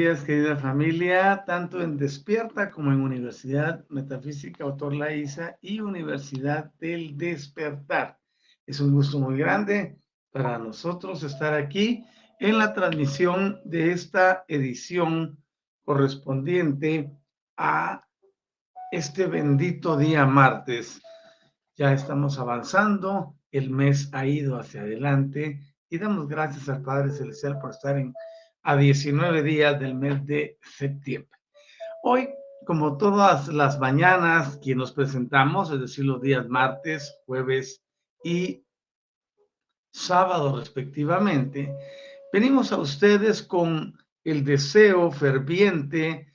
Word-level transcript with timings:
Días, 0.00 0.24
querida 0.24 0.56
familia, 0.56 1.44
tanto 1.44 1.82
en 1.82 1.98
Despierta 1.98 2.70
como 2.70 2.90
en 2.90 3.02
Universidad 3.02 3.84
Metafísica 3.90 4.64
Autor 4.64 4.94
Laiza 4.94 5.58
y 5.60 5.80
Universidad 5.80 6.72
del 6.80 7.18
Despertar. 7.18 8.18
Es 8.64 8.80
un 8.80 8.94
gusto 8.94 9.18
muy 9.18 9.36
grande 9.36 9.98
para 10.30 10.56
nosotros 10.56 11.22
estar 11.22 11.52
aquí 11.52 12.02
en 12.38 12.56
la 12.56 12.72
transmisión 12.72 13.60
de 13.66 13.92
esta 13.92 14.46
edición 14.48 15.36
correspondiente 15.84 17.12
a 17.58 18.02
este 18.92 19.26
bendito 19.26 19.98
día 19.98 20.24
martes. 20.24 21.02
Ya 21.76 21.92
estamos 21.92 22.38
avanzando, 22.38 23.36
el 23.50 23.68
mes 23.68 24.08
ha 24.14 24.24
ido 24.24 24.58
hacia 24.58 24.80
adelante 24.80 25.60
y 25.90 25.98
damos 25.98 26.26
gracias 26.26 26.70
al 26.70 26.80
Padre 26.80 27.10
Celestial 27.10 27.58
por 27.58 27.72
estar 27.72 27.98
en 27.98 28.14
a 28.62 28.76
19 28.76 29.42
días 29.42 29.80
del 29.80 29.94
mes 29.94 30.24
de 30.26 30.58
septiembre. 30.62 31.38
Hoy, 32.02 32.28
como 32.66 32.96
todas 32.96 33.48
las 33.48 33.78
mañanas 33.78 34.58
que 34.58 34.74
nos 34.74 34.92
presentamos, 34.92 35.70
es 35.70 35.80
decir, 35.80 36.04
los 36.04 36.20
días 36.20 36.46
martes, 36.48 37.16
jueves 37.26 37.82
y 38.22 38.64
sábado 39.92 40.58
respectivamente, 40.58 41.74
venimos 42.32 42.72
a 42.72 42.76
ustedes 42.76 43.42
con 43.42 43.98
el 44.24 44.44
deseo 44.44 45.10
ferviente 45.10 46.26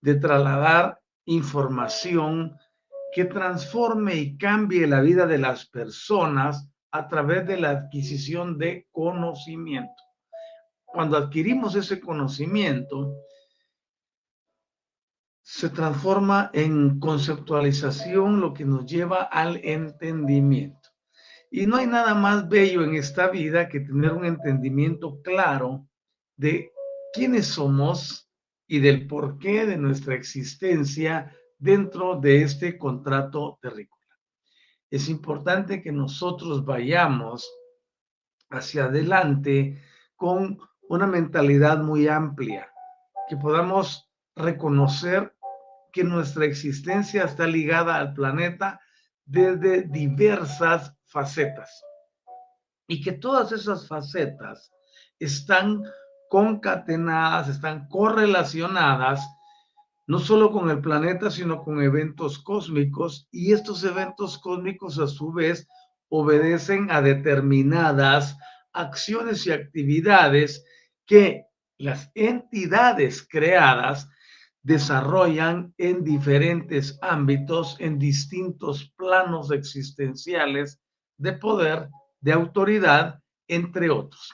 de 0.00 0.14
trasladar 0.14 1.00
información 1.26 2.56
que 3.14 3.26
transforme 3.26 4.16
y 4.16 4.36
cambie 4.36 4.86
la 4.86 5.00
vida 5.00 5.26
de 5.26 5.38
las 5.38 5.66
personas 5.66 6.68
a 6.90 7.08
través 7.08 7.46
de 7.46 7.58
la 7.58 7.70
adquisición 7.70 8.58
de 8.58 8.88
conocimiento 8.90 10.03
cuando 10.94 11.16
adquirimos 11.16 11.74
ese 11.74 12.00
conocimiento, 12.00 13.16
se 15.42 15.68
transforma 15.68 16.50
en 16.54 17.00
conceptualización, 17.00 18.40
lo 18.40 18.54
que 18.54 18.64
nos 18.64 18.86
lleva 18.86 19.24
al 19.24 19.56
entendimiento. 19.64 20.88
Y 21.50 21.66
no 21.66 21.76
hay 21.76 21.88
nada 21.88 22.14
más 22.14 22.48
bello 22.48 22.84
en 22.84 22.94
esta 22.94 23.28
vida 23.28 23.68
que 23.68 23.80
tener 23.80 24.12
un 24.12 24.24
entendimiento 24.24 25.20
claro 25.22 25.88
de 26.36 26.72
quiénes 27.12 27.48
somos 27.48 28.30
y 28.68 28.78
del 28.78 29.08
porqué 29.08 29.66
de 29.66 29.76
nuestra 29.76 30.14
existencia 30.14 31.36
dentro 31.58 32.20
de 32.20 32.42
este 32.42 32.78
contrato 32.78 33.58
terrícola. 33.60 34.00
Es 34.90 35.08
importante 35.08 35.82
que 35.82 35.90
nosotros 35.90 36.64
vayamos 36.64 37.50
hacia 38.48 38.84
adelante 38.84 39.82
con 40.14 40.58
una 40.94 41.06
mentalidad 41.06 41.78
muy 41.78 42.08
amplia, 42.08 42.72
que 43.28 43.36
podamos 43.36 44.08
reconocer 44.36 45.34
que 45.92 46.04
nuestra 46.04 46.44
existencia 46.44 47.24
está 47.24 47.46
ligada 47.46 47.96
al 47.96 48.14
planeta 48.14 48.80
desde 49.24 49.82
diversas 49.82 50.96
facetas 51.06 51.82
y 52.86 53.02
que 53.02 53.12
todas 53.12 53.52
esas 53.52 53.88
facetas 53.88 54.72
están 55.18 55.82
concatenadas, 56.28 57.48
están 57.48 57.88
correlacionadas 57.88 59.26
no 60.06 60.18
solo 60.18 60.52
con 60.52 60.68
el 60.68 60.80
planeta, 60.80 61.30
sino 61.30 61.62
con 61.62 61.82
eventos 61.82 62.38
cósmicos 62.38 63.26
y 63.30 63.52
estos 63.52 63.84
eventos 63.84 64.38
cósmicos 64.38 64.98
a 64.98 65.06
su 65.06 65.32
vez 65.32 65.66
obedecen 66.08 66.90
a 66.90 67.00
determinadas 67.00 68.36
acciones 68.72 69.46
y 69.46 69.52
actividades 69.52 70.64
que 71.06 71.46
las 71.78 72.10
entidades 72.14 73.26
creadas 73.28 74.08
desarrollan 74.62 75.74
en 75.76 76.04
diferentes 76.04 76.98
ámbitos, 77.02 77.76
en 77.80 77.98
distintos 77.98 78.92
planos 78.96 79.50
existenciales 79.50 80.80
de 81.18 81.34
poder, 81.34 81.90
de 82.20 82.32
autoridad, 82.32 83.20
entre 83.46 83.90
otros. 83.90 84.32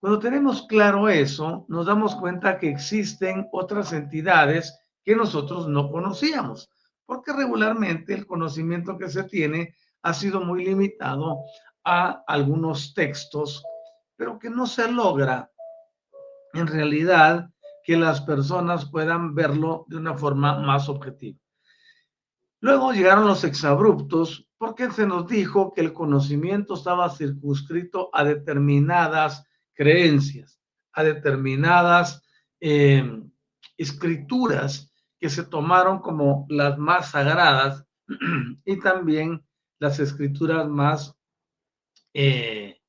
Cuando 0.00 0.18
tenemos 0.18 0.66
claro 0.66 1.08
eso, 1.08 1.64
nos 1.68 1.86
damos 1.86 2.16
cuenta 2.16 2.58
que 2.58 2.68
existen 2.68 3.48
otras 3.52 3.92
entidades 3.92 4.76
que 5.04 5.14
nosotros 5.14 5.68
no 5.68 5.90
conocíamos, 5.90 6.68
porque 7.06 7.32
regularmente 7.32 8.14
el 8.14 8.26
conocimiento 8.26 8.98
que 8.98 9.08
se 9.08 9.22
tiene 9.24 9.74
ha 10.02 10.12
sido 10.12 10.40
muy 10.40 10.64
limitado 10.64 11.38
a 11.84 12.24
algunos 12.26 12.94
textos, 12.94 13.64
pero 14.16 14.38
que 14.40 14.50
no 14.50 14.66
se 14.66 14.90
logra 14.90 15.50
en 16.58 16.66
realidad 16.66 17.50
que 17.84 17.96
las 17.96 18.20
personas 18.20 18.90
puedan 18.90 19.34
verlo 19.34 19.84
de 19.88 19.96
una 19.96 20.14
forma 20.14 20.58
más 20.58 20.88
objetiva. 20.88 21.38
Luego 22.60 22.92
llegaron 22.92 23.28
los 23.28 23.44
exabruptos 23.44 24.48
porque 24.58 24.90
se 24.90 25.06
nos 25.06 25.28
dijo 25.28 25.72
que 25.72 25.82
el 25.82 25.92
conocimiento 25.92 26.74
estaba 26.74 27.10
circunscrito 27.10 28.10
a 28.12 28.24
determinadas 28.24 29.44
creencias, 29.74 30.60
a 30.92 31.04
determinadas 31.04 32.22
eh, 32.60 33.22
escrituras 33.76 34.90
que 35.18 35.28
se 35.28 35.44
tomaron 35.44 36.00
como 36.00 36.46
las 36.48 36.78
más 36.78 37.10
sagradas 37.10 37.84
y 38.64 38.80
también 38.80 39.44
las 39.78 40.00
escrituras 40.00 40.66
más 40.68 41.14
eh, 42.14 42.80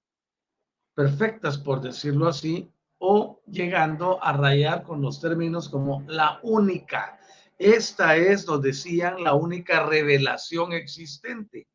perfectas, 0.93 1.57
por 1.57 1.81
decirlo 1.81 2.27
así, 2.27 2.71
o 2.97 3.36
llegando 3.47 4.23
a 4.23 4.33
rayar 4.33 4.83
con 4.83 5.01
los 5.01 5.19
términos 5.19 5.69
como 5.69 6.03
la 6.07 6.39
única. 6.43 7.19
Esta 7.57 8.15
es, 8.15 8.45
lo 8.45 8.59
decían, 8.59 9.23
la 9.23 9.33
única 9.33 9.85
revelación 9.85 10.73
existente. 10.73 11.67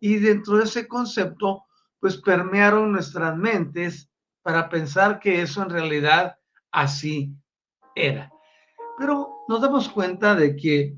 Y 0.00 0.16
dentro 0.16 0.56
de 0.56 0.64
ese 0.64 0.88
concepto, 0.88 1.64
pues 2.00 2.16
permearon 2.16 2.92
nuestras 2.92 3.36
mentes 3.36 4.10
para 4.42 4.68
pensar 4.68 5.20
que 5.20 5.42
eso 5.42 5.62
en 5.62 5.70
realidad 5.70 6.36
así 6.70 7.34
era. 7.94 8.32
Pero 8.98 9.44
nos 9.48 9.60
damos 9.60 9.88
cuenta 9.88 10.34
de 10.34 10.56
que 10.56 10.96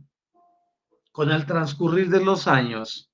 con 1.11 1.31
el 1.31 1.45
transcurrir 1.45 2.09
de 2.09 2.25
los 2.25 2.47
años, 2.47 3.11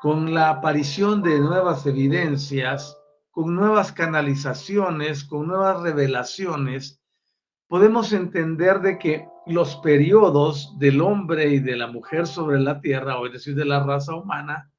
con 0.00 0.34
la 0.34 0.48
aparición 0.48 1.22
de 1.22 1.38
nuevas 1.38 1.86
evidencias, 1.86 2.99
con 3.30 3.54
nuevas 3.54 3.92
canalizaciones, 3.92 5.24
con 5.24 5.46
nuevas 5.46 5.80
revelaciones, 5.82 7.00
podemos 7.68 8.12
entender 8.12 8.80
de 8.80 8.98
que 8.98 9.28
los 9.46 9.76
periodos 9.76 10.76
del 10.78 11.00
hombre 11.00 11.50
y 11.50 11.60
de 11.60 11.76
la 11.76 11.86
mujer 11.86 12.26
sobre 12.26 12.60
la 12.60 12.80
tierra, 12.80 13.18
o 13.18 13.26
es 13.26 13.32
decir, 13.32 13.54
de 13.54 13.64
la 13.64 13.82
raza 13.84 14.14
humana, 14.14 14.70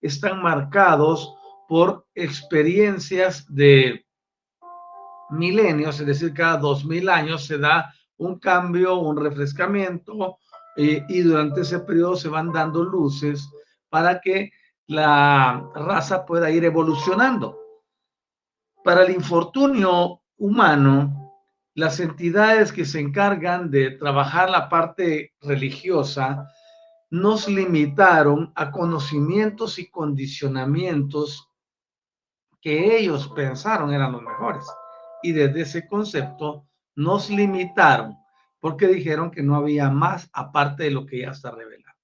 están 0.00 0.42
marcados 0.42 1.34
por 1.68 2.06
experiencias 2.14 3.46
de 3.48 4.04
milenios, 5.30 6.00
es 6.00 6.06
decir, 6.06 6.34
cada 6.34 6.56
dos 6.56 6.84
mil 6.84 7.08
años 7.08 7.46
se 7.46 7.58
da 7.58 7.94
un 8.16 8.38
cambio, 8.38 8.96
un 8.96 9.16
refrescamiento, 9.16 10.38
eh, 10.76 11.04
y 11.08 11.20
durante 11.20 11.60
ese 11.62 11.80
periodo 11.80 12.16
se 12.16 12.28
van 12.28 12.52
dando 12.52 12.84
luces 12.84 13.48
para 13.88 14.20
que 14.20 14.50
la 14.86 15.70
raza 15.74 16.26
pueda 16.26 16.50
ir 16.50 16.64
evolucionando. 16.64 17.59
Para 18.82 19.04
el 19.04 19.12
infortunio 19.12 20.22
humano, 20.38 21.20
las 21.74 22.00
entidades 22.00 22.72
que 22.72 22.84
se 22.84 23.00
encargan 23.00 23.70
de 23.70 23.92
trabajar 23.92 24.48
la 24.48 24.68
parte 24.68 25.34
religiosa 25.40 26.48
nos 27.10 27.48
limitaron 27.48 28.52
a 28.54 28.70
conocimientos 28.70 29.78
y 29.78 29.90
condicionamientos 29.90 31.48
que 32.60 32.96
ellos 32.98 33.28
pensaron 33.28 33.92
eran 33.92 34.12
los 34.12 34.22
mejores. 34.22 34.64
Y 35.22 35.32
desde 35.32 35.62
ese 35.62 35.86
concepto 35.86 36.66
nos 36.94 37.28
limitaron 37.28 38.16
porque 38.60 38.86
dijeron 38.86 39.30
que 39.30 39.42
no 39.42 39.56
había 39.56 39.90
más 39.90 40.30
aparte 40.32 40.84
de 40.84 40.90
lo 40.90 41.04
que 41.06 41.20
ya 41.20 41.30
está 41.30 41.50
revelado. 41.50 41.96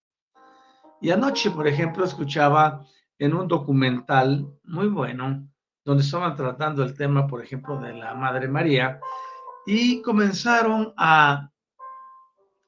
Y 1.00 1.10
anoche, 1.10 1.50
por 1.50 1.66
ejemplo, 1.66 2.04
escuchaba 2.04 2.84
en 3.18 3.34
un 3.34 3.48
documental 3.48 4.46
muy 4.64 4.88
bueno, 4.88 5.48
donde 5.86 6.02
estaban 6.02 6.34
tratando 6.34 6.82
el 6.82 6.94
tema, 6.94 7.28
por 7.28 7.42
ejemplo, 7.42 7.78
de 7.78 7.92
la 7.92 8.12
Madre 8.12 8.48
María, 8.48 8.98
y 9.64 10.02
comenzaron 10.02 10.92
a, 10.96 11.48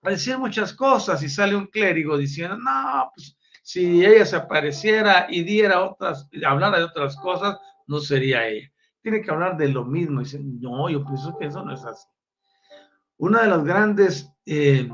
decir 0.02 0.38
muchas 0.38 0.72
cosas 0.72 1.20
y 1.24 1.28
sale 1.28 1.56
un 1.56 1.66
clérigo 1.66 2.16
diciendo, 2.16 2.56
no, 2.56 3.10
pues 3.12 3.36
si 3.64 4.06
ella 4.06 4.24
se 4.24 4.36
apareciera 4.36 5.26
y 5.28 5.42
diera 5.42 5.84
otras, 5.84 6.28
hablara 6.46 6.78
de 6.78 6.84
otras 6.84 7.16
cosas, 7.16 7.58
no 7.88 7.98
sería 7.98 8.46
ella. 8.46 8.70
Tiene 9.02 9.20
que 9.20 9.30
hablar 9.32 9.56
de 9.56 9.68
lo 9.68 9.84
mismo. 9.84 10.20
Y 10.20 10.24
dicen, 10.24 10.60
no, 10.60 10.88
yo 10.88 11.04
pienso 11.04 11.36
que 11.36 11.46
eso 11.46 11.62
no 11.64 11.74
es 11.74 11.84
así. 11.84 12.06
Una 13.16 13.42
de 13.42 13.48
las 13.48 13.64
grandes 13.64 14.32
eh, 14.46 14.88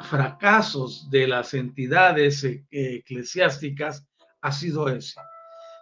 fracasos 0.00 1.08
de 1.08 1.28
las 1.28 1.54
entidades 1.54 2.42
eh, 2.44 2.64
eclesiásticas 2.70 4.06
ha 4.42 4.52
sido 4.52 4.88
ese. 4.88 5.20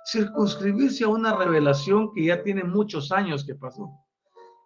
Circunscribirse 0.04 1.04
a 1.04 1.08
una 1.08 1.34
revelación 1.36 2.12
que 2.12 2.24
ya 2.24 2.42
tiene 2.42 2.64
muchos 2.64 3.12
años 3.12 3.44
que 3.44 3.54
pasó 3.54 3.90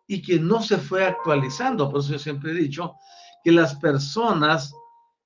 y 0.06 0.22
que 0.22 0.38
no 0.38 0.62
se 0.62 0.78
fue 0.78 1.04
actualizando. 1.04 1.90
Por 1.90 2.00
eso 2.00 2.12
yo 2.12 2.18
siempre 2.18 2.52
he 2.52 2.54
dicho 2.54 2.94
que 3.44 3.52
las 3.52 3.74
personas 3.76 4.72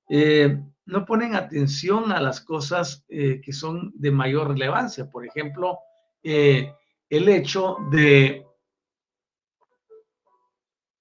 eh, 0.09 0.59
no 0.85 1.05
ponen 1.05 1.35
atención 1.35 2.11
a 2.11 2.19
las 2.19 2.41
cosas 2.41 3.05
eh, 3.07 3.39
que 3.43 3.53
son 3.53 3.91
de 3.95 4.11
mayor 4.11 4.49
relevancia. 4.49 5.09
Por 5.09 5.25
ejemplo, 5.25 5.79
el 6.23 7.29
hecho 7.29 7.77
de 7.89 8.45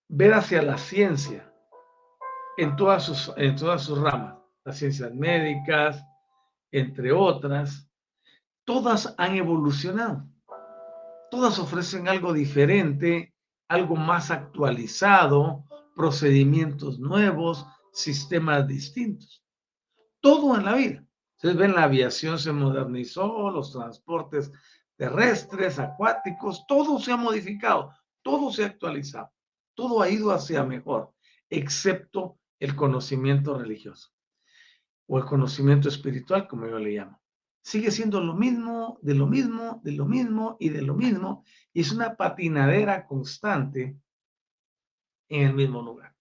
ver 0.09 0.35
hacia 0.35 0.63
la 0.63 0.77
ciencia 0.77 1.53
en 2.57 2.77
todas 2.77 3.05
sus, 3.05 3.33
en 3.37 3.57
todas 3.57 3.83
sus 3.83 3.99
ramas, 3.99 4.37
las 4.65 4.77
ciencias 4.77 5.15
médicas, 5.15 6.05
entre 6.73 7.13
otras, 7.13 7.90
todas 8.71 9.13
han 9.19 9.35
evolucionado. 9.35 10.25
Todas 11.29 11.59
ofrecen 11.59 12.07
algo 12.07 12.33
diferente, 12.33 13.35
algo 13.67 13.97
más 13.97 14.31
actualizado, 14.31 15.65
procedimientos 15.97 17.01
nuevos, 17.01 17.67
sistemas 17.93 18.69
distintos. 18.69 19.45
Todo 20.21 20.57
en 20.57 20.65
la 20.65 20.77
vida. 20.77 21.05
Ustedes 21.35 21.57
ven, 21.57 21.75
la 21.75 21.83
aviación 21.83 22.39
se 22.39 22.53
modernizó, 22.53 23.51
los 23.51 23.73
transportes 23.73 24.53
terrestres, 24.97 25.81
acuáticos, 25.81 26.65
todo 26.69 27.01
se 27.01 27.11
ha 27.11 27.17
modificado, 27.17 27.93
todo 28.23 28.53
se 28.53 28.63
ha 28.63 28.67
actualizado, 28.67 29.33
todo 29.75 30.01
ha 30.01 30.09
ido 30.09 30.31
hacia 30.31 30.63
mejor, 30.63 31.13
excepto 31.49 32.39
el 32.61 32.77
conocimiento 32.77 33.59
religioso 33.59 34.11
o 35.09 35.19
el 35.19 35.25
conocimiento 35.25 35.89
espiritual, 35.89 36.47
como 36.47 36.69
yo 36.69 36.79
le 36.79 36.91
llamo. 36.93 37.20
Sigue 37.63 37.91
siendo 37.91 38.21
lo 38.21 38.35
mismo, 38.35 38.99
de 39.03 39.15
lo 39.15 39.27
mismo, 39.27 39.81
de 39.85 39.93
lo 39.93 40.07
mismo 40.07 40.57
y 40.59 40.71
de 40.71 40.83
lo 40.83 40.95
mismo, 40.95 41.45
y 41.73 41.83
es 41.83 41.93
una 41.93 42.17
patinadera 42.17 43.07
constante 43.07 43.97
en 45.29 45.49
el 45.49 45.55
mismo 45.55 45.83
lugar. 45.83 46.15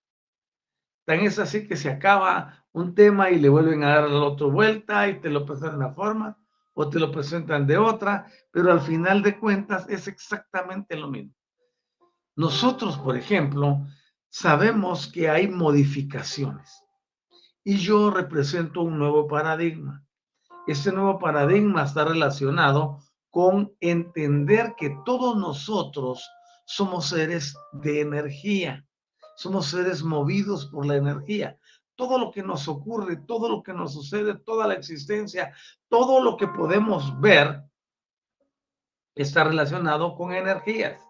Tan 1.06 1.22
es 1.22 1.40
así 1.40 1.68
que 1.68 1.76
se 1.76 1.90
acaba 1.90 2.66
un 2.72 2.94
tema 2.94 3.32
y 3.32 3.40
le 3.40 3.50
vuelven 3.50 3.84
a 3.84 3.96
dar 3.96 4.10
la 4.10 4.24
otra 4.24 4.48
vuelta 4.48 5.08
y 5.08 5.20
te 5.20 5.30
lo 5.30 5.46
presentan 5.46 5.80
de 5.80 5.86
una 5.86 5.94
forma 5.94 6.38
o 6.74 6.90
te 6.90 7.00
lo 7.00 7.12
presentan 7.12 7.68
de 7.68 7.78
otra, 7.78 8.28
pero 8.52 8.72
al 8.72 8.82
final 8.82 9.22
de 9.22 9.38
cuentas 9.38 9.90
es 9.90 10.08
exactamente 10.08 10.96
lo 10.96 11.10
mismo. 11.10 11.34
Nosotros, 12.36 12.98
por 12.98 13.18
ejemplo, 13.18 13.86
sabemos 14.30 15.12
que 15.12 15.30
hay 15.30 15.48
modificaciones 15.48 16.84
y 17.64 17.78
yo 17.78 18.12
represento 18.12 18.82
un 18.82 18.98
nuevo 18.98 19.28
paradigma. 19.28 20.06
Este 20.70 20.92
nuevo 20.92 21.18
paradigma 21.18 21.82
está 21.82 22.06
relacionado 22.06 23.00
con 23.32 23.74
entender 23.80 24.76
que 24.78 24.96
todos 25.04 25.36
nosotros 25.36 26.30
somos 26.64 27.10
seres 27.10 27.58
de 27.72 28.02
energía, 28.02 28.86
somos 29.36 29.66
seres 29.66 30.04
movidos 30.04 30.68
por 30.68 30.86
la 30.86 30.98
energía. 30.98 31.58
Todo 31.96 32.20
lo 32.20 32.30
que 32.30 32.44
nos 32.44 32.68
ocurre, 32.68 33.18
todo 33.18 33.50
lo 33.50 33.64
que 33.64 33.74
nos 33.74 33.94
sucede, 33.94 34.36
toda 34.36 34.68
la 34.68 34.76
existencia, 34.76 35.56
todo 35.88 36.22
lo 36.24 36.38
que 36.38 36.48
podemos 36.48 37.20
ver 37.20 37.64
está 39.16 39.46
relacionado 39.46 40.14
con 40.16 40.34
energías. 40.34 41.02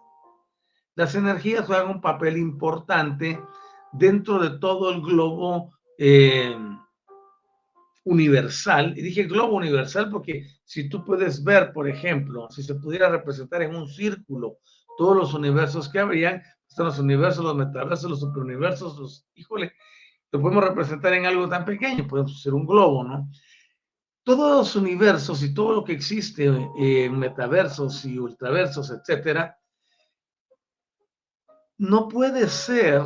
Las 0.94 1.14
energías 1.14 1.66
juegan 1.66 1.90
un 1.90 2.00
papel 2.00 2.38
importante 2.38 3.38
dentro 3.92 4.38
de 4.38 4.58
todo 4.58 4.88
el 4.88 5.02
globo 5.02 5.74
eh, 5.98 6.56
universal. 8.10 8.92
Y 8.98 9.02
dije 9.02 9.24
globo 9.24 9.56
universal 9.56 10.10
porque 10.10 10.44
si 10.64 10.88
tú 10.88 11.04
puedes 11.04 11.44
ver, 11.44 11.72
por 11.72 11.88
ejemplo, 11.88 12.48
si 12.50 12.62
se 12.62 12.74
pudiera 12.74 13.08
representar 13.08 13.62
en 13.62 13.76
un 13.76 13.88
círculo 13.88 14.58
todos 14.98 15.16
los 15.16 15.32
universos 15.32 15.88
que 15.88 16.00
habrían, 16.00 16.42
están 16.68 16.86
los 16.86 16.98
universos, 16.98 17.44
los 17.44 17.54
metaversos, 17.56 18.10
los 18.10 18.20
superuniversos, 18.20 18.98
los, 18.98 19.26
híjole, 19.34 19.72
lo 20.32 20.40
podemos 20.40 20.64
representar 20.64 21.14
en 21.14 21.26
algo 21.26 21.48
tan 21.48 21.64
pequeño, 21.64 22.06
podemos 22.08 22.42
ser 22.42 22.52
un 22.52 22.66
globo, 22.66 23.04
¿no? 23.04 23.30
Todos 24.24 24.58
los 24.58 24.76
universos 24.76 25.42
y 25.42 25.54
todo 25.54 25.72
lo 25.72 25.84
que 25.84 25.92
existe 25.92 26.46
en 26.46 27.18
metaversos 27.18 28.04
y 28.04 28.18
ultraversos, 28.18 28.90
etcétera, 28.90 29.56
no 31.78 32.08
puede 32.08 32.48
ser 32.48 33.02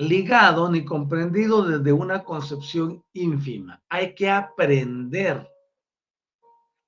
ligado 0.00 0.70
ni 0.70 0.84
comprendido 0.84 1.62
desde 1.62 1.92
una 1.92 2.24
concepción 2.24 3.04
ínfima. 3.12 3.82
Hay 3.88 4.14
que 4.14 4.30
aprender, 4.30 5.48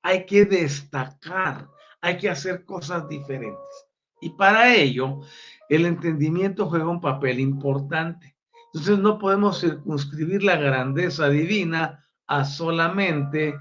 hay 0.03 0.25
que 0.27 0.45
destacar, 0.45 1.69
hay 2.01 2.17
que 2.19 2.31
hacer 2.31 2.65
cosas 2.65 3.09
diferentes. 3.09 3.87
Y 4.21 4.31
para 4.31 4.75
ello, 4.75 5.21
el 5.69 5.87
entendimiento 5.87 6.69
juega 6.69 6.89
un 6.89 7.01
papel 7.01 7.41
importante. 7.41 8.37
Entonces 8.67 8.99
no 8.99 9.19
podemos 9.19 9.61
circunscribir 9.61 10.43
la 10.43 10.57
grandeza 10.57 11.29
divina 11.29 12.07
a 12.27 12.45
solamente 12.45 13.55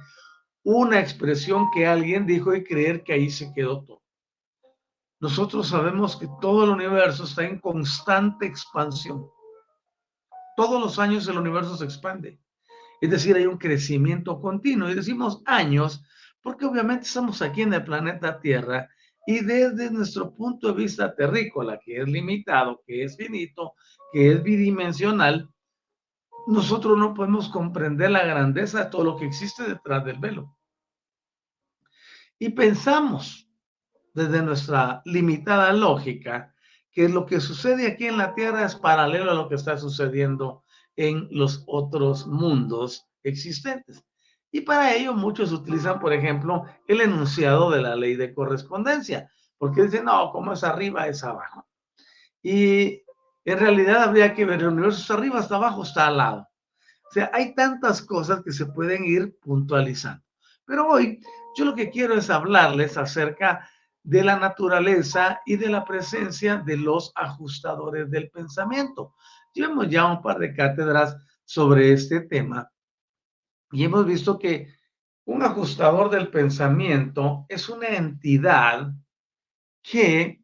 una 0.64 1.00
expresión 1.00 1.70
que 1.74 1.88
alguien 1.88 2.26
dijo 2.26 2.56
y 2.56 2.64
creer 2.64 3.04
que 3.04 3.14
ahí 3.14 3.30
se 3.30 3.52
quedó 3.54 3.84
todo 3.84 4.02
nosotros 5.22 5.68
sabemos 5.68 6.18
que 6.18 6.28
todo 6.42 6.64
el 6.64 6.72
universo 6.72 7.26
está 7.26 7.44
en 7.44 7.60
constante 7.60 8.48
expansión. 8.48 9.30
Todos 10.56 10.82
los 10.82 11.00
años 11.00 11.28
el 11.28 11.38
universo 11.38 11.78
se 11.78 11.86
expande. 11.86 12.40
Es 13.02 13.10
decir, 13.10 13.36
hay 13.36 13.46
un 13.46 13.58
crecimiento 13.58 14.40
continuo. 14.40 14.90
Y 14.90 14.96
decimos 14.96 15.42
años 15.46 16.04
porque 16.42 16.66
obviamente 16.66 17.06
estamos 17.06 17.42
aquí 17.42 17.62
en 17.62 17.74
el 17.74 17.84
planeta 17.84 18.40
Tierra 18.40 18.90
Y 19.26 19.42
desde 19.44 19.92
nuestro 19.92 20.34
punto 20.34 20.68
de 20.68 20.74
vista 20.74 21.16
terrícola, 21.16 21.80
que 21.80 22.02
es 22.02 22.08
limitado, 22.08 22.82
que 22.86 23.04
es 23.04 23.16
finito, 23.16 23.74
que 24.12 24.32
es 24.32 24.44
bidimensional, 24.44 25.48
nosotros 26.48 26.98
no 26.98 27.14
podemos 27.14 27.50
comprender 27.50 28.10
la 28.12 28.26
grandeza 28.26 28.86
de 28.86 28.90
todo 28.90 29.04
lo 29.04 29.18
que 29.18 29.26
existe 29.26 29.64
detrás 29.64 30.04
del 30.06 30.18
velo. 30.18 30.58
Y 32.40 32.50
pensamos 32.50 33.48
desde 34.14 34.42
nuestra 34.42 35.04
limitada 35.06 35.72
lógica 35.72 36.56
que 36.92 37.08
lo 37.08 37.26
que 37.26 37.40
sucede 37.40 37.88
aquí 37.88 38.08
en 38.08 38.18
la 38.18 38.34
Tierra 38.34 38.66
es 38.66 38.76
paralelo 38.76 39.32
a 39.32 39.36
lo 39.36 39.48
que 39.48 39.56
está 39.56 39.78
sucediendo 39.78 40.64
en 40.96 41.28
los 41.32 41.64
otros 41.68 42.28
mundos 42.28 43.08
existentes. 43.24 44.04
Y 44.52 44.62
para 44.62 44.94
ello 44.94 45.14
muchos 45.14 45.54
utilizan, 45.54 46.00
por 46.00 46.12
ejemplo, 46.12 46.66
el 46.88 47.02
enunciado 47.02 47.72
de 47.72 47.82
la 47.82 47.96
ley 47.96 48.16
de 48.16 48.34
correspondencia, 48.34 49.32
porque 49.58 49.84
dicen, 49.84 50.06
no, 50.06 50.32
como 50.32 50.52
es 50.52 50.64
arriba, 50.64 51.08
es 51.08 51.24
abajo. 51.24 51.66
Y 52.44 53.02
en 53.46 53.60
realidad 53.60 54.04
habría 54.04 54.34
que 54.34 54.46
ver, 54.46 54.60
el 54.60 54.68
universo 54.68 55.00
está 55.00 55.14
arriba, 55.14 55.40
está 55.40 55.56
abajo, 55.56 55.84
está 55.84 56.08
al 56.08 56.18
lado. 56.18 56.48
O 57.10 57.14
sea, 57.14 57.30
hay 57.34 57.56
tantas 57.56 58.02
cosas 58.02 58.42
que 58.44 58.52
se 58.52 58.66
pueden 58.66 59.06
ir 59.06 59.38
puntualizando. 59.40 60.24
Pero 60.66 60.88
hoy 60.88 61.20
yo 61.56 61.66
lo 61.66 61.76
que 61.76 61.90
quiero 61.90 62.16
es 62.16 62.30
hablarles 62.30 62.98
acerca 62.98 63.70
de 64.04 64.24
la 64.24 64.38
naturaleza 64.38 65.42
y 65.46 65.58
de 65.58 65.70
la 65.70 65.86
presencia 65.86 66.58
de 66.58 66.78
los 66.78 67.12
ajustadores 67.16 68.10
del 68.10 68.30
pensamiento. 68.30 69.16
Llevamos 69.54 69.90
ya 69.90 70.06
un 70.06 70.22
par 70.22 70.40
de 70.40 70.54
cátedras 70.54 71.16
sobre 71.46 71.94
este 71.94 72.22
tema 72.22 72.72
y 73.72 73.84
hemos 73.84 74.06
visto 74.06 74.38
que 74.38 74.74
un 75.26 75.44
ajustador 75.44 76.10
del 76.10 76.30
pensamiento 76.30 77.46
es 77.48 77.70
una 77.70 77.88
entidad 77.88 78.94
que 79.82 80.44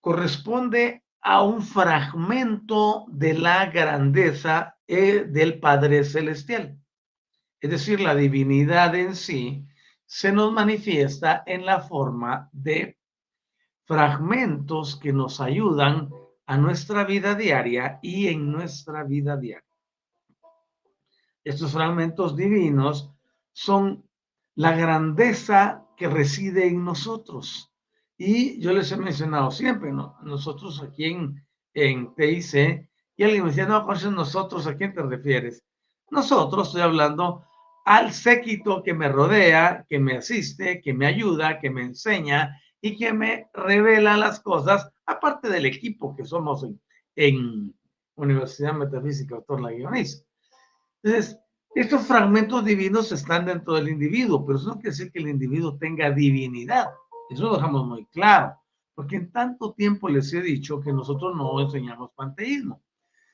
corresponde 0.00 1.04
a 1.20 1.42
un 1.42 1.62
fragmento 1.62 3.06
de 3.08 3.34
la 3.34 3.66
grandeza 3.66 4.78
eh, 4.86 5.24
del 5.28 5.58
Padre 5.58 6.04
Celestial. 6.04 6.78
Es 7.60 7.70
decir, 7.70 8.00
la 8.00 8.14
divinidad 8.14 8.94
en 8.94 9.16
sí 9.16 9.66
se 10.06 10.32
nos 10.32 10.52
manifiesta 10.52 11.42
en 11.46 11.66
la 11.66 11.80
forma 11.80 12.48
de 12.52 12.96
fragmentos 13.84 14.96
que 14.96 15.12
nos 15.12 15.40
ayudan 15.40 16.10
a 16.46 16.56
nuestra 16.56 17.04
vida 17.04 17.34
diaria 17.34 17.98
y 18.02 18.28
en 18.28 18.50
nuestra 18.50 19.04
vida 19.04 19.36
diaria. 19.36 19.64
Estos 21.44 21.72
fragmentos 21.72 22.36
divinos 22.36 23.10
son 23.52 24.08
la 24.54 24.76
grandeza 24.76 25.86
que 25.96 26.08
reside 26.08 26.66
en 26.66 26.84
nosotros. 26.84 27.72
Y 28.16 28.60
yo 28.60 28.72
les 28.72 28.90
he 28.92 28.96
mencionado 28.96 29.50
siempre, 29.50 29.92
nosotros 29.92 30.82
aquí 30.82 31.04
en, 31.04 31.46
en 31.74 32.14
TIC, 32.14 32.88
y 33.16 33.24
alguien 33.24 33.44
me 33.44 33.50
decía, 33.50 33.66
no, 33.66 33.84
con 33.86 34.14
nosotros, 34.14 34.66
¿a 34.66 34.76
quién 34.76 34.92
te 34.92 35.02
refieres? 35.02 35.64
Nosotros, 36.10 36.68
estoy 36.68 36.82
hablando 36.82 37.44
al 37.86 38.12
séquito 38.12 38.82
que 38.82 38.92
me 38.92 39.08
rodea, 39.08 39.86
que 39.88 40.00
me 40.00 40.16
asiste, 40.16 40.80
que 40.80 40.92
me 40.92 41.06
ayuda, 41.06 41.60
que 41.60 41.70
me 41.70 41.82
enseña 41.82 42.60
y 42.80 42.96
que 42.96 43.12
me 43.12 43.48
revela 43.54 44.16
las 44.16 44.40
cosas, 44.40 44.90
aparte 45.06 45.48
del 45.48 45.66
equipo 45.66 46.14
que 46.14 46.24
somos 46.24 46.66
en, 47.14 47.74
Universidad 48.16 48.72
Metafísica 48.72 49.36
Doctor 49.36 49.60
La 49.60 49.70
Guionista. 49.70 50.26
Entonces, 51.02 51.38
estos 51.74 52.06
fragmentos 52.06 52.64
divinos 52.64 53.12
están 53.12 53.44
dentro 53.44 53.74
del 53.74 53.90
individuo, 53.90 54.44
pero 54.44 54.58
eso 54.58 54.68
no 54.68 54.74
quiere 54.76 54.90
decir 54.90 55.12
que 55.12 55.18
el 55.18 55.28
individuo 55.28 55.76
tenga 55.76 56.10
divinidad. 56.10 56.86
Eso 57.28 57.44
lo 57.44 57.56
dejamos 57.56 57.86
muy 57.86 58.06
claro, 58.06 58.56
porque 58.94 59.16
en 59.16 59.30
tanto 59.30 59.74
tiempo 59.74 60.08
les 60.08 60.32
he 60.32 60.40
dicho 60.40 60.80
que 60.80 60.94
nosotros 60.94 61.36
no 61.36 61.60
enseñamos 61.60 62.10
panteísmo, 62.16 62.82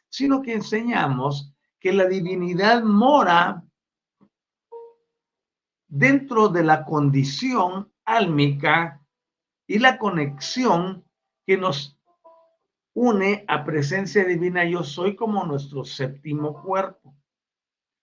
sino 0.08 0.42
que 0.42 0.54
enseñamos 0.54 1.54
que 1.78 1.92
la 1.92 2.06
divinidad 2.06 2.82
mora 2.82 3.62
dentro 5.92 6.48
de 6.48 6.64
la 6.64 6.86
condición 6.86 7.92
álmica 8.06 9.06
y 9.66 9.78
la 9.78 9.98
conexión 9.98 11.04
que 11.46 11.58
nos 11.58 12.00
une 12.94 13.44
a 13.46 13.62
presencia 13.62 14.24
divina 14.24 14.64
yo 14.64 14.84
soy 14.84 15.14
como 15.14 15.44
nuestro 15.44 15.84
séptimo 15.84 16.62
cuerpo. 16.62 17.14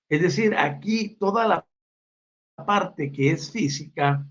Es 0.08 0.22
decir, 0.22 0.56
aquí 0.56 1.16
toda 1.16 1.48
la 1.48 1.68
parte 2.64 3.12
que 3.12 3.32
es 3.32 3.52
física 3.52 4.24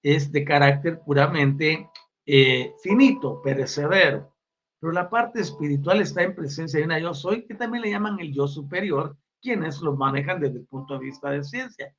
es 0.00 0.30
de 0.30 0.44
carácter 0.44 1.00
puramente 1.00 1.90
eh, 2.24 2.72
finito, 2.84 3.42
perecedero. 3.42 4.32
Pero 4.78 4.92
la 4.92 5.10
parte 5.10 5.40
espiritual 5.40 6.00
está 6.02 6.22
en 6.22 6.36
presencia 6.36 6.78
divina 6.78 7.00
yo 7.00 7.14
soy, 7.14 7.46
que 7.46 7.56
también 7.56 7.82
le 7.82 7.90
llaman 7.90 8.20
el 8.20 8.32
yo 8.32 8.46
superior, 8.46 9.16
quienes 9.42 9.80
lo 9.80 9.96
manejan 9.96 10.38
desde 10.38 10.58
el 10.60 10.66
punto 10.66 10.94
de 10.94 11.06
vista 11.06 11.30
de 11.30 11.42
ciencia 11.42 11.92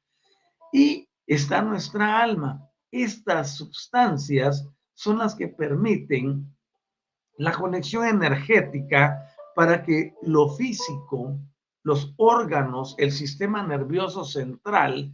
y 0.72 1.08
está 1.26 1.62
nuestra 1.62 2.22
alma. 2.22 2.68
Estas 2.92 3.56
sustancias 3.56 4.68
son 4.94 5.20
las 5.20 5.36
que 5.36 5.48
permiten 5.48 6.56
la 7.38 7.52
conexión 7.54 8.06
energética 8.06 9.34
para 9.56 9.84
que 9.84 10.14
lo 10.22 10.50
físico, 10.50 11.40
los 11.84 12.14
órganos, 12.18 12.96
el 12.98 13.12
sistema 13.12 13.66
nervioso 13.66 14.24
central 14.26 15.14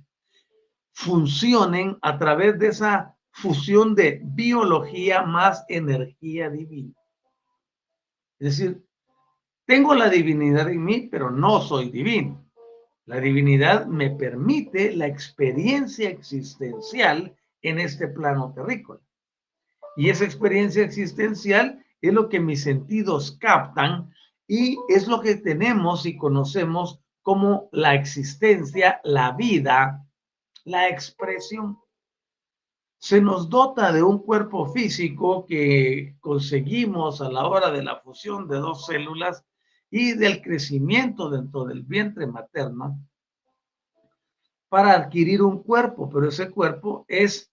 funcionen 0.93 1.97
a 2.01 2.17
través 2.17 2.57
de 2.59 2.67
esa 2.67 3.15
fusión 3.31 3.93
de 3.93 4.19
biología 4.23 5.21
más 5.21 5.63
energía 5.69 6.49
divina. 6.49 6.93
Es 8.39 8.57
decir, 8.57 8.83
tengo 9.65 9.93
la 9.93 10.09
divinidad 10.09 10.69
en 10.69 10.83
mí, 10.83 11.07
pero 11.11 11.29
no 11.29 11.61
soy 11.61 11.89
divino. 11.89 12.46
La 13.07 13.21
divinidad 13.21 13.85
me 13.85 14.09
permite 14.09 14.93
la 14.93 15.07
experiencia 15.07 16.09
existencial 16.09 17.37
en 17.61 17.79
este 17.79 18.09
plano 18.09 18.51
terrícola. 18.53 18.99
Y 19.95 20.09
esa 20.09 20.25
experiencia 20.25 20.83
existencial 20.83 21.85
es 22.01 22.13
lo 22.13 22.27
que 22.27 22.41
mis 22.41 22.63
sentidos 22.63 23.37
captan 23.39 24.13
y 24.45 24.77
es 24.89 25.07
lo 25.07 25.21
que 25.21 25.35
tenemos 25.35 26.05
y 26.05 26.17
conocemos 26.17 26.99
como 27.21 27.69
la 27.71 27.95
existencia, 27.95 28.99
la 29.05 29.31
vida, 29.31 30.05
la 30.65 30.89
expresión. 30.89 31.79
Se 32.99 33.21
nos 33.21 33.49
dota 33.49 33.93
de 33.93 34.03
un 34.03 34.19
cuerpo 34.19 34.65
físico 34.73 35.45
que 35.45 36.17
conseguimos 36.19 37.21
a 37.21 37.31
la 37.31 37.47
hora 37.47 37.71
de 37.71 37.83
la 37.83 38.01
fusión 38.01 38.49
de 38.49 38.57
dos 38.57 38.85
células 38.85 39.45
y 39.89 40.13
del 40.13 40.41
crecimiento 40.41 41.29
dentro 41.29 41.65
del 41.65 41.83
vientre 41.83 42.27
materno 42.27 42.99
para 44.69 44.93
adquirir 44.93 45.41
un 45.41 45.63
cuerpo, 45.63 46.09
pero 46.09 46.27
ese 46.27 46.51
cuerpo 46.51 47.05
es 47.07 47.51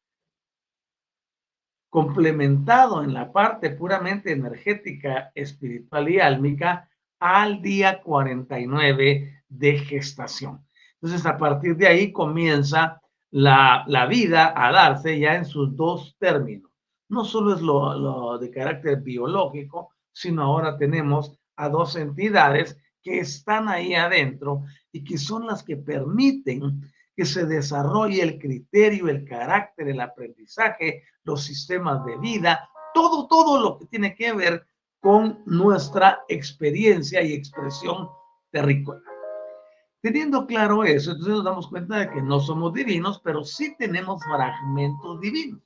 complementado 1.89 3.05
en 3.05 3.15
la 3.15 3.33
parte 3.33 3.71
puramente 3.71 4.33
energética, 4.33 5.31
espiritual 5.35 6.09
y 6.09 6.19
álmica 6.19 6.91
al 7.21 7.63
día 7.63 8.03
49 8.03 9.45
de 9.49 9.79
gestación. 9.79 10.67
Entonces, 10.95 11.25
a 11.25 11.39
partir 11.39 11.77
de 11.77 11.87
ahí 11.87 12.11
comienza 12.11 13.01
la, 13.31 13.85
la 13.87 14.07
vida 14.07 14.53
a 14.57 14.73
darse 14.73 15.19
ya 15.21 15.37
en 15.37 15.45
sus 15.45 15.77
dos 15.77 16.17
términos. 16.19 16.73
No 17.09 17.25
solo 17.25 17.55
es 17.55 17.61
lo, 17.61 17.95
lo 17.97 18.39
de 18.39 18.51
carácter 18.51 19.01
biológico, 19.01 19.91
sino 20.13 20.43
ahora 20.43 20.77
tenemos 20.77 21.39
a 21.57 21.69
dos 21.69 21.97
entidades 21.97 22.79
que 23.03 23.21
están 23.21 23.69
ahí 23.69 23.95
adentro 23.95 24.65
y 24.91 25.05
que 25.05 25.19
son 25.19 25.47
las 25.47 25.63
que 25.63 25.77
permiten 25.77 26.81
que 27.17 27.25
se 27.25 27.47
desarrolle 27.47 28.23
el 28.23 28.39
criterio, 28.39 29.09
el 29.09 29.25
carácter, 29.25 29.89
el 29.89 30.01
aprendizaje, 30.01 31.05
los 31.23 31.45
sistemas 31.45 32.05
de 32.05 32.17
vida, 32.19 32.69
todo, 32.93 33.29
todo 33.29 33.61
lo 33.61 33.79
que 33.79 33.87
tiene 33.87 34.15
que 34.15 34.33
ver 34.33 34.67
con 35.01 35.43
nuestra 35.47 36.25
experiencia 36.29 37.23
y 37.23 37.35
expresión 37.35 38.09
terrícola. 38.51 39.03
Teniendo 40.01 40.47
claro 40.47 40.85
eso, 40.85 41.13
entonces 41.13 41.35
nos 41.35 41.45
damos 41.45 41.69
cuenta 41.69 41.99
de 41.99 42.11
que 42.11 42.21
no 42.21 42.41
somos 42.41 42.75
divinos, 42.75 43.21
pero 43.23 43.45
sí 43.45 43.75
tenemos 43.79 44.23
fragmentos 44.25 45.21
divinos. 45.21 45.61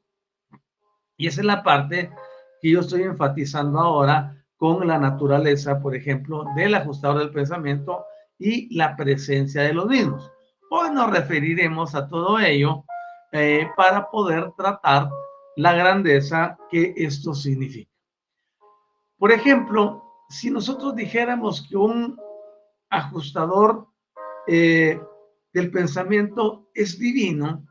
Y 1.16 1.26
esa 1.26 1.40
es 1.40 1.47
la 1.47 1.62
parte 1.62 2.11
que 2.61 2.71
yo 2.71 2.80
estoy 2.80 3.02
enfatizando 3.02 3.78
ahora 3.78 4.45
con 4.59 4.87
la 4.87 4.99
naturaleza, 4.99 5.81
por 5.81 5.95
ejemplo, 5.95 6.45
del 6.57 6.75
ajustador 6.75 7.21
del 7.21 7.31
pensamiento 7.31 8.05
y 8.38 8.77
la 8.77 8.97
presencia 8.97 9.62
de 9.62 9.73
los 9.73 9.87
mismos. 9.87 10.31
Hoy 10.71 10.91
nos 10.91 11.11
referiremos 11.11 11.95
a 11.95 12.09
todo 12.09 12.38
ello 12.38 12.85
eh, 13.33 13.69
para 13.77 14.11
poder 14.11 14.53
tratar 14.57 15.09
la 15.57 15.73
grandeza 15.73 16.59
que 16.71 16.93
esto 16.97 17.35
significa. 17.35 17.91
Por 19.17 19.33
ejemplo, 19.33 20.05
si 20.29 20.50
nosotros 20.50 20.95
dijéramos 20.95 21.67
que 21.69 21.77
un 21.77 22.19
ajustador 22.91 23.87
eh, 24.47 25.00
del 25.53 25.71
pensamiento 25.71 26.69
es 26.75 26.99
divino, 26.99 27.65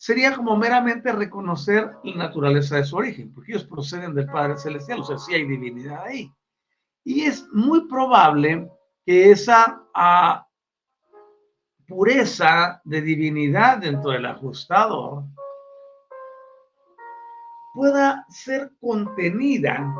sería 0.00 0.34
como 0.34 0.56
meramente 0.56 1.12
reconocer 1.12 1.90
la 2.04 2.24
naturaleza 2.24 2.76
de 2.76 2.84
su 2.84 2.96
origen, 2.96 3.34
porque 3.34 3.52
ellos 3.52 3.66
proceden 3.66 4.14
del 4.14 4.30
Padre 4.30 4.56
Celestial, 4.56 5.00
o 5.00 5.04
sea, 5.04 5.18
sí 5.18 5.34
hay 5.34 5.46
divinidad 5.46 6.04
ahí. 6.04 6.32
Y 7.04 7.26
es 7.26 7.46
muy 7.52 7.86
probable 7.86 8.70
que 9.04 9.30
esa 9.30 9.82
ah, 9.94 10.48
pureza 11.86 12.80
de 12.82 13.02
divinidad 13.02 13.76
dentro 13.76 14.12
del 14.12 14.24
ajustador 14.24 15.24
pueda 17.74 18.24
ser 18.30 18.72
contenida 18.80 19.94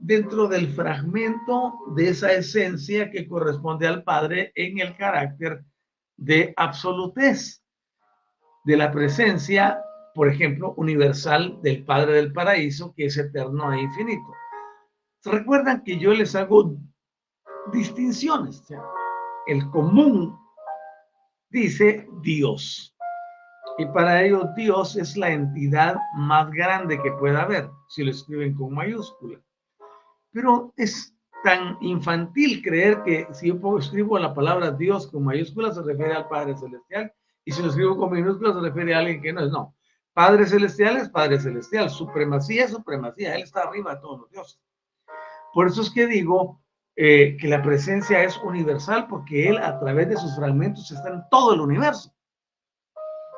dentro 0.00 0.48
del 0.48 0.68
fragmento 0.74 1.74
de 1.94 2.08
esa 2.08 2.32
esencia 2.32 3.08
que 3.08 3.28
corresponde 3.28 3.86
al 3.86 4.02
Padre 4.02 4.50
en 4.56 4.80
el 4.80 4.96
carácter 4.96 5.64
de 6.16 6.52
absolutez, 6.56 7.59
de 8.64 8.76
la 8.76 8.90
presencia, 8.90 9.82
por 10.14 10.28
ejemplo, 10.28 10.74
universal 10.76 11.58
del 11.62 11.84
Padre 11.84 12.14
del 12.14 12.32
Paraíso, 12.32 12.92
que 12.96 13.06
es 13.06 13.16
eterno 13.16 13.72
e 13.72 13.80
infinito. 13.80 14.32
Recuerdan 15.24 15.82
que 15.84 15.98
yo 15.98 16.12
les 16.12 16.34
hago 16.34 16.76
distinciones. 17.72 18.62
El 19.46 19.68
común 19.70 20.36
dice 21.50 22.08
Dios. 22.22 22.94
Y 23.78 23.86
para 23.86 24.22
ellos 24.22 24.46
Dios 24.56 24.96
es 24.96 25.16
la 25.16 25.30
entidad 25.30 25.96
más 26.16 26.50
grande 26.50 27.00
que 27.02 27.12
pueda 27.12 27.42
haber, 27.42 27.70
si 27.88 28.04
lo 28.04 28.10
escriben 28.10 28.54
con 28.54 28.74
mayúscula. 28.74 29.38
Pero 30.32 30.72
es 30.76 31.14
tan 31.42 31.78
infantil 31.80 32.62
creer 32.62 33.02
que 33.04 33.26
si 33.32 33.48
yo 33.48 33.78
escribo 33.78 34.18
la 34.18 34.34
palabra 34.34 34.70
Dios 34.70 35.06
con 35.06 35.24
mayúsculas 35.24 35.76
se 35.76 35.82
refiere 35.82 36.12
al 36.12 36.28
Padre 36.28 36.56
Celestial 36.56 37.12
y 37.44 37.52
si 37.52 37.62
lo 37.62 37.68
escribo 37.68 37.96
con 37.96 38.12
minúsculas 38.12 38.54
se 38.54 38.60
refiere 38.60 38.94
a 38.94 38.98
alguien 38.98 39.22
que 39.22 39.32
no 39.32 39.44
es. 39.44 39.50
No, 39.50 39.74
Padre 40.12 40.46
Celestial 40.46 40.96
es 40.96 41.08
Padre 41.08 41.40
Celestial, 41.40 41.90
supremacía 41.90 42.64
es 42.64 42.70
supremacía, 42.70 43.34
Él 43.34 43.42
está 43.42 43.62
arriba 43.62 43.94
de 43.94 44.00
todos 44.00 44.20
los 44.20 44.30
dioses. 44.30 44.60
Por 45.52 45.66
eso 45.66 45.82
es 45.82 45.90
que 45.90 46.06
digo 46.06 46.60
eh, 46.96 47.36
que 47.40 47.48
la 47.48 47.62
presencia 47.62 48.22
es 48.22 48.36
universal 48.38 49.06
porque 49.08 49.48
Él 49.48 49.58
a 49.58 49.78
través 49.78 50.08
de 50.08 50.16
sus 50.16 50.34
fragmentos 50.36 50.90
está 50.90 51.08
en 51.08 51.22
todo 51.30 51.54
el 51.54 51.60
universo. 51.60 52.12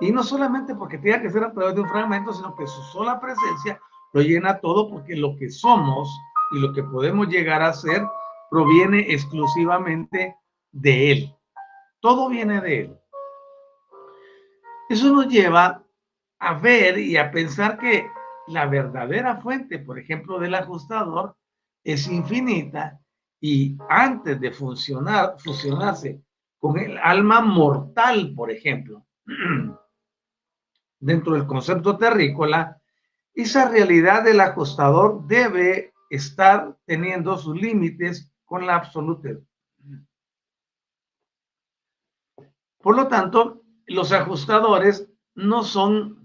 Y 0.01 0.11
no 0.11 0.23
solamente 0.25 0.75
porque 0.75 0.99
tenga 0.99 1.23
que 1.23 1.31
ser 1.31 1.45
a 1.45 1.53
través 1.53 1.75
de 1.75 1.83
un 1.83 1.89
fragmento, 1.89 2.33
sino 2.33 2.57
que 2.57 2.67
su 2.67 2.83
sola 2.93 3.21
presencia 3.21 3.81
lo 4.13 4.21
llena 4.21 4.59
todo 4.59 4.91
porque 4.91 5.15
lo 5.15 5.37
que 5.37 5.51
somos 5.51 6.09
y 6.53 6.61
lo 6.61 6.73
que 6.73 6.83
podemos 6.83 7.29
llegar 7.29 7.63
a 7.63 7.73
ser 7.73 8.03
proviene 8.51 9.07
exclusivamente 9.13 10.37
de 10.73 11.13
Él. 11.13 11.37
Todo 12.01 12.29
viene 12.29 12.61
de 12.61 12.81
Él. 12.81 13.02
Eso 14.93 15.11
nos 15.11 15.27
lleva 15.27 15.83
a 16.39 16.59
ver 16.59 16.99
y 16.99 17.17
a 17.17 17.31
pensar 17.31 17.79
que 17.79 18.11
la 18.49 18.67
verdadera 18.67 19.41
fuente, 19.41 19.79
por 19.79 19.99
ejemplo, 19.99 20.39
del 20.39 20.55
ajustador 20.55 21.35
es 21.83 22.07
infinita 22.09 23.01
y 23.41 23.79
antes 23.89 24.39
de 24.39 24.51
funcionar, 24.51 25.37
fusionarse 25.39 26.21
con 26.59 26.79
el 26.79 26.99
alma 26.99 27.41
mortal, 27.41 28.35
por 28.37 28.51
ejemplo, 28.51 29.07
dentro 31.01 31.37
del 31.37 31.47
concepto 31.47 31.97
terrícola, 31.97 32.79
esa 33.33 33.71
realidad 33.71 34.25
del 34.25 34.41
ajustador 34.41 35.27
debe 35.27 35.95
estar 36.11 36.77
teniendo 36.85 37.39
sus 37.39 37.59
límites 37.59 38.31
con 38.45 38.67
la 38.67 38.75
absoluta. 38.75 39.31
Por 42.83 42.95
lo 42.95 43.09
tanto, 43.09 43.62
los 43.87 44.13
ajustadores 44.13 45.09
no 45.35 45.65
son 45.65 46.23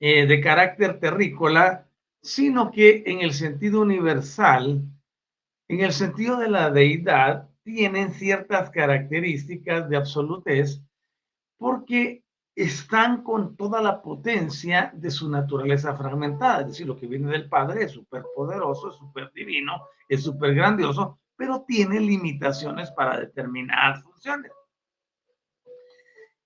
eh, 0.00 0.26
de 0.26 0.40
carácter 0.40 0.98
terrícola, 0.98 1.88
sino 2.22 2.70
que 2.70 3.02
en 3.06 3.20
el 3.20 3.32
sentido 3.32 3.80
universal, 3.80 4.82
en 5.68 5.80
el 5.80 5.92
sentido 5.92 6.36
de 6.36 6.48
la 6.48 6.70
deidad, 6.70 7.48
tienen 7.62 8.12
ciertas 8.12 8.70
características 8.70 9.88
de 9.88 9.96
absolutez 9.96 10.82
porque 11.58 12.24
están 12.54 13.22
con 13.22 13.56
toda 13.56 13.80
la 13.80 14.02
potencia 14.02 14.92
de 14.94 15.10
su 15.10 15.30
naturaleza 15.30 15.94
fragmentada, 15.94 16.62
es 16.62 16.68
decir, 16.68 16.86
lo 16.86 16.98
que 16.98 17.06
viene 17.06 17.30
del 17.30 17.48
Padre 17.48 17.84
es 17.84 17.92
súper 17.92 18.24
poderoso, 18.34 18.90
es 18.90 18.96
súper 18.96 19.30
divino, 19.32 19.82
es 20.08 20.22
súper 20.22 20.54
grandioso, 20.54 21.18
pero 21.36 21.64
tiene 21.66 22.00
limitaciones 22.00 22.90
para 22.90 23.18
determinadas 23.18 24.02
funciones. 24.02 24.52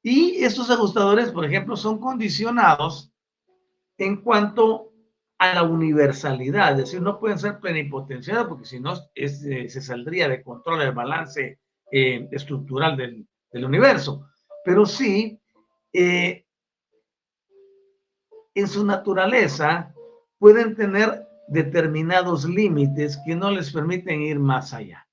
Y 0.07 0.45
estos 0.45 0.71
ajustadores, 0.71 1.33
por 1.33 1.47
ejemplo, 1.47 1.79
son 1.79 1.99
condicionados 1.99 3.11
en 3.97 4.21
cuanto 4.21 4.93
a 5.39 5.55
la 5.55 5.63
universalidad, 5.63 6.73
es 6.73 6.77
decir, 6.77 7.01
no 7.01 7.19
pueden 7.19 7.39
ser 7.39 7.59
plenipotenciados 7.59 8.47
porque 8.47 8.67
si 8.67 8.81
no 8.81 8.93
eh, 9.15 9.29
se 9.29 9.81
saldría 9.81 10.29
de 10.29 10.43
control 10.43 10.83
el 10.83 10.93
balance 10.93 11.59
eh, 11.91 12.29
estructural 12.33 12.99
del, 12.99 13.27
universo, 13.65 14.29
pero 14.65 14.85
sí 14.85 15.41
eh, 15.93 16.45
en 18.55 18.69
su 18.69 18.85
naturaleza 18.85 19.95
pueden 20.39 20.77
tener 20.77 21.27
determinados 21.49 22.45
límites 22.45 23.19
que 23.25 23.35
no 23.35 23.51
les 23.51 23.73
permiten 23.73 24.21
ir 24.21 24.39
más 24.39 24.75
allá. 24.75 25.07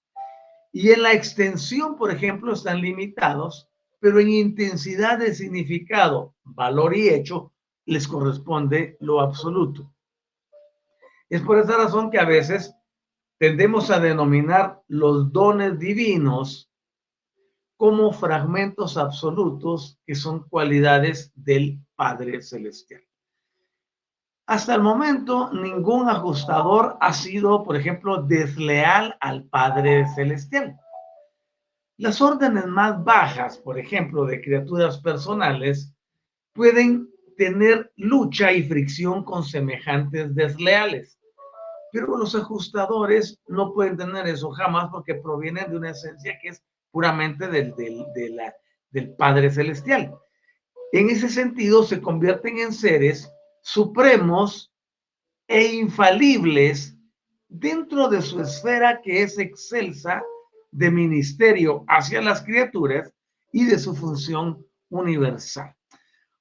Y 0.74 0.90
en 0.92 1.04
la 1.04 1.14
extensión, 1.14 1.96
por 1.96 2.12
ejemplo, 2.12 2.52
están 2.52 2.82
limitados, 2.82 3.71
pero 4.02 4.20
en 4.20 4.30
intensidad 4.30 5.20
de 5.20 5.34
significado, 5.36 6.34
valor 6.44 6.98
y 6.98 7.08
hecho, 7.08 7.54
les 7.86 8.08
corresponde 8.08 8.98
lo 9.00 9.22
absoluto. 9.22 9.94
Es 11.30 11.42
por 11.42 11.60
esa 11.60 11.78
razón 11.78 12.10
que 12.10 12.20
a 12.20 12.26
veces 12.26 12.76
tendemos 13.38 13.92
a 13.92 14.00
denominar 14.00 14.82
los 14.88 15.32
dones 15.32 15.78
divinos 15.78 16.70
como 17.78 18.12
fragmentos 18.12 18.98
absolutos 18.98 20.00
que 20.06 20.16
son 20.16 20.48
cualidades 20.50 21.32
del 21.36 21.80
Padre 21.96 22.42
Celestial. 22.42 23.04
Hasta 24.48 24.74
el 24.74 24.82
momento, 24.82 25.52
ningún 25.54 26.10
ajustador 26.10 26.98
ha 27.00 27.14
sido, 27.14 27.64
por 27.64 27.76
ejemplo, 27.76 28.24
desleal 28.24 29.16
al 29.22 29.44
Padre 29.44 30.08
Celestial. 30.16 30.80
Las 31.98 32.22
órdenes 32.22 32.66
más 32.66 33.04
bajas, 33.04 33.58
por 33.58 33.78
ejemplo, 33.78 34.26
de 34.26 34.42
criaturas 34.42 35.00
personales, 35.00 35.94
pueden 36.54 37.10
tener 37.38 37.92
lucha 37.96 38.52
y 38.52 38.64
fricción 38.64 39.24
con 39.24 39.44
semejantes 39.44 40.34
desleales. 40.36 41.20
Pero 41.92 42.18
los 42.18 42.36
ajustadores 42.36 43.40
no 43.48 43.74
pueden 43.74 43.98
tener 43.98 44.28
eso 44.28 44.52
jamás 44.52 44.90
porque 44.92 45.16
provienen 45.16 45.70
de 45.70 45.78
una 45.78 45.92
esencia 45.92 46.38
que 46.42 46.50
es 46.50 46.64
puramente 46.92 47.48
del, 47.48 47.74
del 48.92 49.16
Padre 49.16 49.50
Celestial. 49.50 50.14
En 50.92 51.10
ese 51.10 51.30
sentido, 51.30 51.84
se 51.84 52.02
convierten 52.02 52.60
en 52.60 52.74
seres 52.74 53.32
supremos 53.62 54.72
e 55.48 55.66
infalibles 55.76 56.98
dentro 57.48 58.08
de 58.08 58.22
su 58.22 58.42
esfera 58.42 59.02
que 59.02 59.24
es 59.24 59.38
excelsa 59.38 60.24
de 60.72 60.90
ministerio 60.90 61.84
hacia 61.88 62.22
las 62.22 62.42
criaturas 62.42 63.14
y 63.52 63.66
de 63.66 63.78
su 63.78 63.96
función 63.96 64.66
universal. 64.90 65.76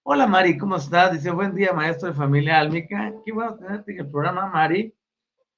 Hola 0.03 0.27
Mari, 0.27 0.57
¿cómo 0.57 0.77
estás? 0.77 1.13
Dice, 1.13 1.31
buen 1.31 1.55
día 1.55 1.73
maestro 1.73 2.09
de 2.09 2.15
familia 2.15 2.59
álmica. 2.59 3.13
Qué 3.25 3.33
bueno 3.33 3.57
tenerte 3.57 3.93
en 3.93 4.01
el 4.01 4.11
programa, 4.11 4.47
Mari. 4.47 4.95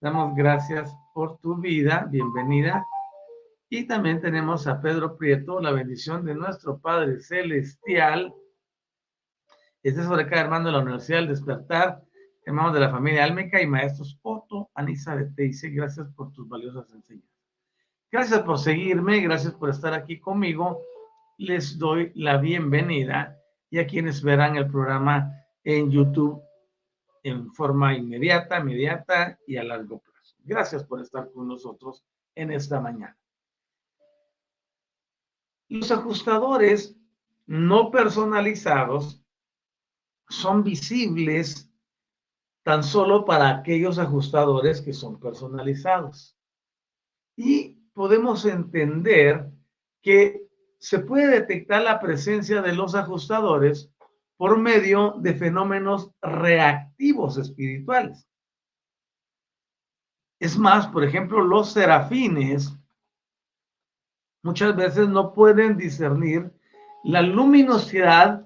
Damos 0.00 0.34
gracias 0.34 0.92
por 1.14 1.38
tu 1.38 1.56
vida. 1.56 2.08
Bienvenida. 2.10 2.84
Y 3.68 3.86
también 3.86 4.20
tenemos 4.20 4.66
a 4.66 4.80
Pedro 4.80 5.16
Prieto, 5.16 5.60
la 5.60 5.70
bendición 5.70 6.24
de 6.24 6.34
nuestro 6.34 6.78
Padre 6.80 7.20
Celestial. 7.20 8.34
Este 9.82 10.00
es 10.00 10.06
sobre 10.06 10.26
cada 10.26 10.42
hermano 10.42 10.66
de 10.66 10.72
la 10.72 10.80
Universidad 10.80 11.18
del 11.18 11.28
Despertar, 11.28 12.02
hermanos 12.44 12.74
de 12.74 12.80
la 12.80 12.90
familia 12.90 13.24
Almeca 13.24 13.62
y 13.62 13.66
maestros 13.66 14.18
Otto, 14.22 14.70
Anisa 14.74 15.16
de 15.16 15.26
Teise. 15.32 15.70
Gracias 15.70 16.08
por 16.14 16.32
tus 16.32 16.48
valiosas 16.48 16.92
enseñanzas. 16.92 17.31
Gracias 18.12 18.42
por 18.42 18.58
seguirme, 18.58 19.20
gracias 19.20 19.54
por 19.54 19.70
estar 19.70 19.94
aquí 19.94 20.20
conmigo. 20.20 20.82
Les 21.38 21.78
doy 21.78 22.12
la 22.14 22.36
bienvenida 22.36 23.40
y 23.70 23.78
a 23.78 23.86
quienes 23.86 24.22
verán 24.22 24.56
el 24.56 24.70
programa 24.70 25.32
en 25.64 25.90
YouTube 25.90 26.42
en 27.22 27.50
forma 27.54 27.94
inmediata, 27.96 28.58
inmediata 28.58 29.38
y 29.46 29.56
a 29.56 29.64
largo 29.64 30.00
plazo. 30.00 30.36
Gracias 30.40 30.84
por 30.84 31.00
estar 31.00 31.32
con 31.32 31.48
nosotros 31.48 32.04
en 32.34 32.50
esta 32.50 32.82
mañana. 32.82 33.16
Los 35.70 35.90
ajustadores 35.90 36.94
no 37.46 37.90
personalizados 37.90 39.24
son 40.28 40.62
visibles 40.62 41.72
tan 42.62 42.84
solo 42.84 43.24
para 43.24 43.48
aquellos 43.48 43.98
ajustadores 43.98 44.82
que 44.82 44.92
son 44.92 45.18
personalizados. 45.18 46.36
Y 47.36 47.81
podemos 47.92 48.44
entender 48.44 49.50
que 50.02 50.46
se 50.78 50.98
puede 50.98 51.28
detectar 51.28 51.82
la 51.82 52.00
presencia 52.00 52.60
de 52.62 52.74
los 52.74 52.94
ajustadores 52.94 53.90
por 54.36 54.58
medio 54.58 55.14
de 55.18 55.34
fenómenos 55.34 56.10
reactivos 56.20 57.36
espirituales. 57.38 58.26
Es 60.40 60.58
más, 60.58 60.88
por 60.88 61.04
ejemplo, 61.04 61.40
los 61.40 61.72
serafines 61.72 62.76
muchas 64.42 64.74
veces 64.74 65.08
no 65.08 65.32
pueden 65.32 65.76
discernir 65.76 66.52
la 67.04 67.22
luminosidad 67.22 68.44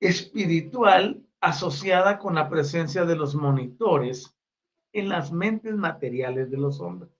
espiritual 0.00 1.24
asociada 1.40 2.18
con 2.18 2.34
la 2.34 2.48
presencia 2.48 3.04
de 3.04 3.14
los 3.14 3.36
monitores 3.36 4.34
en 4.92 5.08
las 5.08 5.30
mentes 5.30 5.76
materiales 5.76 6.50
de 6.50 6.56
los 6.56 6.80
hombres. 6.80 7.17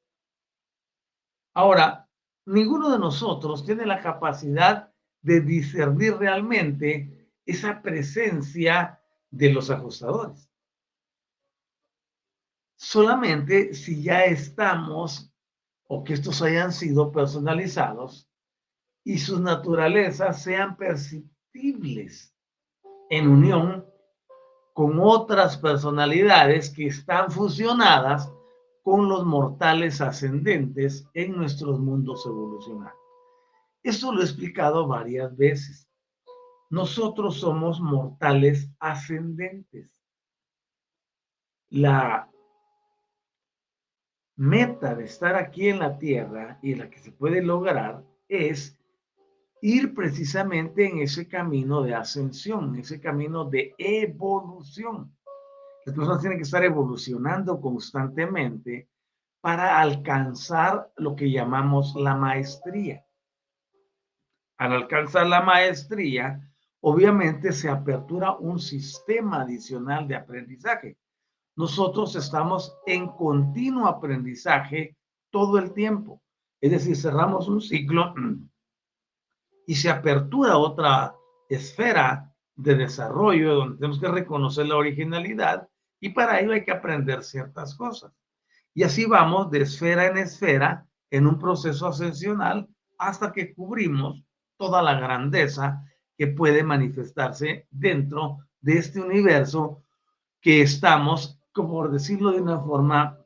Ahora, 1.59 2.09
ninguno 2.47 2.89
de 2.89 3.01
nosotros 3.01 3.67
tiene 3.67 3.85
la 3.85 4.01
capacidad 4.01 4.93
de 5.23 5.41
discernir 5.41 6.17
realmente 6.17 7.33
esa 7.45 7.83
presencia 7.83 9.03
de 9.29 9.51
los 9.51 9.69
ajustadores. 9.69 10.49
Solamente 12.77 13.75
si 13.75 14.05
ya 14.05 14.25
estamos 14.27 15.33
o 15.89 16.05
que 16.05 16.15
estos 16.15 16.43
hayan 16.43 16.73
sido 16.73 17.11
personalizados 17.11 18.31
y 19.03 19.19
sus 19.19 19.41
naturalezas 19.41 20.41
sean 20.41 20.77
perceptibles 20.77 22.33
en 23.11 23.27
unión 23.27 23.85
con 24.75 25.01
otras 25.01 25.57
personalidades 25.57 26.71
que 26.71 26.87
están 26.87 27.33
fusionadas 27.33 28.33
con 28.89 29.07
los 29.07 29.27
mortales 29.27 30.01
ascendentes 30.01 31.07
en 31.13 31.37
nuestros 31.37 31.79
mundos 31.79 32.25
evolucionarios. 32.25 32.99
Esto 33.83 34.15
lo 34.15 34.23
he 34.23 34.25
explicado 34.25 34.87
varias 34.87 35.37
veces. 35.37 35.87
Nosotros 36.71 37.39
somos 37.39 37.83
mortales 37.83 38.71
ascendentes. 38.81 39.91
La 41.69 42.31
meta 44.37 44.95
de 44.95 45.05
estar 45.05 45.35
aquí 45.35 45.69
en 45.69 45.81
la 45.81 45.99
Tierra 45.99 46.59
y 46.63 46.75
la 46.75 46.89
que 46.89 46.99
se 46.99 47.13
puede 47.13 47.43
lograr 47.43 48.03
es 48.27 48.75
ir 49.61 49.93
precisamente 49.93 50.89
en 50.89 51.01
ese 51.01 51.29
camino 51.29 51.83
de 51.83 51.95
ascensión, 51.95 52.75
en 52.75 52.81
ese 52.81 53.03
camino 53.03 53.45
de 53.45 53.75
evolución. 53.77 55.15
Las 55.89 55.97
personas 55.97 56.21
tienen 56.21 56.37
que 56.37 56.45
estar 56.45 56.63
evolucionando 56.63 57.63
constantemente 57.63 58.91
para 59.41 59.81
alcanzar 59.81 60.93
lo 60.99 61.17
que 61.17 61.31
llamamos 61.31 61.95
la 61.95 62.15
maestría. 62.15 63.07
Al 64.59 64.73
alcanzar 64.73 65.27
la 65.29 65.41
maestría, 65.41 66.47
obviamente 66.81 67.53
se 67.53 67.71
apertura 67.71 68.33
un 68.33 68.59
sistema 68.61 69.41
adicional 69.41 70.07
de 70.07 70.17
aprendizaje. 70.17 70.99
Nosotros 71.57 72.15
estamos 72.17 72.77
en 72.85 73.09
continuo 73.09 73.87
aprendizaje 73.87 74.95
todo 75.31 75.57
el 75.57 75.73
tiempo. 75.73 76.21
Es 76.61 76.71
decir, 76.71 76.97
cerramos 76.97 77.49
un 77.49 77.63
ciclo 77.63 78.13
y 79.67 79.75
se 79.75 79.89
apertura 79.89 80.59
otra 80.59 81.15
esfera 81.49 82.31
de 82.57 82.75
desarrollo 82.75 83.55
donde 83.55 83.77
tenemos 83.77 83.99
que 83.99 84.09
reconocer 84.09 84.67
la 84.67 84.77
originalidad 84.77 85.67
y 86.01 86.11
para 86.11 86.41
ello 86.41 86.53
hay 86.53 86.65
que 86.65 86.73
aprender 86.73 87.23
ciertas 87.23 87.75
cosas. 87.75 88.13
Y 88.75 88.83
así 88.83 89.07
vamos 89.07 89.51
de 89.51 89.63
esfera 89.63 90.07
en 90.07 90.19
esfera 90.19 90.87
en 91.11 91.27
un 91.27 91.39
proceso 91.39 91.87
ascensional 91.87 92.69
hasta 92.99 93.33
que 93.33 93.55
cubrimos 93.55 94.23
toda 94.57 94.83
la 94.83 94.99
grandeza 94.99 95.85
que 96.17 96.27
puede 96.27 96.63
manifestarse 96.63 97.67
dentro 97.71 98.39
de 98.61 98.79
este 98.79 99.01
universo 99.01 99.83
que 100.41 100.63
estamos, 100.63 101.41
por 101.53 101.91
decirlo 101.91 102.33
de 102.33 102.41
una 102.41 102.61
forma 102.61 103.19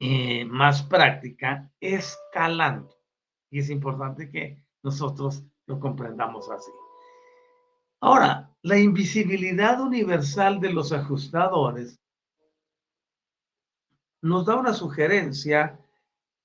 eh, 0.00 0.44
más 0.44 0.82
práctica, 0.82 1.70
escalando. 1.80 2.94
Y 3.50 3.60
es 3.60 3.70
importante 3.70 4.30
que 4.30 4.62
nosotros 4.82 5.44
lo 5.66 5.78
comprendamos 5.78 6.50
así. 6.50 6.70
Ahora, 8.04 8.52
la 8.62 8.78
invisibilidad 8.78 9.80
universal 9.80 10.58
de 10.58 10.72
los 10.72 10.92
ajustadores 10.92 12.00
nos 14.20 14.44
da 14.44 14.56
una 14.56 14.74
sugerencia 14.74 15.78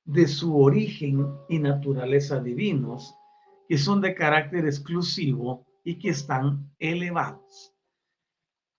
de 0.06 0.28
su 0.28 0.56
origen 0.56 1.28
y 1.50 1.58
naturaleza 1.58 2.39
divinos, 2.39 3.15
que 3.67 3.80
son 3.80 4.02
de 4.02 4.13
carácter 4.13 4.65
exclusivo 4.65 5.65
y 5.84 5.98
que 5.98 6.10
están 6.10 6.72
elevados. 6.78 7.74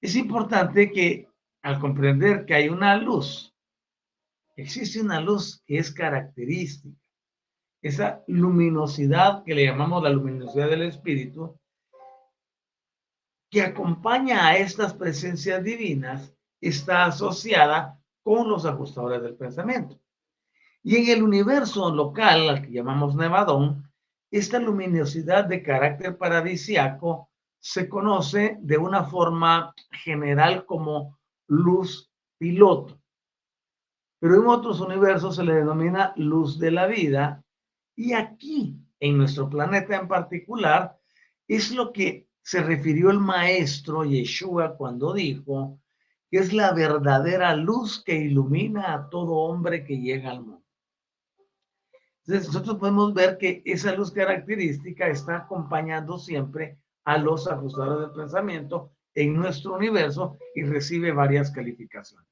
Es 0.00 0.14
importante 0.14 0.92
que 0.92 1.28
al 1.62 1.80
comprender 1.80 2.46
que 2.46 2.54
hay 2.54 2.68
una 2.68 2.96
luz, 2.96 3.52
existe 4.54 5.00
una 5.00 5.20
luz 5.20 5.64
que 5.66 5.78
es 5.78 5.92
característica 5.92 6.96
esa 7.82 8.22
luminosidad 8.28 9.42
que 9.44 9.54
le 9.54 9.64
llamamos 9.64 10.02
la 10.02 10.10
luminosidad 10.10 10.70
del 10.70 10.82
espíritu, 10.82 11.58
que 13.50 13.62
acompaña 13.62 14.46
a 14.46 14.56
estas 14.56 14.94
presencias 14.94 15.62
divinas, 15.62 16.34
está 16.60 17.06
asociada 17.06 17.98
con 18.22 18.48
los 18.48 18.66
ajustadores 18.66 19.22
del 19.22 19.36
pensamiento. 19.36 19.98
Y 20.82 20.96
en 20.96 21.08
el 21.08 21.22
universo 21.22 21.90
local, 21.94 22.48
al 22.48 22.62
que 22.62 22.72
llamamos 22.72 23.14
Nevadón, 23.14 23.90
esta 24.30 24.58
luminosidad 24.58 25.44
de 25.44 25.62
carácter 25.62 26.18
paradisiaco 26.18 27.30
se 27.58 27.88
conoce 27.88 28.58
de 28.60 28.78
una 28.78 29.04
forma 29.04 29.74
general 29.90 30.66
como 30.66 31.18
luz 31.48 32.12
piloto. 32.38 33.00
Pero 34.20 34.36
en 34.36 34.46
otros 34.46 34.80
universos 34.80 35.36
se 35.36 35.44
le 35.44 35.54
denomina 35.54 36.12
luz 36.16 36.58
de 36.58 36.70
la 36.70 36.86
vida 36.86 37.42
y 37.96 38.12
aquí, 38.12 38.76
en 39.00 39.16
nuestro 39.16 39.48
planeta 39.48 39.96
en 39.96 40.08
particular, 40.08 40.98
es 41.48 41.72
lo 41.72 41.92
que 41.92 42.27
se 42.48 42.62
refirió 42.62 43.10
el 43.10 43.20
maestro 43.20 44.06
Yeshua 44.06 44.74
cuando 44.74 45.12
dijo 45.12 45.78
que 46.30 46.38
es 46.38 46.54
la 46.54 46.72
verdadera 46.72 47.54
luz 47.54 48.02
que 48.02 48.14
ilumina 48.14 48.94
a 48.94 49.10
todo 49.10 49.32
hombre 49.32 49.84
que 49.84 50.00
llega 50.00 50.30
al 50.30 50.40
mundo. 50.40 50.64
Entonces, 52.24 52.46
nosotros 52.46 52.78
podemos 52.78 53.12
ver 53.12 53.36
que 53.36 53.60
esa 53.66 53.92
luz 53.92 54.10
característica 54.10 55.08
está 55.08 55.36
acompañando 55.36 56.18
siempre 56.18 56.78
a 57.04 57.18
los 57.18 57.46
ajustadores 57.46 58.08
del 58.08 58.22
pensamiento 58.22 58.92
en 59.12 59.34
nuestro 59.34 59.74
universo 59.74 60.38
y 60.54 60.62
recibe 60.62 61.12
varias 61.12 61.50
calificaciones. 61.50 62.26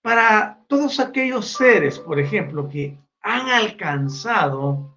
Para 0.00 0.64
todos 0.68 1.00
aquellos 1.00 1.48
seres, 1.48 1.98
por 1.98 2.20
ejemplo, 2.20 2.68
que 2.68 3.00
han 3.20 3.48
alcanzado 3.48 4.95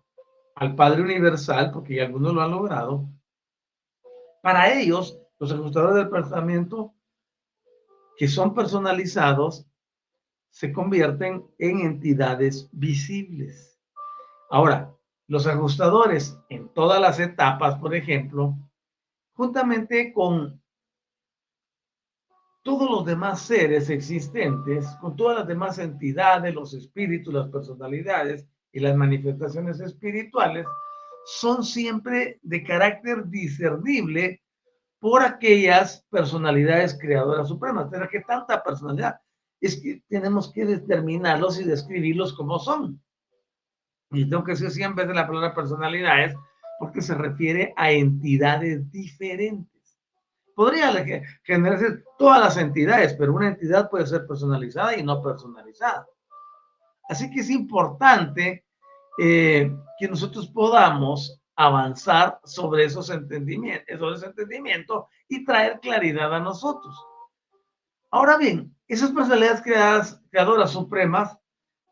al 0.60 0.76
Padre 0.76 1.02
Universal, 1.02 1.72
porque 1.72 2.02
algunos 2.02 2.34
lo 2.34 2.42
han 2.42 2.52
logrado, 2.52 3.08
para 4.42 4.78
ellos, 4.78 5.18
los 5.40 5.54
ajustadores 5.54 5.96
del 5.96 6.10
pensamiento 6.10 6.94
que 8.18 8.28
son 8.28 8.54
personalizados 8.54 9.66
se 10.50 10.74
convierten 10.74 11.46
en 11.60 11.80
entidades 11.80 12.68
visibles. 12.74 13.80
Ahora, 14.50 14.94
los 15.28 15.48
ajustadores 15.48 16.38
en 16.50 16.68
todas 16.74 17.00
las 17.00 17.22
etapas, 17.22 17.76
por 17.80 17.96
ejemplo, 17.96 18.58
juntamente 19.36 20.12
con 20.12 20.62
todos 22.64 22.90
los 22.90 23.06
demás 23.06 23.42
seres 23.44 23.90
existentes, 23.90 24.86
con 25.00 25.16
todas 25.16 25.38
las 25.38 25.48
demás 25.48 25.80
entidades, 25.80 26.54
los 26.54 26.74
espíritus, 26.74 27.34
las 27.34 27.48
personalidades 27.48 28.46
y 28.72 28.80
las 28.80 28.96
manifestaciones 28.96 29.80
espirituales, 29.80 30.66
son 31.26 31.64
siempre 31.64 32.40
de 32.42 32.64
carácter 32.64 33.28
discernible 33.28 34.42
por 35.00 35.22
aquellas 35.22 36.06
personalidades 36.10 36.98
creadoras 37.00 37.48
supremas. 37.48 37.88
Pero 37.92 38.10
que 38.10 38.22
tanta 38.22 38.64
personalidad 38.64 39.20
es 39.62 39.82
que 39.82 40.02
tenemos 40.08 40.52
que 40.52 40.66
determinarlos 40.66 41.60
y 41.60 41.64
describirlos 41.64 42.34
como 42.34 42.60
son. 42.60 43.02
Y 44.12 44.28
tengo 44.28 44.44
que 44.44 44.54
decir 44.54 44.72
siempre 44.72 45.06
de 45.06 45.14
la 45.14 45.28
palabra 45.28 45.54
personalidades 45.54 46.36
porque 46.80 47.02
se 47.02 47.14
refiere 47.14 47.74
a 47.76 47.92
entidades 47.92 48.90
diferentes. 48.92 50.00
Podría 50.56 50.92
generarse 51.44 52.04
todas 52.18 52.40
las 52.40 52.58
entidades, 52.58 53.14
pero 53.14 53.34
una 53.34 53.50
entidad 53.50 53.90
puede 53.90 54.08
ser 54.08 54.26
personalizada 54.26 54.98
y 54.98 55.04
no 55.04 55.22
personalizada. 55.22 56.08
Así 57.10 57.30
que 57.32 57.40
es 57.40 57.50
importante 57.50 58.64
eh, 59.18 59.76
que 60.00 60.08
nosotros 60.08 60.48
podamos 60.48 61.42
avanzar 61.56 62.40
sobre 62.46 62.86
esos 62.86 63.10
entendimientos, 63.10 64.00
sobre 64.00 64.16
ese 64.16 64.28
entendimiento 64.28 65.08
y 65.28 65.44
traer 65.44 65.80
claridad 65.82 66.34
a 66.34 66.40
nosotros. 66.40 66.96
Ahora 68.12 68.38
bien, 68.38 68.74
esas 68.88 69.12
personalidades 69.12 69.62
creadas, 69.62 70.22
creadoras 70.30 70.72
supremas 70.72 71.36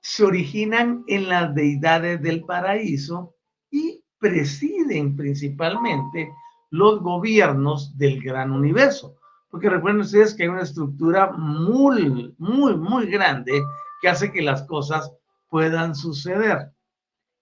se 0.02 0.24
originan 0.24 1.04
en 1.08 1.28
las 1.28 1.54
deidades 1.54 2.22
del 2.22 2.46
paraíso 2.46 3.36
y 3.72 4.04
presiden 4.20 5.18
principalmente 5.18 6.32
los 6.70 7.02
gobiernos 7.02 7.98
del 7.98 8.22
gran 8.22 8.52
universo. 8.52 9.16
Porque 9.50 9.70
recuerden 9.70 10.02
ustedes 10.02 10.36
que 10.36 10.44
hay 10.44 10.50
una 10.50 10.62
estructura 10.62 11.32
muy, 11.32 12.36
muy, 12.38 12.78
muy 12.78 13.08
grande 13.08 13.64
que 14.02 14.10
hace 14.10 14.32
que 14.32 14.42
las 14.42 14.64
cosas 14.64 15.12
puedan 15.50 15.96
suceder. 15.96 16.72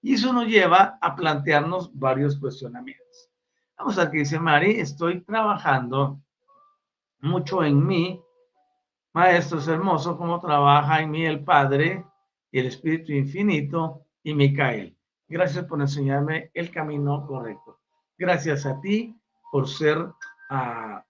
Y 0.01 0.13
eso 0.15 0.31
nos 0.33 0.47
lleva 0.47 0.97
a 1.01 1.15
plantearnos 1.15 1.89
varios 1.97 2.37
cuestionamientos. 2.37 3.29
Vamos 3.77 3.97
a 3.97 4.09
que 4.09 4.19
dice 4.19 4.39
Mari, 4.39 4.79
estoy 4.79 5.21
trabajando 5.21 6.21
mucho 7.19 7.63
en 7.63 7.85
mí. 7.85 8.21
Maestro, 9.13 9.59
es 9.59 9.67
hermoso 9.67 10.17
cómo 10.17 10.39
trabaja 10.39 11.01
en 11.01 11.11
mí 11.11 11.25
el 11.25 11.43
Padre 11.43 12.05
el 12.59 12.67
Espíritu 12.67 13.11
Infinito 13.11 14.05
y 14.23 14.33
Micael. 14.33 14.97
Gracias 15.27 15.65
por 15.65 15.81
enseñarme 15.81 16.51
el 16.53 16.71
camino 16.71 17.25
correcto. 17.27 17.79
Gracias 18.17 18.65
a 18.65 18.79
ti 18.79 19.19
por 19.51 19.67
ser 19.67 19.97
ah, 20.49 21.04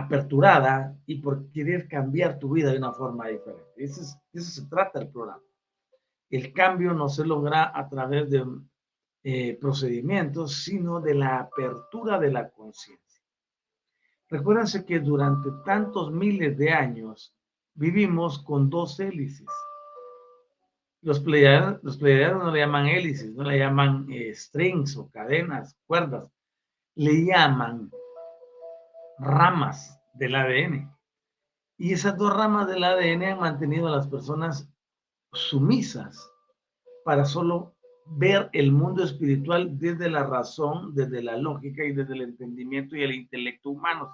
aperturada 0.00 0.96
y 1.06 1.16
por 1.20 1.50
querer 1.50 1.88
cambiar 1.88 2.38
tu 2.38 2.50
vida 2.50 2.70
de 2.70 2.78
una 2.78 2.92
forma 2.92 3.28
diferente. 3.28 3.72
Eso, 3.76 4.02
eso 4.32 4.50
se 4.50 4.66
trata 4.66 5.00
el 5.00 5.08
programa. 5.08 5.42
El 6.28 6.52
cambio 6.52 6.92
no 6.92 7.08
se 7.08 7.24
logra 7.24 7.72
a 7.74 7.88
través 7.88 8.30
de 8.30 8.44
eh, 9.22 9.58
procedimientos, 9.60 10.62
sino 10.64 11.00
de 11.00 11.14
la 11.14 11.40
apertura 11.40 12.18
de 12.18 12.30
la 12.30 12.48
conciencia. 12.48 13.20
Recuérdense 14.28 14.86
que 14.86 15.00
durante 15.00 15.50
tantos 15.64 16.12
miles 16.12 16.56
de 16.56 16.70
años 16.70 17.34
vivimos 17.74 18.38
con 18.38 18.70
dos 18.70 18.98
hélices. 19.00 19.48
Los 21.02 21.20
pleiadianos, 21.20 21.82
los 21.82 22.00
no 22.00 22.50
le 22.50 22.60
llaman 22.60 22.86
hélices, 22.86 23.34
no 23.34 23.42
le 23.42 23.58
llaman 23.58 24.06
eh, 24.10 24.34
strings 24.34 24.96
o 24.96 25.10
cadenas, 25.10 25.76
cuerdas, 25.86 26.30
le 26.94 27.24
llaman 27.24 27.90
ramas 29.20 30.00
del 30.14 30.34
ADN. 30.34 30.90
Y 31.78 31.92
esas 31.92 32.16
dos 32.16 32.34
ramas 32.34 32.66
del 32.66 32.84
ADN 32.84 33.24
han 33.24 33.40
mantenido 33.40 33.88
a 33.88 33.96
las 33.96 34.08
personas 34.08 34.68
sumisas 35.32 36.30
para 37.04 37.24
solo 37.24 37.74
ver 38.06 38.50
el 38.52 38.72
mundo 38.72 39.04
espiritual 39.04 39.78
desde 39.78 40.10
la 40.10 40.24
razón, 40.24 40.94
desde 40.94 41.22
la 41.22 41.36
lógica 41.36 41.84
y 41.84 41.92
desde 41.92 42.14
el 42.14 42.22
entendimiento 42.22 42.96
y 42.96 43.02
el 43.02 43.14
intelecto 43.14 43.70
humanos. 43.70 44.08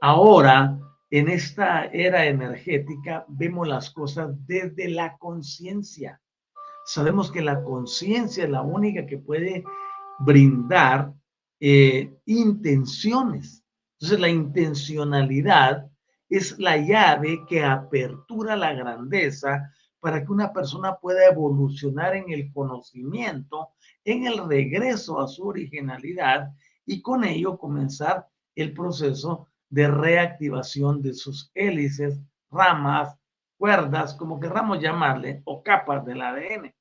Ahora, 0.00 0.78
en 1.10 1.28
esta 1.28 1.86
era 1.86 2.26
energética, 2.26 3.24
vemos 3.28 3.68
las 3.68 3.90
cosas 3.90 4.34
desde 4.46 4.88
la 4.88 5.16
conciencia. 5.18 6.20
Sabemos 6.84 7.30
que 7.30 7.42
la 7.42 7.62
conciencia 7.62 8.44
es 8.44 8.50
la 8.50 8.62
única 8.62 9.06
que 9.06 9.18
puede 9.18 9.64
brindar 10.18 11.12
eh, 11.60 12.12
intenciones. 12.26 13.65
Entonces, 13.98 14.20
la 14.20 14.28
intencionalidad 14.28 15.90
es 16.28 16.58
la 16.58 16.76
llave 16.76 17.44
que 17.48 17.64
apertura 17.64 18.56
la 18.56 18.74
grandeza 18.74 19.72
para 20.00 20.24
que 20.24 20.30
una 20.30 20.52
persona 20.52 20.96
pueda 20.96 21.26
evolucionar 21.26 22.14
en 22.14 22.30
el 22.30 22.52
conocimiento, 22.52 23.70
en 24.04 24.26
el 24.26 24.46
regreso 24.46 25.20
a 25.20 25.26
su 25.26 25.46
originalidad 25.46 26.52
y 26.84 27.00
con 27.00 27.24
ello 27.24 27.58
comenzar 27.58 28.28
el 28.54 28.72
proceso 28.72 29.48
de 29.70 29.88
reactivación 29.88 31.02
de 31.02 31.14
sus 31.14 31.50
hélices, 31.54 32.20
ramas, 32.50 33.16
cuerdas, 33.56 34.14
como 34.14 34.38
querramos 34.38 34.80
llamarle, 34.80 35.42
o 35.44 35.62
capas 35.62 36.04
del 36.04 36.20
ADN. 36.20 36.74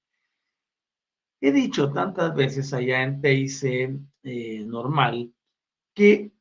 He 1.41 1.51
dicho 1.51 1.91
tantas 1.91 2.35
veces 2.35 2.73
allá 2.73 3.03
en 3.03 3.21
TIC 3.21 3.99
eh, 4.23 4.63
normal 4.65 5.33
que 5.93 6.34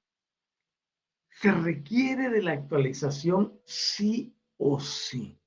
se 1.40 1.51
requiere 1.53 2.31
de 2.31 2.42
la 2.42 2.53
actualización 2.53 3.55
sí 3.64 4.37
o 4.57 4.81
sí. 4.81 5.38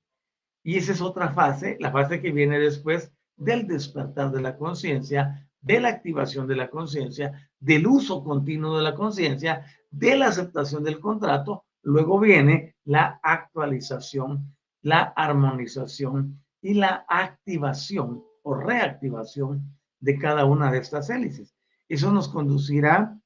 Y 0.64 0.76
esa 0.78 0.92
es 0.92 1.02
otra 1.02 1.30
fase, 1.30 1.78
la 1.80 1.92
fase 1.92 2.22
que 2.22 2.32
viene 2.32 2.60
después 2.60 3.12
del 3.38 3.68
despertar 3.68 4.32
de 4.32 4.42
la 4.42 4.58
conciencia, 4.58 5.48
de 5.62 5.80
la 5.80 5.90
activación 5.90 6.48
de 6.48 6.56
la 6.56 6.70
conciencia, 6.70 7.50
del 7.60 7.88
uso 7.88 8.24
continuo 8.24 8.78
de 8.78 8.84
la 8.84 8.96
conciencia, 8.96 9.66
de 9.90 10.18
la 10.18 10.28
aceptación 10.28 10.84
del 10.84 11.00
contrato. 11.00 11.66
Luego 11.84 12.20
viene 12.20 12.76
la 12.84 13.20
actualización, 13.24 14.54
la 14.82 15.14
armonización 15.16 16.44
y 16.62 16.74
la 16.74 17.06
activación 17.08 18.24
o 18.44 18.56
reactivación 18.56 19.78
de 20.00 20.18
cada 20.20 20.46
una 20.46 20.72
de 20.72 20.80
estas 20.80 21.10
hélices. 21.10 21.56
Eso 21.88 22.12
nos 22.12 22.28
conducirá 22.28 23.17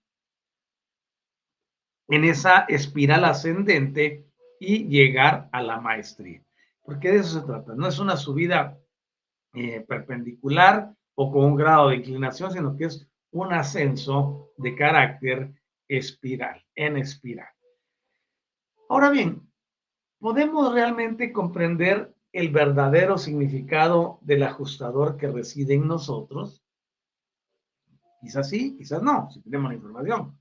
en 2.12 2.26
esa 2.26 2.66
espiral 2.68 3.24
ascendente 3.24 4.28
y 4.60 4.86
llegar 4.88 5.48
a 5.54 5.64
la 5.64 5.80
maestría. 5.80 6.44
Porque 6.84 7.10
de 7.10 7.20
eso 7.20 7.40
se 7.40 7.46
trata. 7.48 7.74
No 7.74 7.88
es 7.88 8.00
una 8.00 8.18
subida 8.18 8.78
eh, 9.54 9.80
perpendicular 9.88 10.94
o 11.16 11.32
con 11.32 11.46
un 11.46 11.56
grado 11.56 11.88
de 11.88 11.96
inclinación, 11.96 12.52
sino 12.52 12.76
que 12.76 12.86
es 12.86 13.08
un 13.32 13.54
ascenso 13.54 14.52
de 14.58 14.76
carácter 14.76 15.54
espiral, 15.88 16.62
en 16.76 16.98
espiral. 16.98 17.48
Ahora 18.90 19.10
bien, 19.10 19.50
¿podemos 20.20 20.74
realmente 20.74 21.32
comprender 21.32 22.14
el 22.34 22.50
verdadero 22.50 23.18
significado 23.18 24.20
del 24.22 24.44
ajustador 24.44 25.16
que 25.16 25.28
reside 25.28 25.76
en 25.76 25.88
nosotros? 25.88 26.62
Quizás 28.20 28.50
sí, 28.50 28.76
quizás 28.78 29.02
no, 29.02 29.30
si 29.32 29.42
tenemos 29.42 29.70
la 29.70 29.76
información. 29.76 30.41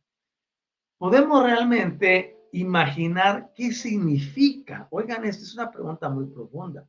¿Podemos 1.00 1.42
realmente 1.42 2.36
imaginar 2.52 3.54
qué 3.56 3.72
significa? 3.72 4.86
Oigan, 4.90 5.24
esta 5.24 5.44
es 5.44 5.54
una 5.54 5.70
pregunta 5.70 6.10
muy 6.10 6.26
profunda. 6.26 6.86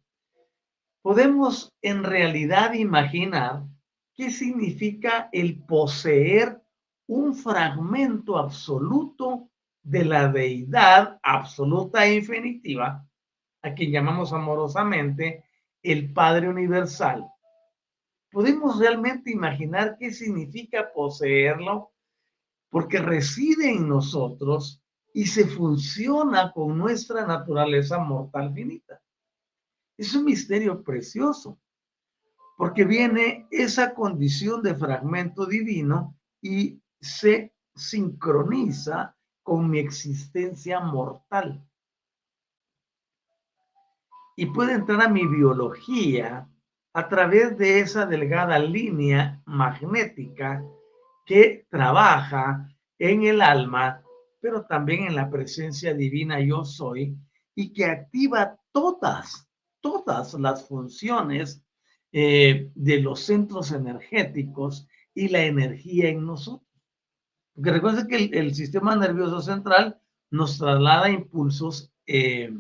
¿Podemos 1.02 1.72
en 1.82 2.04
realidad 2.04 2.74
imaginar 2.74 3.64
qué 4.14 4.30
significa 4.30 5.30
el 5.32 5.64
poseer 5.64 6.62
un 7.08 7.34
fragmento 7.34 8.38
absoluto 8.38 9.50
de 9.82 10.04
la 10.04 10.28
deidad 10.28 11.18
absoluta 11.24 12.06
e 12.06 12.16
infinitiva, 12.16 13.08
a 13.62 13.74
quien 13.74 13.92
llamamos 13.92 14.34
amorosamente 14.34 15.46
el 15.82 16.12
Padre 16.12 16.50
Universal? 16.50 17.26
¿Podemos 18.30 18.78
realmente 18.78 19.32
imaginar 19.32 19.96
qué 19.98 20.12
significa 20.12 20.92
poseerlo? 20.94 21.91
Porque 22.72 23.00
reside 23.00 23.70
en 23.70 23.88
nosotros 23.88 24.82
y 25.14 25.28
se 25.28 25.46
funciona 25.46 26.54
con 26.54 26.78
nuestra 26.78 27.28
naturaleza 27.28 28.00
mortal 28.00 28.54
finita. 28.54 29.02
Es 29.98 30.16
un 30.16 30.24
misterio 30.24 30.82
precioso, 30.82 31.60
porque 32.58 32.86
viene 32.86 33.46
esa 33.52 33.94
condición 33.94 34.64
de 34.64 34.74
fragmento 34.74 35.46
divino 35.46 36.18
y 36.42 36.82
se 37.02 37.54
sincroniza 37.76 39.18
con 39.44 39.70
mi 39.70 39.80
existencia 39.80 40.80
mortal. 40.80 41.68
Y 44.38 44.46
puede 44.46 44.74
entrar 44.74 45.02
a 45.02 45.10
mi 45.10 45.28
biología 45.28 46.50
a 46.94 47.10
través 47.10 47.58
de 47.58 47.82
esa 47.82 48.06
delgada 48.06 48.58
línea 48.60 49.42
magnética 49.46 50.64
que 51.32 51.66
trabaja 51.70 52.68
en 53.00 53.24
el 53.24 53.42
alma, 53.42 54.04
pero 54.42 54.66
también 54.66 55.06
en 55.06 55.16
la 55.16 55.30
presencia 55.30 55.94
divina 55.94 56.42
yo 56.42 56.66
soy, 56.66 57.18
y 57.56 57.72
que 57.72 57.86
activa 57.86 58.60
todas, 58.74 59.48
todas 59.80 60.34
las 60.34 60.68
funciones 60.68 61.64
eh, 62.12 62.70
de 62.76 63.00
los 63.00 63.22
centros 63.22 63.72
energéticos 63.72 64.90
y 65.14 65.30
la 65.30 65.46
energía 65.46 66.10
en 66.10 66.26
nosotros. 66.26 66.68
Porque 67.56 67.72
recuerden 67.72 68.08
que 68.10 68.38
el, 68.38 68.54
sistema 68.54 68.98
nervioso 68.98 69.42
central 69.42 70.02
nos 70.32 70.58
traslada 70.58 71.10
impulsos 71.10 71.94
eh, 72.08 72.52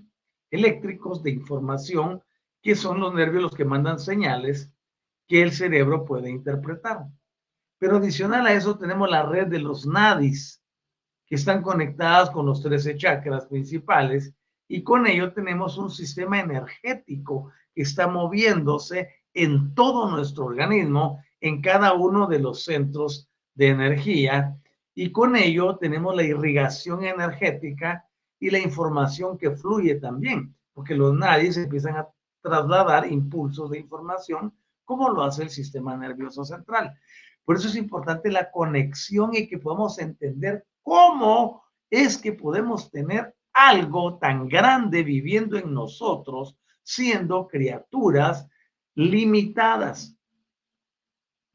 eléctricos 0.49 1.21
de 1.23 1.31
información, 1.31 2.23
que 2.61 2.75
son 2.75 3.01
los 3.01 3.13
nervios 3.13 3.43
los 3.43 3.53
que 3.53 3.65
mandan 3.65 3.99
señales 3.99 4.71
que 5.27 5.41
el 5.41 5.51
cerebro 5.51 6.05
puede 6.05 6.29
interpretar. 6.29 7.07
Pero 7.81 7.97
adicional 7.97 8.45
a 8.45 8.53
eso 8.53 8.77
tenemos 8.77 9.09
la 9.09 9.23
red 9.23 9.47
de 9.47 9.57
los 9.57 9.87
nadis, 9.87 10.61
que 11.25 11.33
están 11.33 11.63
conectadas 11.63 12.29
con 12.29 12.45
los 12.45 12.61
13 12.61 12.95
chakras 12.95 13.47
principales, 13.47 14.35
y 14.67 14.83
con 14.83 15.07
ello 15.07 15.33
tenemos 15.33 15.79
un 15.79 15.89
sistema 15.89 16.39
energético 16.39 17.51
que 17.73 17.81
está 17.81 18.07
moviéndose 18.07 19.09
en 19.33 19.73
todo 19.73 20.11
nuestro 20.11 20.45
organismo, 20.45 21.23
en 21.39 21.59
cada 21.59 21.93
uno 21.93 22.27
de 22.27 22.37
los 22.37 22.63
centros 22.65 23.27
de 23.55 23.69
energía, 23.69 24.55
y 24.93 25.11
con 25.11 25.35
ello 25.35 25.77
tenemos 25.77 26.15
la 26.15 26.21
irrigación 26.21 27.03
energética 27.03 28.05
y 28.39 28.51
la 28.51 28.59
información 28.59 29.39
que 29.39 29.55
fluye 29.55 29.95
también, 29.95 30.55
porque 30.71 30.93
los 30.93 31.15
nadis 31.15 31.57
empiezan 31.57 31.97
a 31.97 32.07
trasladar 32.43 33.11
impulsos 33.11 33.71
de 33.71 33.79
información 33.79 34.53
como 34.85 35.09
lo 35.09 35.23
hace 35.23 35.41
el 35.41 35.49
sistema 35.49 35.97
nervioso 35.97 36.45
central. 36.45 36.95
Por 37.45 37.57
eso 37.57 37.67
es 37.67 37.75
importante 37.75 38.31
la 38.31 38.51
conexión 38.51 39.31
y 39.33 39.47
que 39.47 39.57
podamos 39.57 39.99
entender 39.99 40.65
cómo 40.81 41.63
es 41.89 42.17
que 42.17 42.33
podemos 42.33 42.89
tener 42.91 43.35
algo 43.53 44.17
tan 44.17 44.47
grande 44.47 45.03
viviendo 45.03 45.57
en 45.57 45.73
nosotros, 45.73 46.57
siendo 46.83 47.47
criaturas 47.47 48.47
limitadas, 48.95 50.17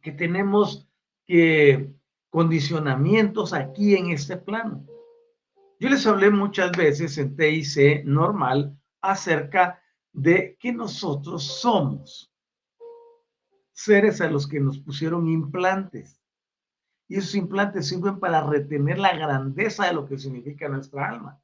que 0.02 0.12
tenemos 0.12 0.88
que 1.26 1.92
condicionamientos 2.30 3.52
aquí 3.52 3.94
en 3.94 4.10
este 4.10 4.36
plano. 4.36 4.86
Yo 5.80 5.88
les 5.88 6.06
hablé 6.06 6.30
muchas 6.30 6.72
veces 6.72 7.18
en 7.18 7.36
TIC 7.36 8.04
normal 8.04 8.78
acerca 9.00 9.82
de 10.12 10.56
que 10.60 10.72
nosotros 10.72 11.44
somos 11.44 12.32
seres 13.76 14.22
a 14.22 14.30
los 14.30 14.48
que 14.48 14.58
nos 14.58 14.78
pusieron 14.78 15.28
implantes. 15.28 16.18
Y 17.08 17.16
esos 17.16 17.34
implantes 17.34 17.86
sirven 17.86 18.18
para 18.18 18.44
retener 18.44 18.98
la 18.98 19.14
grandeza 19.14 19.86
de 19.86 19.92
lo 19.92 20.06
que 20.06 20.18
significa 20.18 20.66
nuestra 20.68 21.10
alma. 21.10 21.38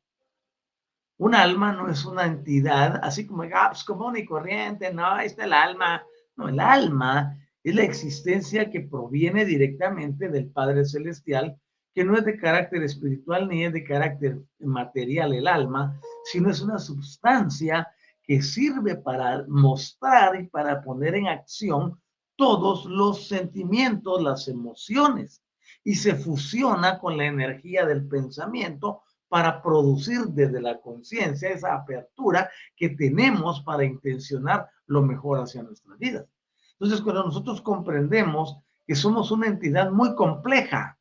Un 1.18 1.34
alma 1.34 1.72
no 1.72 1.88
es 1.88 2.04
una 2.06 2.24
entidad 2.24 2.98
así 3.04 3.26
como 3.26 3.42
ah, 3.42 3.68
pues, 3.70 3.84
común 3.84 4.16
y 4.16 4.24
corriente, 4.24 4.92
no, 4.92 5.06
ahí 5.06 5.26
está 5.26 5.44
el 5.44 5.52
alma. 5.52 6.02
No, 6.34 6.48
el 6.48 6.58
alma 6.58 7.38
es 7.62 7.74
la 7.74 7.84
existencia 7.84 8.70
que 8.70 8.80
proviene 8.80 9.44
directamente 9.44 10.30
del 10.30 10.50
Padre 10.50 10.86
Celestial, 10.86 11.60
que 11.94 12.02
no 12.02 12.16
es 12.16 12.24
de 12.24 12.38
carácter 12.38 12.82
espiritual 12.82 13.46
ni 13.46 13.66
es 13.66 13.74
de 13.74 13.84
carácter 13.84 14.38
material 14.58 15.34
el 15.34 15.46
alma, 15.46 16.00
sino 16.24 16.50
es 16.50 16.62
una 16.62 16.78
sustancia 16.78 17.86
que 18.22 18.40
sirve 18.40 18.96
para 18.96 19.44
mostrar 19.48 20.40
y 20.40 20.48
para 20.48 20.82
poner 20.82 21.14
en 21.14 21.28
acción 21.28 22.00
todos 22.42 22.87
los 22.87 23.28
sentimientos, 23.28 24.20
las 24.20 24.48
emociones, 24.48 25.44
y 25.85 25.94
se 25.94 26.16
fusiona 26.16 26.98
con 26.98 27.16
la 27.16 27.26
energía 27.26 27.87
del 27.87 28.09
pensamiento 28.09 29.02
para 29.28 29.62
producir 29.62 30.22
desde 30.22 30.61
la 30.61 30.81
conciencia 30.81 31.50
esa 31.50 31.72
apertura 31.72 32.50
que 32.74 32.88
tenemos 32.88 33.61
para 33.61 33.85
intencionar 33.85 34.68
lo 34.87 35.02
mejor 35.02 35.38
hacia 35.38 35.62
nuestras 35.62 35.96
vidas. 36.00 36.26
Entonces, 36.72 37.00
cuando 37.00 37.22
nosotros 37.22 37.61
comprendemos 37.61 38.57
que 38.88 38.96
somos 38.96 39.31
una 39.31 39.46
entidad 39.46 39.92
muy 39.92 40.16
compleja, 40.16 40.98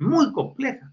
muy 0.00 0.32
compleja, 0.32 0.91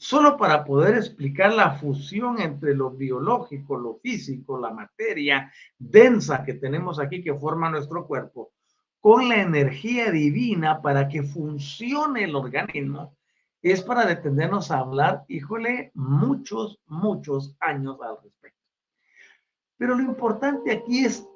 solo 0.00 0.38
para 0.38 0.64
poder 0.64 0.96
explicar 0.96 1.52
la 1.52 1.72
fusión 1.72 2.40
entre 2.40 2.74
lo 2.74 2.90
biológico, 2.90 3.76
lo 3.76 3.96
físico, 3.96 4.58
la 4.58 4.70
materia 4.70 5.52
densa 5.78 6.42
que 6.42 6.54
tenemos 6.54 6.98
aquí 6.98 7.22
que 7.22 7.34
forma 7.34 7.68
nuestro 7.68 8.06
cuerpo, 8.06 8.50
con 8.98 9.28
la 9.28 9.42
energía 9.42 10.10
divina 10.10 10.80
para 10.80 11.06
que 11.06 11.22
funcione 11.22 12.24
el 12.24 12.34
organismo, 12.34 13.18
es 13.60 13.82
para 13.82 14.06
detenernos 14.06 14.70
a 14.70 14.78
hablar, 14.78 15.24
híjole, 15.28 15.90
muchos, 15.92 16.80
muchos 16.86 17.54
años 17.60 17.98
al 18.00 18.16
respecto. 18.22 18.58
Pero 19.76 19.96
lo 19.96 20.02
importante 20.02 20.72
aquí 20.72 21.04
es 21.04 21.28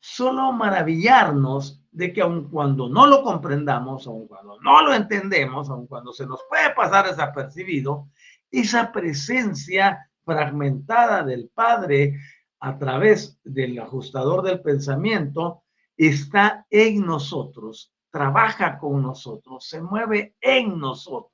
solo 0.00 0.50
maravillarnos 0.52 1.81
de 1.92 2.12
que 2.12 2.22
aun 2.22 2.48
cuando 2.48 2.88
no 2.88 3.06
lo 3.06 3.22
comprendamos, 3.22 4.06
aun 4.06 4.26
cuando 4.26 4.58
no 4.60 4.82
lo 4.82 4.94
entendemos, 4.94 5.68
aun 5.68 5.86
cuando 5.86 6.12
se 6.12 6.26
nos 6.26 6.40
puede 6.48 6.74
pasar 6.74 7.06
desapercibido, 7.06 8.08
esa 8.50 8.90
presencia 8.90 10.10
fragmentada 10.24 11.22
del 11.22 11.50
Padre 11.50 12.18
a 12.60 12.78
través 12.78 13.38
del 13.44 13.78
ajustador 13.78 14.42
del 14.42 14.62
pensamiento 14.62 15.64
está 15.96 16.66
en 16.70 17.04
nosotros, 17.04 17.92
trabaja 18.10 18.78
con 18.78 19.02
nosotros, 19.02 19.68
se 19.68 19.82
mueve 19.82 20.34
en 20.40 20.78
nosotros. 20.78 21.30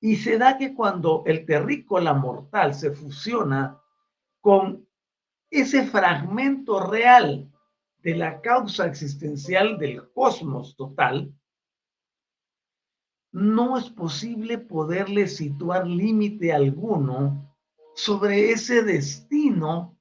Y 0.00 0.16
se 0.16 0.38
da 0.38 0.58
que 0.58 0.74
cuando 0.74 1.24
el 1.26 1.44
terrícola 1.44 2.12
mortal 2.12 2.74
se 2.74 2.92
fusiona 2.92 3.80
con 4.40 4.86
ese 5.50 5.86
fragmento 5.86 6.80
real 6.86 7.50
de 8.04 8.14
la 8.14 8.42
causa 8.42 8.86
existencial 8.86 9.78
del 9.78 10.12
cosmos 10.12 10.76
total, 10.76 11.34
no 13.32 13.78
es 13.78 13.88
posible 13.88 14.58
poderle 14.58 15.26
situar 15.26 15.86
límite 15.86 16.52
alguno 16.52 17.56
sobre 17.94 18.50
ese 18.50 18.82
destino 18.82 19.98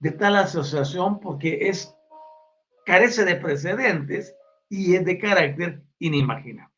de 0.00 0.10
tal 0.10 0.34
asociación 0.36 1.20
porque 1.20 1.68
es 1.68 1.94
carece 2.84 3.24
de 3.24 3.36
precedentes 3.36 4.34
y 4.68 4.96
es 4.96 5.04
de 5.04 5.18
carácter 5.18 5.84
inimaginable. 6.00 6.74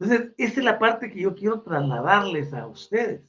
Entonces, 0.00 0.34
esta 0.38 0.60
es 0.60 0.64
la 0.64 0.78
parte 0.78 1.10
que 1.10 1.20
yo 1.20 1.34
quiero 1.36 1.62
trasladarles 1.62 2.52
a 2.52 2.66
ustedes. 2.66 3.22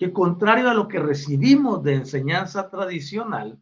Que 0.00 0.14
contrario 0.14 0.70
a 0.70 0.72
lo 0.72 0.88
que 0.88 0.98
recibimos 0.98 1.82
de 1.82 1.92
enseñanza 1.92 2.70
tradicional 2.70 3.60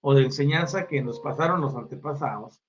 o 0.00 0.12
de 0.12 0.24
enseñanza 0.24 0.88
que 0.88 1.00
nos 1.00 1.20
pasaron 1.20 1.60
los 1.60 1.76
antepasados, 1.76 2.60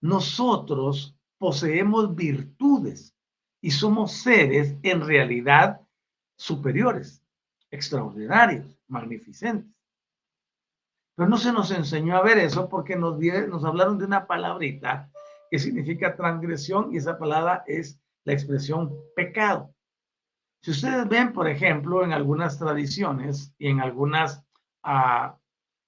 nosotros 0.00 1.14
poseemos 1.36 2.16
virtudes 2.16 3.14
y 3.60 3.70
somos 3.70 4.12
seres 4.12 4.74
en 4.82 5.06
realidad 5.06 5.82
superiores, 6.34 7.22
extraordinarios, 7.70 8.78
magnificentes. 8.88 9.70
Pero 11.14 11.28
no 11.28 11.36
se 11.36 11.52
nos 11.52 11.70
enseñó 11.70 12.16
a 12.16 12.22
ver 12.22 12.38
eso 12.38 12.66
porque 12.70 12.96
nos, 12.96 13.14
hablaron 13.62 13.98
de 13.98 14.06
una 14.06 14.26
palabrita 14.26 15.12
que 15.50 15.58
significa 15.58 16.16
transgresión 16.16 16.94
y 16.94 16.96
esa 16.96 17.18
palabra 17.18 17.62
es 17.66 18.00
la 18.24 18.32
expresión 18.32 18.90
pecado. 19.14 19.71
Si 20.62 20.70
ustedes 20.70 21.08
ven, 21.08 21.32
por 21.32 21.48
ejemplo, 21.48 22.04
en 22.04 22.12
algunas 22.12 22.56
tradiciones 22.56 23.52
y 23.58 23.68
en 23.68 23.80
algunas 23.80 24.44
ah, 24.84 25.36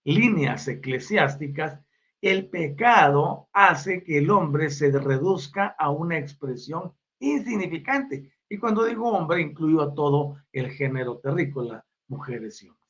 líneas 0.02 0.66
eclesiásticas, 0.66 1.80
el 2.20 2.48
pecado 2.48 3.48
hace 3.52 4.02
que 4.02 4.18
el 4.18 4.30
hombre 4.30 4.70
se 4.70 4.90
reduzca 4.90 5.76
a 5.78 5.90
una 5.90 6.18
expresión 6.18 6.92
insignificante. 7.20 8.32
Y 8.48 8.58
cuando 8.58 8.84
digo 8.84 9.12
hombre, 9.12 9.42
incluyo 9.42 9.80
a 9.80 9.94
todo 9.94 10.38
el 10.50 10.70
género 10.70 11.18
terrícola, 11.18 11.84
mujeres 12.08 12.60
y 12.64 12.68
hombres. 12.68 12.84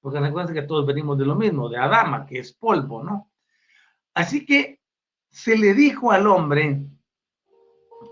Porque 0.00 0.20
recuerden 0.20 0.54
que 0.54 0.62
todos 0.62 0.86
venimos 0.86 1.18
de 1.18 1.26
lo 1.26 1.34
mismo, 1.34 1.68
de 1.68 1.78
Adama, 1.78 2.24
que 2.24 2.38
es 2.38 2.52
polvo, 2.52 3.02
¿no? 3.02 3.32
Así 4.14 4.46
que 4.46 4.80
se 5.28 5.56
le 5.56 5.74
dijo 5.74 6.12
al 6.12 6.26
hombre 6.28 6.86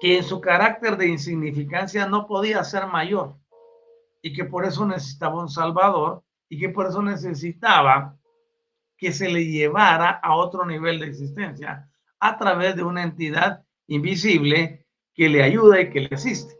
que 0.00 0.18
en 0.18 0.24
su 0.24 0.40
carácter 0.40 0.96
de 0.96 1.08
insignificancia 1.08 2.06
no 2.06 2.26
podía 2.26 2.62
ser 2.64 2.86
mayor 2.86 3.36
y 4.22 4.32
que 4.32 4.44
por 4.44 4.64
eso 4.64 4.86
necesitaba 4.86 5.40
un 5.40 5.48
salvador 5.48 6.22
y 6.48 6.58
que 6.58 6.68
por 6.68 6.86
eso 6.86 7.02
necesitaba 7.02 8.16
que 8.96 9.12
se 9.12 9.30
le 9.30 9.46
llevara 9.46 10.10
a 10.10 10.36
otro 10.36 10.66
nivel 10.66 11.00
de 11.00 11.06
existencia 11.06 11.90
a 12.18 12.36
través 12.36 12.76
de 12.76 12.82
una 12.82 13.02
entidad 13.02 13.64
invisible 13.86 14.86
que 15.14 15.28
le 15.28 15.42
ayuda 15.42 15.80
y 15.80 15.90
que 15.90 16.00
le 16.00 16.14
asiste. 16.14 16.54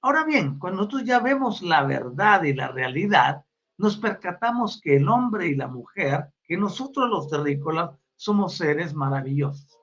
Ahora 0.00 0.24
bien, 0.24 0.58
cuando 0.58 0.78
nosotros 0.78 1.04
ya 1.04 1.18
vemos 1.18 1.62
la 1.62 1.82
verdad 1.82 2.44
y 2.44 2.54
la 2.54 2.68
realidad, 2.68 3.44
nos 3.76 3.96
percatamos 3.96 4.80
que 4.80 4.96
el 4.96 5.08
hombre 5.08 5.48
y 5.48 5.56
la 5.56 5.66
mujer, 5.66 6.28
que 6.44 6.56
nosotros 6.56 7.08
los 7.10 7.28
terrícolas, 7.28 7.90
somos 8.14 8.56
seres 8.56 8.94
maravillosos. 8.94 9.78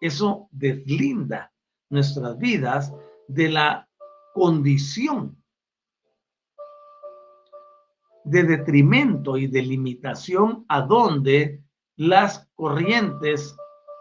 Eso 0.00 0.48
deslinda 0.50 1.53
nuestras 1.90 2.38
vidas 2.38 2.92
de 3.28 3.48
la 3.48 3.88
condición 4.32 5.42
de 8.24 8.42
detrimento 8.42 9.36
y 9.36 9.46
de 9.46 9.62
limitación 9.62 10.64
a 10.68 10.80
donde 10.80 11.62
las 11.96 12.48
corrientes 12.54 13.56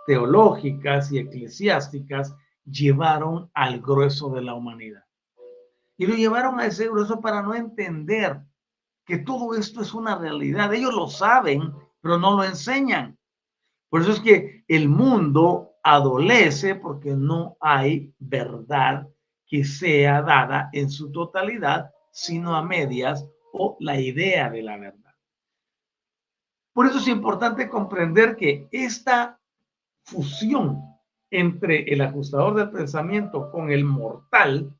teológicas 0.07 1.11
y 1.11 1.19
eclesiásticas 1.19 2.35
llevaron 2.65 3.51
al 3.53 3.81
grueso 3.81 4.29
de 4.29 4.41
la 4.41 4.53
humanidad. 4.53 5.03
Y 5.97 6.07
lo 6.07 6.15
llevaron 6.15 6.59
a 6.59 6.65
ese 6.65 6.87
grueso 6.87 7.19
para 7.21 7.41
no 7.41 7.53
entender 7.53 8.41
que 9.05 9.19
todo 9.19 9.55
esto 9.55 9.81
es 9.81 9.93
una 9.93 10.17
realidad. 10.17 10.73
Ellos 10.73 10.93
lo 10.93 11.07
saben, 11.07 11.73
pero 12.01 12.17
no 12.17 12.35
lo 12.37 12.43
enseñan. 12.43 13.17
Por 13.89 14.01
eso 14.01 14.11
es 14.11 14.21
que 14.21 14.63
el 14.67 14.89
mundo 14.89 15.72
adolece 15.83 16.75
porque 16.75 17.11
no 17.11 17.57
hay 17.59 18.13
verdad 18.17 19.07
que 19.45 19.63
sea 19.63 20.21
dada 20.21 20.69
en 20.71 20.89
su 20.89 21.11
totalidad, 21.11 21.91
sino 22.11 22.55
a 22.55 22.63
medias 22.63 23.27
o 23.51 23.77
la 23.79 23.99
idea 23.99 24.49
de 24.49 24.63
la 24.63 24.77
verdad. 24.77 25.13
Por 26.73 26.87
eso 26.87 26.97
es 26.97 27.07
importante 27.07 27.69
comprender 27.69 28.35
que 28.35 28.67
esta 28.71 29.39
fusión 30.03 30.81
entre 31.29 31.83
el 31.91 32.01
ajustador 32.01 32.55
del 32.55 32.71
pensamiento 32.71 33.51
con 33.51 33.71
el 33.71 33.83
mortal, 33.83 34.71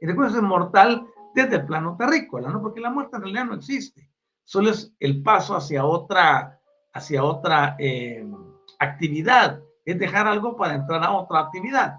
y 0.00 0.06
recuerden, 0.06 0.36
el 0.36 0.42
mortal 0.42 1.06
desde 1.34 1.56
el 1.56 1.66
plano 1.66 1.96
terrícola, 1.96 2.50
¿no? 2.50 2.60
Porque 2.60 2.80
la 2.80 2.90
muerte 2.90 3.16
en 3.16 3.22
realidad 3.22 3.46
no 3.46 3.54
existe. 3.54 4.10
solo 4.44 4.70
es 4.70 4.94
el 5.00 5.22
paso 5.22 5.56
hacia 5.56 5.84
otra, 5.84 6.60
hacia 6.92 7.24
otra 7.24 7.76
eh, 7.78 8.26
actividad, 8.84 9.62
es 9.84 9.98
dejar 9.98 10.26
algo 10.26 10.56
para 10.56 10.74
entrar 10.74 11.02
a 11.02 11.12
otra 11.12 11.40
actividad. 11.40 11.96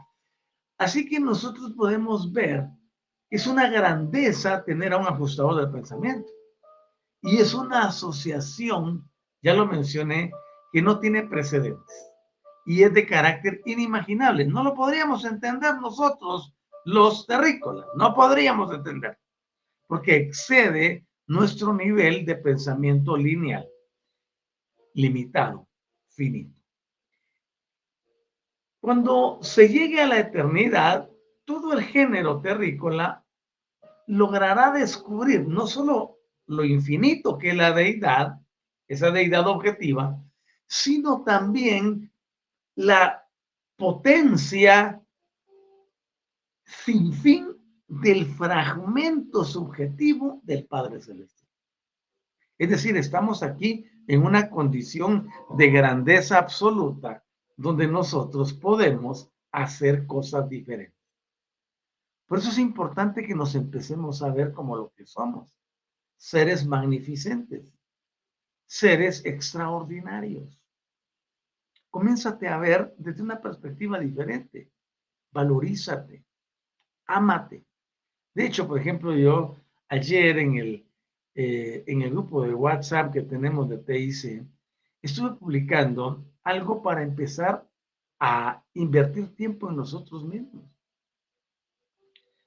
Así 0.77 1.07
que 1.07 1.19
nosotros 1.19 1.73
podemos 1.75 2.31
ver, 2.31 2.67
es 3.29 3.47
una 3.47 3.69
grandeza 3.69 4.63
tener 4.63 4.93
a 4.93 4.97
un 4.97 5.07
ajustador 5.07 5.55
del 5.55 5.71
pensamiento. 5.71 6.29
Y 7.21 7.37
es 7.37 7.53
una 7.53 7.87
asociación, 7.87 9.09
ya 9.41 9.53
lo 9.53 9.65
mencioné, 9.65 10.31
que 10.71 10.81
no 10.81 10.99
tiene 10.99 11.23
precedentes 11.23 12.15
y 12.65 12.81
es 12.81 12.93
de 12.93 13.05
carácter 13.05 13.61
inimaginable. 13.65 14.45
No 14.45 14.63
lo 14.63 14.73
podríamos 14.73 15.23
entender 15.23 15.75
nosotros, 15.75 16.53
los 16.83 17.25
terrícolas, 17.25 17.87
no 17.95 18.13
podríamos 18.13 18.73
entender, 18.73 19.17
porque 19.87 20.15
excede 20.15 21.07
nuestro 21.27 21.73
nivel 21.73 22.25
de 22.25 22.35
pensamiento 22.35 23.15
lineal, 23.15 23.67
limitado, 24.93 25.67
finito. 26.09 26.59
Cuando 28.85 29.39
se 29.41 29.67
llegue 29.67 29.99
a 29.99 30.05
la 30.05 30.19
eternidad, 30.19 31.09
todo 31.43 31.73
el 31.73 31.81
género 31.81 32.39
terrícola 32.39 33.25
logrará 34.05 34.71
descubrir 34.71 35.47
no 35.47 35.65
solo 35.65 36.19
lo 36.45 36.63
infinito 36.63 37.39
que 37.39 37.49
es 37.49 37.55
la 37.55 37.71
deidad, 37.71 38.39
esa 38.87 39.09
deidad 39.09 39.47
objetiva, 39.47 40.21
sino 40.67 41.23
también 41.23 42.13
la 42.75 43.27
potencia 43.75 45.01
sin 46.63 47.11
fin 47.11 47.57
del 47.87 48.27
fragmento 48.27 49.43
subjetivo 49.43 50.41
del 50.43 50.67
Padre 50.67 51.01
Celestial. 51.01 51.49
Es 52.59 52.69
decir, 52.69 52.95
estamos 52.97 53.41
aquí 53.41 53.89
en 54.07 54.23
una 54.23 54.47
condición 54.51 55.27
de 55.57 55.71
grandeza 55.71 56.37
absoluta 56.37 57.24
donde 57.55 57.87
nosotros 57.87 58.53
podemos 58.53 59.31
hacer 59.51 60.05
cosas 60.05 60.49
diferentes. 60.49 60.95
Por 62.27 62.39
eso 62.39 62.49
es 62.49 62.57
importante 62.57 63.25
que 63.25 63.35
nos 63.35 63.55
empecemos 63.55 64.21
a 64.21 64.31
ver 64.31 64.51
como 64.51 64.75
lo 64.75 64.91
que 64.95 65.05
somos, 65.05 65.55
seres 66.17 66.65
magnificentes, 66.65 67.73
seres 68.65 69.23
extraordinarios. 69.25 70.59
Comiénzate 71.89 72.47
a 72.47 72.57
ver 72.57 72.93
desde 72.97 73.21
una 73.21 73.39
perspectiva 73.39 73.99
diferente. 73.99 74.71
Valorízate, 75.31 76.25
ámate. 77.05 77.65
De 78.33 78.45
hecho, 78.45 78.67
por 78.67 78.79
ejemplo, 78.79 79.15
yo 79.15 79.55
ayer 79.87 80.39
en 80.39 80.55
el, 80.55 80.89
eh, 81.35 81.83
en 81.87 82.01
el 82.01 82.09
grupo 82.09 82.43
de 82.43 82.53
WhatsApp 82.53 83.13
que 83.13 83.21
tenemos 83.21 83.69
de 83.69 83.77
TIC, 83.77 84.45
estuve 85.01 85.35
publicando 85.35 86.25
algo 86.45 86.81
para 86.81 87.01
empezar 87.01 87.67
a 88.19 88.63
invertir 88.73 89.35
tiempo 89.35 89.69
en 89.69 89.75
nosotros 89.75 90.23
mismos. 90.23 90.63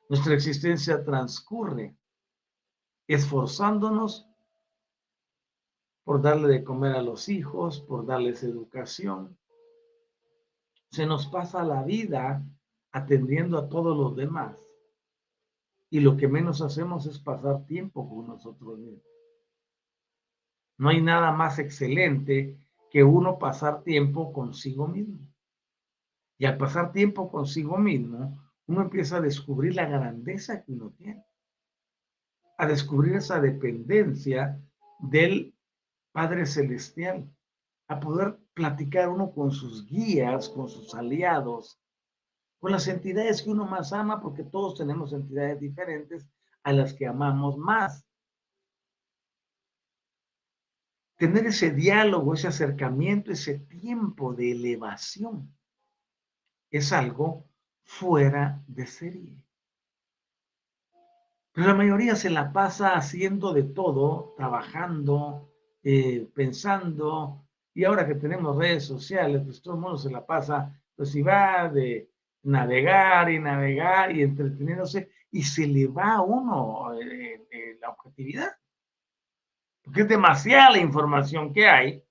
Nuestra 0.09 0.35
existencia 0.35 1.05
transcurre 1.05 1.95
esforzándonos 3.07 4.27
por 6.05 6.23
darle 6.23 6.49
de 6.49 6.65
comer 6.65 6.95
a 6.95 7.03
los 7.03 7.29
hijos, 7.29 7.81
por 7.81 8.07
darles 8.07 8.43
educación. 8.43 9.37
Se 10.91 11.05
nos 11.05 11.27
pasa 11.27 11.63
la 11.65 11.83
vida 11.83 12.43
atendiendo 12.93 13.59
a 13.59 13.69
todos 13.69 13.97
los 13.97 14.17
demás. 14.17 14.65
Y 15.91 16.01
lo 16.01 16.17
que 16.17 16.29
menos 16.29 16.63
hacemos 16.63 17.05
es 17.07 17.19
pasar 17.19 17.67
tiempo 17.67 18.09
con 18.09 18.29
nosotros 18.29 18.79
mismos. 18.79 19.03
No 20.79 20.91
hay 20.91 21.03
nada 21.03 21.33
más 21.33 21.59
excelente 21.59 22.59
que 22.91 23.05
uno 23.05 23.39
pasar 23.39 23.83
tiempo 23.83 24.33
consigo 24.33 24.89
mismo. 24.89 25.21
Y 26.39 26.47
al 26.47 26.57
pasar 26.57 26.93
tiempo 26.93 27.31
consigo 27.31 27.79
mismo, 27.79 28.41
uno 28.67 28.83
empieza 28.83 29.17
a 29.17 29.21
descubrir 29.21 29.75
la 29.75 29.87
grandeza 29.87 30.63
que 30.63 30.73
uno 30.73 30.91
tiene, 30.97 31.25
a 32.59 32.67
descubrir 32.67 33.17
esa 33.17 33.41
dependencia 33.41 34.61
del 35.01 35.55
Padre 36.13 36.47
Celestial, 36.47 37.29
a 37.89 38.01
poder 38.01 38.39
platicar 38.55 39.09
uno 39.09 39.33
con 39.33 39.51
sus 39.51 39.87
guías, 39.87 40.49
con 40.49 40.69
sus 40.69 40.95
aliados, 40.95 41.81
con 42.59 42.73
las 42.73 42.89
entidades 42.89 43.43
que 43.43 43.51
uno 43.51 43.67
más 43.67 43.93
ama, 43.93 44.21
porque 44.21 44.45
todos 44.45 44.77
tenemos 44.77 45.13
entidades 45.13 45.61
diferentes 45.61 46.29
a 46.63 46.73
las 46.73 46.93
que 46.93 47.07
amamos 47.07 47.57
más. 47.57 48.08
Tener 51.19 51.47
ese 51.47 51.73
diálogo, 51.73 52.35
ese 52.35 52.47
acercamiento, 52.47 53.33
ese 53.33 53.59
tiempo 53.59 54.35
de 54.35 54.53
elevación 54.53 55.53
es 56.71 56.93
algo 56.93 57.45
fuera 57.83 58.63
de 58.69 58.87
serie. 58.87 59.45
Pero 61.53 61.67
la 61.67 61.75
mayoría 61.75 62.15
se 62.15 62.31
la 62.31 62.53
pasa 62.53 62.95
haciendo 62.95 63.53
de 63.53 63.65
todo, 63.65 64.35
trabajando, 64.37 65.53
eh, 65.83 66.29
pensando, 66.33 67.45
y 67.75 67.83
ahora 67.83 68.07
que 68.07 68.15
tenemos 68.15 68.57
redes 68.57 68.85
sociales, 68.85 69.43
pues 69.45 69.61
todo 69.61 69.75
el 69.75 69.81
mundo 69.81 69.99
se 69.99 70.11
la 70.11 70.25
pasa, 70.25 70.81
pues 70.95 71.11
si 71.11 71.23
va 71.23 71.69
de 71.69 72.13
navegar 72.45 73.29
y 73.29 73.41
navegar 73.41 74.15
y 74.15 74.23
entreteniéndose, 74.23 75.11
y 75.33 75.43
se 75.43 75.67
le 75.67 75.89
va 75.89 76.15
a 76.15 76.21
uno 76.21 76.95
eh, 76.95 77.49
eh, 77.51 77.79
la 77.81 77.91
objetividad. 77.91 78.58
Porque 79.89 80.03
es 80.03 80.09
demasiada 80.09 80.73
la 80.73 80.81
información 80.81 81.51
que 81.51 81.67
hay 81.67 82.05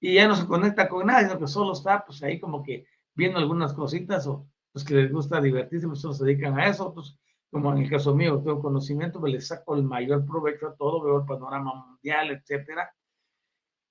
y 0.00 0.14
ya 0.14 0.26
no 0.26 0.34
se 0.34 0.46
conecta 0.46 0.88
con 0.88 1.06
nadie, 1.06 1.28
sino 1.28 1.38
que 1.38 1.46
solo 1.46 1.74
está 1.74 2.02
pues 2.02 2.22
ahí 2.22 2.40
como 2.40 2.62
que 2.62 2.86
viendo 3.14 3.38
algunas 3.38 3.74
cositas 3.74 4.26
o 4.26 4.46
los 4.72 4.84
que 4.84 4.94
les 4.94 5.12
gusta 5.12 5.38
divertirse, 5.38 5.86
pues 5.86 6.00
se 6.00 6.24
dedican 6.24 6.58
a 6.58 6.66
eso, 6.66 6.88
otros 6.88 7.20
como 7.50 7.72
en 7.72 7.78
el 7.82 7.90
caso 7.90 8.14
mío, 8.14 8.40
tengo 8.42 8.62
conocimiento, 8.62 9.20
pues 9.20 9.34
le 9.34 9.40
saco 9.42 9.74
el 9.76 9.82
mayor 9.82 10.24
provecho 10.24 10.68
a 10.68 10.76
todo, 10.76 11.02
veo 11.02 11.18
el 11.18 11.26
panorama 11.26 11.86
mundial, 11.86 12.30
etcétera. 12.30 12.90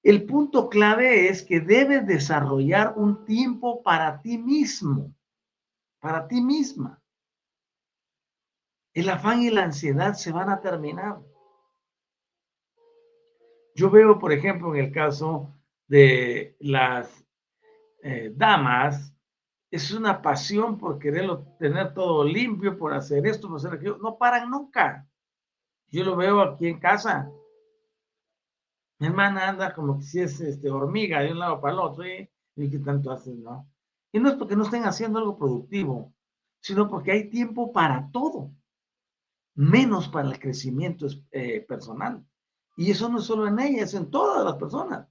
El 0.02 0.26
punto 0.26 0.70
clave 0.70 1.28
es 1.28 1.44
que 1.44 1.60
debes 1.60 2.08
desarrollar 2.08 2.94
un 2.96 3.26
tiempo 3.26 3.84
para 3.84 4.22
ti 4.22 4.40
mismo, 4.40 5.14
para 6.00 6.28
ti 6.28 6.42
misma. 6.42 7.00
El 8.96 9.10
afán 9.10 9.44
y 9.44 9.52
la 9.52 9.66
ansiedad 9.66 10.14
se 10.14 10.32
van 10.32 10.50
a 10.50 10.62
terminar. 10.62 11.20
Yo 13.80 13.90
veo, 13.90 14.20
por 14.20 14.34
ejemplo, 14.34 14.76
en 14.76 14.84
el 14.84 14.92
caso 14.92 15.56
de 15.88 16.58
las 16.60 17.26
eh, 18.04 18.30
damas, 18.36 19.16
es 19.72 19.94
una 19.94 20.22
pasión 20.22 20.78
por 20.78 21.00
querer 21.00 21.30
tener 21.58 21.94
todo 21.94 22.26
limpio, 22.26 22.78
por 22.78 22.94
hacer 22.94 23.26
esto, 23.26 23.48
por 23.48 23.56
hacer 23.56 23.76
aquello. 23.76 23.98
No 24.00 24.18
paran 24.18 24.50
nunca. 24.50 25.08
Yo 25.88 26.04
lo 26.04 26.18
veo 26.18 26.42
aquí 26.42 26.68
en 26.68 26.78
casa. 26.78 27.32
Mi 29.00 29.08
hermana 29.08 29.48
anda 29.48 29.74
como 29.74 30.02
si 30.02 30.20
es 30.20 30.42
este, 30.42 30.70
hormiga 30.70 31.22
de 31.22 31.32
un 31.32 31.40
lado 31.40 31.62
para 31.62 31.76
el 31.76 31.80
otro, 31.80 32.04
¿eh? 32.04 32.30
y 32.58 32.70
qué 32.70 32.80
tanto 32.80 33.12
hacen, 33.12 33.42
¿no? 33.42 33.66
Y 34.12 34.20
no 34.20 34.28
es 34.28 34.36
porque 34.36 34.58
no 34.58 34.64
estén 34.64 34.84
haciendo 34.84 35.20
algo 35.20 35.38
productivo, 35.38 36.14
sino 36.60 36.90
porque 36.90 37.14
hay 37.14 37.30
tiempo 37.30 37.72
para 37.72 38.12
todo, 38.12 38.52
menos 39.56 40.10
para 40.10 40.28
el 40.28 40.38
crecimiento 40.38 41.08
eh, 41.32 41.62
personal. 41.62 42.26
Y 42.80 42.92
eso 42.92 43.10
no 43.10 43.20
es 43.20 43.26
solo 43.26 43.46
en 43.46 43.60
ella, 43.60 43.84
es 43.84 43.94
en 43.94 44.10
todas 44.10 44.42
las 44.46 44.56
personas. 44.56 45.06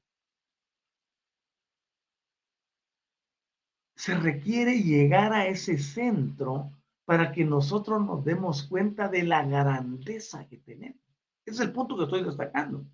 Se 3.94 4.14
requiere 4.14 4.80
llegar 4.82 5.34
a 5.34 5.48
ese 5.48 5.76
centro 5.76 6.72
para 7.04 7.30
que 7.30 7.44
nosotros 7.44 8.02
nos 8.02 8.24
demos 8.24 8.62
cuenta 8.62 9.08
de 9.08 9.22
la 9.22 9.44
grandeza 9.44 10.48
que 10.48 10.56
tenemos. 10.56 11.02
Ese 11.44 11.56
es 11.56 11.60
el 11.60 11.74
punto 11.74 11.94
que 11.98 12.04
estoy 12.04 12.24
destacando. 12.24 12.86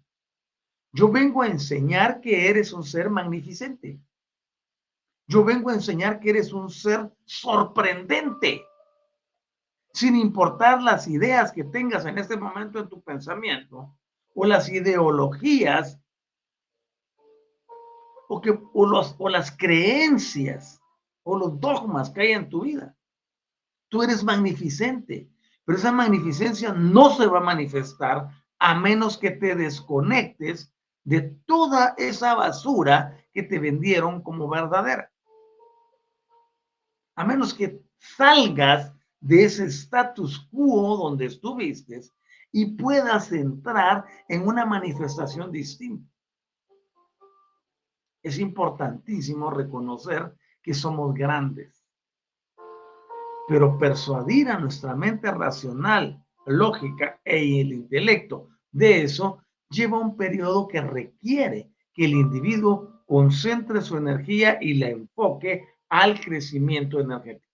Yo 0.91 1.09
vengo 1.09 1.43
a 1.43 1.47
enseñar 1.47 2.21
que 2.21 2.51
eres 2.51 2.73
un 2.73 2.83
ser 2.83 3.11
magnificente. 3.11 4.01
Yo 5.29 5.45
vengo 5.45 5.71
a 5.71 5.75
enseñar 5.75 6.19
que 6.19 6.31
eres 6.31 6.53
un 6.53 6.69
ser 6.69 7.13
sorprendente. 7.25 8.67
Sin 9.93 10.17
importar 10.17 10.83
las 10.83 11.07
ideas 11.07 11.53
que 11.53 11.63
tengas 11.63 12.07
en 12.07 12.19
este 12.19 12.37
momento 12.37 12.81
en 12.81 12.89
tu 12.89 13.01
pensamiento 13.01 13.97
o 14.35 14.45
las 14.45 14.69
ideologías 14.69 15.99
o, 18.29 18.41
que, 18.41 18.59
los, 18.75 19.15
o 19.19 19.29
las 19.29 19.57
creencias 19.57 20.81
o 21.23 21.39
los 21.39 21.59
dogmas 21.61 22.11
que 22.11 22.23
hay 22.23 22.33
en 22.33 22.49
tu 22.49 22.63
vida. 22.63 22.97
Tú 23.89 24.03
eres 24.03 24.25
magnificente, 24.25 25.31
pero 25.65 25.79
esa 25.79 25.93
magnificencia 25.93 26.73
no 26.73 27.11
se 27.11 27.27
va 27.27 27.39
a 27.39 27.43
manifestar 27.43 28.29
a 28.59 28.75
menos 28.75 29.17
que 29.17 29.31
te 29.31 29.55
desconectes 29.55 30.73
de 31.05 31.21
toda 31.47 31.95
esa 31.99 32.35
basura 32.35 33.25
que 33.33 33.43
te 33.43 33.59
vendieron 33.59 34.23
como 34.23 34.49
verdadera. 34.49 35.13
A 37.15 37.25
menos 37.25 37.55
que 37.55 37.81
salgas 37.99 38.93
de 39.21 39.45
ese 39.45 39.67
status 39.67 40.49
quo 40.51 40.97
donde 40.97 41.27
estuviste 41.27 42.01
y 42.57 42.67
puedas 42.67 43.33
entrar 43.33 44.05
en 44.29 44.47
una 44.47 44.65
manifestación 44.65 45.51
distinta. 45.51 46.09
Es 48.23 48.39
importantísimo 48.39 49.51
reconocer 49.51 50.37
que 50.63 50.73
somos 50.73 51.13
grandes, 51.15 51.85
pero 53.49 53.77
persuadir 53.77 54.51
a 54.51 54.61
nuestra 54.61 54.95
mente 54.95 55.33
racional, 55.33 56.25
lógica 56.47 57.21
e 57.25 57.61
el 57.61 57.73
intelecto 57.73 58.51
de 58.71 59.03
eso 59.03 59.43
lleva 59.69 59.99
un 59.99 60.17
periodo 60.17 60.69
que 60.69 60.81
requiere 60.81 61.73
que 61.93 62.05
el 62.05 62.13
individuo 62.13 63.03
concentre 63.05 63.83
su 63.83 63.97
energía 63.97 64.59
y 64.61 64.75
la 64.75 64.91
enfoque 64.91 65.67
al 65.89 66.21
crecimiento 66.21 67.01
energético. 67.01 67.53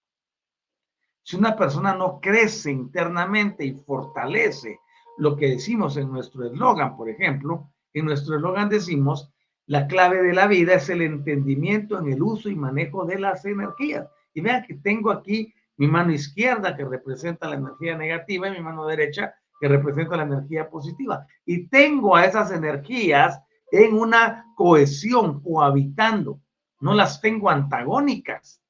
Si 1.23 1.37
una 1.37 1.57
persona 1.57 1.95
no 1.95 2.21
crece 2.21 2.71
internamente 2.71 3.65
y 3.65 3.73
fortalece 3.73 4.79
lo 5.21 5.37
que 5.37 5.49
decimos 5.49 5.99
en 5.99 6.11
nuestro 6.11 6.47
eslogan, 6.47 6.97
por 6.97 7.11
ejemplo, 7.11 7.71
en 7.93 8.07
nuestro 8.07 8.37
eslogan 8.37 8.71
decimos, 8.71 9.31
la 9.66 9.87
clave 9.87 10.23
de 10.23 10.33
la 10.33 10.47
vida 10.47 10.75
es 10.75 10.89
el 10.89 11.03
entendimiento 11.03 11.99
en 11.99 12.11
el 12.11 12.23
uso 12.23 12.49
y 12.49 12.57
manejo 12.57 13.05
de 13.05 13.18
las 13.18 13.45
energías. 13.45 14.09
Y 14.33 14.41
vean 14.41 14.64
que 14.64 14.75
tengo 14.75 15.11
aquí 15.11 15.53
mi 15.77 15.89
mano 15.89 16.12
izquierda 16.12 16.75
que 16.75 16.85
representa 16.85 17.49
la 17.49 17.57
energía 17.57 17.97
negativa 17.97 18.49
y 18.49 18.53
mi 18.53 18.61
mano 18.61 18.87
derecha 18.87 19.35
que 19.61 19.68
representa 19.68 20.16
la 20.16 20.23
energía 20.23 20.71
positiva. 20.71 21.27
Y 21.45 21.68
tengo 21.68 22.16
a 22.16 22.25
esas 22.25 22.51
energías 22.51 23.41
en 23.71 23.95
una 23.95 24.47
cohesión, 24.57 25.43
cohabitando. 25.43 26.41
No 26.81 26.95
las 26.95 27.21
tengo 27.21 27.51
antagónicas. 27.51 28.62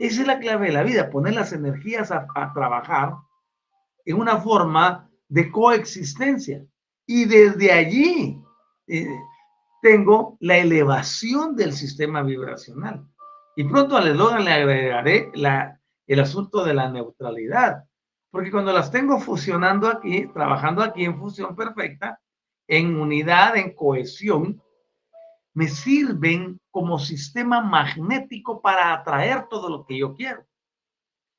Esa 0.00 0.22
es 0.22 0.26
la 0.26 0.40
clave 0.40 0.66
de 0.66 0.72
la 0.72 0.82
vida, 0.82 1.10
poner 1.10 1.34
las 1.34 1.52
energías 1.52 2.10
a, 2.10 2.26
trabajar 2.52 3.14
en 4.10 4.20
una 4.20 4.38
forma 4.38 5.08
de 5.28 5.50
coexistencia. 5.50 6.64
Y 7.06 7.24
desde 7.24 7.72
allí 7.72 8.40
eh, 8.86 9.06
tengo 9.82 10.36
la 10.40 10.58
elevación 10.58 11.56
del 11.56 11.72
sistema 11.72 12.22
vibracional. 12.22 13.06
Y 13.56 13.64
pronto 13.64 13.96
al 13.96 14.08
eslogan 14.08 14.44
le 14.44 14.52
agregaré 14.52 15.30
la, 15.34 15.80
el 16.06 16.20
asunto 16.20 16.64
de 16.64 16.74
la 16.74 16.90
neutralidad, 16.90 17.84
porque 18.30 18.50
cuando 18.50 18.72
las 18.72 18.90
tengo 18.90 19.18
fusionando 19.18 19.88
aquí, 19.88 20.26
trabajando 20.28 20.82
aquí 20.82 21.04
en 21.04 21.18
fusión 21.18 21.56
perfecta, 21.56 22.20
en 22.68 22.96
unidad, 22.98 23.56
en 23.56 23.74
cohesión, 23.74 24.62
me 25.52 25.66
sirven 25.66 26.60
como 26.70 26.98
sistema 26.98 27.60
magnético 27.60 28.62
para 28.62 28.92
atraer 28.92 29.48
todo 29.48 29.68
lo 29.68 29.84
que 29.84 29.98
yo 29.98 30.14
quiero. 30.14 30.44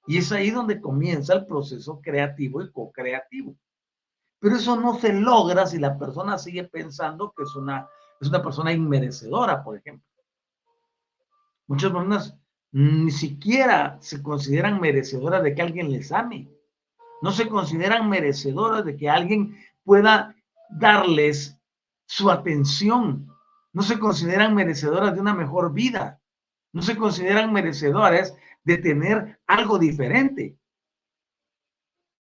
Y 0.07 0.17
es 0.17 0.31
ahí 0.31 0.51
donde 0.51 0.81
comienza 0.81 1.33
el 1.33 1.45
proceso 1.45 1.99
creativo 2.01 2.61
y 2.61 2.71
co-creativo. 2.71 3.55
Pero 4.39 4.55
eso 4.55 4.75
no 4.75 4.99
se 4.99 5.13
logra 5.13 5.67
si 5.67 5.77
la 5.77 5.97
persona 5.97 6.37
sigue 6.37 6.63
pensando 6.63 7.31
que 7.35 7.43
es 7.43 7.55
una, 7.55 7.87
es 8.19 8.27
una 8.27 8.41
persona 8.41 8.73
inmerecedora, 8.73 9.63
por 9.63 9.77
ejemplo. 9.77 10.07
Muchas 11.67 11.91
personas 11.91 12.35
ni 12.71 13.11
siquiera 13.11 13.97
se 14.01 14.23
consideran 14.23 14.79
merecedoras 14.79 15.43
de 15.43 15.53
que 15.53 15.61
alguien 15.61 15.91
les 15.91 16.11
ame. 16.11 16.49
No 17.21 17.31
se 17.31 17.47
consideran 17.47 18.09
merecedoras 18.09 18.83
de 18.83 18.97
que 18.97 19.09
alguien 19.09 19.55
pueda 19.83 20.35
darles 20.69 21.57
su 22.07 22.31
atención. 22.31 23.27
No 23.73 23.83
se 23.83 23.99
consideran 23.99 24.55
merecedoras 24.55 25.13
de 25.13 25.21
una 25.21 25.33
mejor 25.33 25.71
vida. 25.71 26.19
No 26.73 26.81
se 26.81 26.97
consideran 26.97 27.53
merecedoras 27.53 28.35
de 28.63 28.77
tener 28.77 29.39
algo 29.47 29.77
diferente. 29.79 30.57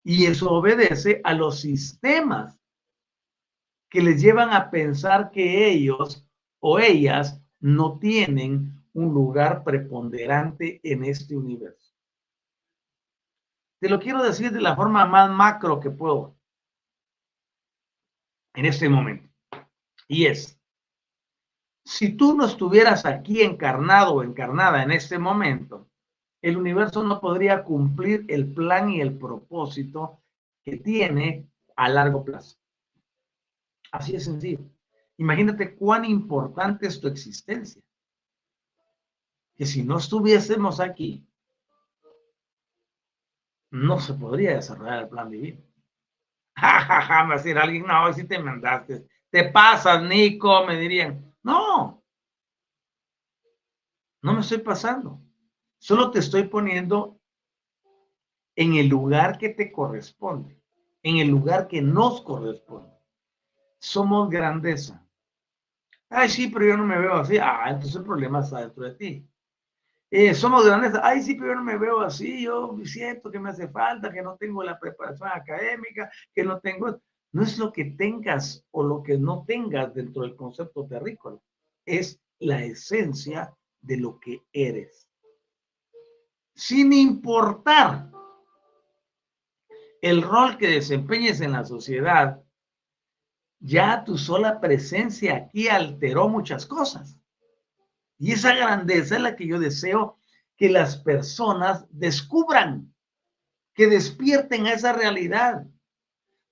Y 0.04 0.26
eso 0.26 0.52
obedece 0.52 1.22
a 1.24 1.34
los 1.34 1.60
sistemas 1.60 2.58
que 3.90 4.02
les 4.02 4.22
llevan 4.22 4.52
a 4.52 4.70
pensar 4.70 5.32
que 5.32 5.70
ellos 5.70 6.28
o 6.60 6.80
ellas 6.80 7.42
no 7.60 8.00
tienen 8.00 8.84
un 8.94 9.14
lugar 9.14 9.64
preponderante 9.64 10.80
en 10.84 11.04
este 11.04 11.36
universo. 11.36 11.94
Te 13.80 13.90
lo 13.90 14.00
quiero 14.00 14.22
decir 14.24 14.52
de 14.52 14.62
la 14.62 14.76
forma 14.76 15.06
más 15.06 15.30
macro 15.30 15.80
que 15.80 15.90
puedo 15.90 16.38
en 18.54 18.66
este 18.66 18.90
momento. 18.90 19.30
Y 20.08 20.26
es, 20.26 20.60
si 21.86 22.16
tú 22.16 22.36
no 22.36 22.46
estuvieras 22.46 23.06
aquí 23.06 23.42
encarnado 23.42 24.16
o 24.16 24.24
encarnada 24.24 24.84
en 24.84 24.92
este 24.92 25.18
momento, 25.18 25.89
el 26.42 26.58
universo 26.58 27.04
no 27.04 27.20
podría 27.20 27.64
cumplir 27.64 28.26
el 28.30 28.54
plan 28.54 28.90
y 28.90 29.02
el 29.02 29.18
propósito 29.18 30.22
que 30.64 30.78
tiene 30.78 31.50
a 31.76 31.90
largo 31.90 32.24
plazo. 32.24 32.58
Así 33.92 34.16
es 34.16 34.26
sencillo. 34.26 34.60
Imagínate 35.18 35.76
cuán 35.76 36.06
importante 36.06 36.88
es 36.88 37.00
tu 37.00 37.08
existencia. 37.08 37.82
Que 39.56 39.66
si 39.66 39.84
no 39.84 39.98
estuviésemos 39.98 40.80
aquí, 40.80 41.28
no 43.72 44.00
se 44.00 44.14
podría 44.14 44.56
desarrollar 44.56 45.04
el 45.04 45.10
plan 45.10 45.30
divino. 45.30 45.62
Ja, 46.56 47.26
me 47.26 47.36
decir 47.36 47.58
alguien, 47.58 47.86
no, 47.86 48.12
si 48.14 48.26
te 48.26 48.38
mandaste, 48.38 49.08
te 49.30 49.46
pasas, 49.46 50.04
Nico, 50.04 50.66
me 50.66 50.78
dirían. 50.78 51.34
No, 51.42 52.04
no 54.22 54.34
me 54.34 54.42
estoy 54.42 54.58
pasando. 54.58 55.22
Solo 55.80 56.12
te 56.12 56.20
estoy 56.20 56.44
poniendo 56.44 57.20
en 58.56 58.76
el 58.76 58.88
lugar 58.88 59.38
que 59.38 59.50
te 59.50 59.72
corresponde, 59.72 60.62
en 61.02 61.18
el 61.18 61.30
lugar 61.30 61.68
que 61.68 61.82
nos 61.82 62.22
corresponde. 62.22 62.94
Somos 63.80 64.30
grandeza. 64.30 65.06
Ay, 66.10 66.28
sí, 66.28 66.48
pero 66.48 66.66
yo 66.66 66.78
no 66.78 66.86
me 66.86 67.00
veo 67.00 67.14
así. 67.14 67.38
Ah, 67.38 67.66
entonces 67.68 67.96
el 67.96 68.04
problema 68.04 68.42
está 68.42 68.60
dentro 68.60 68.84
de 68.84 68.96
ti. 68.96 69.30
Eh, 70.12 70.34
somos 70.34 70.66
grandes, 70.66 70.94
ay, 71.04 71.22
sí, 71.22 71.36
pero 71.36 71.52
yo 71.52 71.56
no 71.56 71.64
me 71.64 71.78
veo 71.78 72.02
así, 72.02 72.44
yo 72.44 72.76
siento 72.84 73.30
que 73.30 73.40
me 73.40 73.52
hace 73.52 73.68
falta, 73.68 74.12
que 74.12 74.24
no 74.24 74.36
tengo 74.38 74.64
la 74.64 74.80
preparación 74.80 75.30
académica, 75.32 76.12
que 76.34 76.44
no 76.44 76.60
tengo, 76.60 77.00
no 77.32 77.44
es 77.44 77.60
lo 77.60 77.72
que 77.72 77.86
tengas 77.86 78.66
o 78.72 78.82
lo 78.82 79.04
que 79.04 79.20
no 79.20 79.46
tengas 79.46 79.94
dentro 79.94 80.24
del 80.24 80.36
concepto 80.36 80.88
terrícola, 80.88 81.38
es 81.86 82.20
la 82.40 82.64
esencia 82.64 83.56
de 83.82 83.98
lo 83.98 84.20
que 84.20 84.42
eres. 84.52 85.09
Sin 86.60 86.92
importar 86.92 88.12
el 90.02 90.22
rol 90.22 90.58
que 90.58 90.68
desempeñes 90.68 91.40
en 91.40 91.54
la 91.54 91.64
sociedad, 91.64 92.44
ya 93.62 94.04
tu 94.04 94.18
sola 94.18 94.60
presencia 94.60 95.38
aquí 95.38 95.70
alteró 95.70 96.28
muchas 96.28 96.66
cosas. 96.66 97.18
Y 98.18 98.34
esa 98.34 98.54
grandeza 98.54 99.16
es 99.16 99.22
la 99.22 99.38
que 99.38 99.48
yo 99.48 99.58
deseo 99.58 100.18
que 100.58 100.68
las 100.68 100.98
personas 100.98 101.86
descubran, 101.92 102.94
que 103.74 103.88
despierten 103.88 104.68
a 104.68 104.74
esa 104.74 104.92
realidad, 104.92 105.66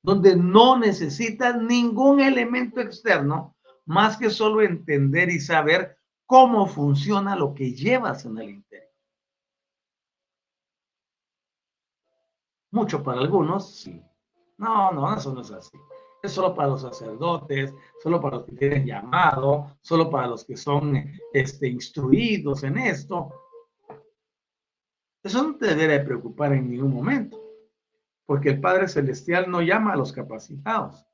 donde 0.01 0.37
no 0.37 0.79
necesitas 0.79 1.61
ningún 1.61 2.21
elemento 2.21 2.79
externo 2.79 3.57
más 3.85 4.15
que 4.15 4.29
solo 4.29 4.61
entender 4.61 5.29
y 5.29 5.41
saber 5.41 5.97
cómo 6.25 6.65
funciona 6.65 7.35
lo 7.35 7.53
que 7.53 7.73
llevas 7.73 8.23
en 8.23 8.37
el 8.37 8.49
interior. 8.51 8.86
Mucho 12.71 13.03
para 13.03 13.21
algunos, 13.21 13.75
sí. 13.81 14.01
No, 14.57 14.91
no, 14.91 15.15
eso 15.15 15.33
no 15.33 15.41
es 15.41 15.51
así 15.51 15.77
es 16.21 16.31
solo 16.31 16.55
para 16.55 16.69
los 16.69 16.81
sacerdotes, 16.81 17.73
solo 18.01 18.21
para 18.21 18.37
los 18.37 18.45
que 18.45 18.53
tienen 18.53 18.85
llamado, 18.85 19.77
solo 19.81 20.09
para 20.09 20.27
los 20.27 20.45
que 20.45 20.57
son 20.57 21.11
este, 21.33 21.67
instruidos 21.67 22.63
en 22.63 22.77
esto. 22.77 23.31
Eso 25.23 25.43
no 25.43 25.57
te 25.57 25.75
debería 25.75 26.05
preocupar 26.05 26.53
en 26.53 26.69
ningún 26.69 26.93
momento, 26.93 27.41
porque 28.25 28.49
el 28.49 28.61
Padre 28.61 28.87
Celestial 28.87 29.49
no 29.49 29.61
llama 29.61 29.93
a 29.93 29.97
los 29.97 30.11
capacitados, 30.11 31.05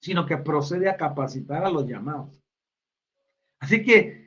sino 0.00 0.26
que 0.26 0.36
procede 0.36 0.88
a 0.88 0.96
capacitar 0.96 1.64
a 1.64 1.70
los 1.70 1.86
llamados. 1.86 2.42
Así 3.58 3.82
que 3.82 4.25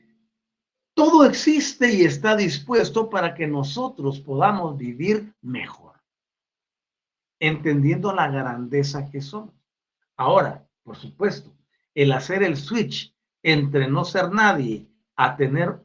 todo 1.00 1.24
existe 1.24 1.94
y 1.94 2.04
está 2.04 2.36
dispuesto 2.36 3.10
para 3.10 3.34
que 3.34 3.48
nosotros 3.48 4.20
podamos 4.20 4.78
vivir 4.78 5.34
mejor 5.42 5.94
entendiendo 7.40 8.14
la 8.14 8.28
grandeza 8.28 9.10
que 9.10 9.22
somos. 9.22 9.56
Ahora, 10.18 10.68
por 10.84 10.98
supuesto, 10.98 11.56
el 11.96 12.12
hacer 12.12 12.44
el 12.44 12.58
switch 12.58 13.16
entre 13.42 13.88
no 13.88 14.04
ser 14.04 14.30
nadie 14.30 14.90
a 15.16 15.38
tener 15.38 15.82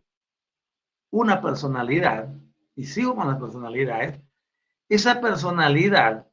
una 1.13 1.41
personalidad, 1.41 2.35
y 2.75 2.85
sigo 2.85 3.15
con 3.15 3.29
las 3.29 3.39
personalidades, 3.39 4.21
esa 4.89 5.21
personalidad, 5.21 6.27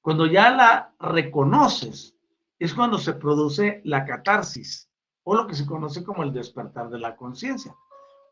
cuando 0.00 0.26
ya 0.26 0.52
la 0.52 0.94
reconoces, 1.00 2.16
es 2.56 2.72
cuando 2.72 2.98
se 2.98 3.14
produce 3.14 3.80
la 3.82 4.04
catarsis, 4.04 4.88
o 5.24 5.34
lo 5.34 5.46
que 5.46 5.54
se 5.54 5.66
conoce 5.66 6.04
como 6.04 6.22
el 6.22 6.32
despertar 6.32 6.88
de 6.88 6.98
la 6.98 7.16
conciencia. 7.16 7.74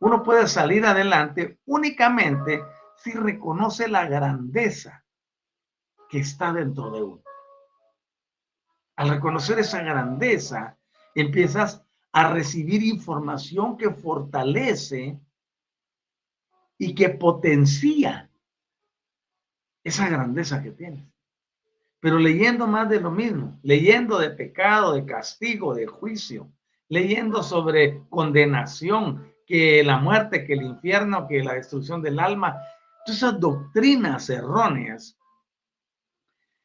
Uno 0.01 0.22
puede 0.22 0.47
salir 0.47 0.86
adelante 0.86 1.59
únicamente 1.66 2.62
si 2.97 3.12
reconoce 3.12 3.89
la 3.89 4.07
grandeza 4.07 5.05
que 6.09 6.20
está 6.20 6.53
dentro 6.53 6.91
de 6.91 7.03
uno. 7.03 7.22
Al 8.97 9.11
reconocer 9.11 9.59
esa 9.59 9.82
grandeza, 9.82 10.76
empiezas 11.14 11.84
a 12.12 12.32
recibir 12.32 12.82
información 12.82 13.76
que 13.76 13.91
fortalece 13.91 15.20
y 16.78 16.95
que 16.95 17.11
potencia 17.11 18.30
esa 19.84 20.09
grandeza 20.09 20.62
que 20.62 20.70
tienes. 20.70 21.05
Pero 22.01 22.18
leyendo 22.18 22.66
más 22.66 22.89
de 22.89 23.01
lo 23.01 23.11
mismo, 23.11 23.59
leyendo 23.62 24.18
de 24.18 24.30
pecado, 24.30 24.95
de 24.95 25.05
castigo, 25.05 25.74
de 25.74 25.86
juicio, 25.86 26.53
leyendo 26.89 27.43
sobre 27.43 28.03
condenación, 28.09 29.32
que 29.47 29.82
la 29.82 29.99
muerte, 29.99 30.45
que 30.45 30.53
el 30.53 30.62
infierno, 30.62 31.26
que 31.26 31.43
la 31.43 31.55
destrucción 31.55 32.03
del 32.03 32.18
alma, 32.18 32.59
todas 33.05 33.22
esas 33.22 33.41
doctrinas 33.41 34.28
erróneas 34.28 35.18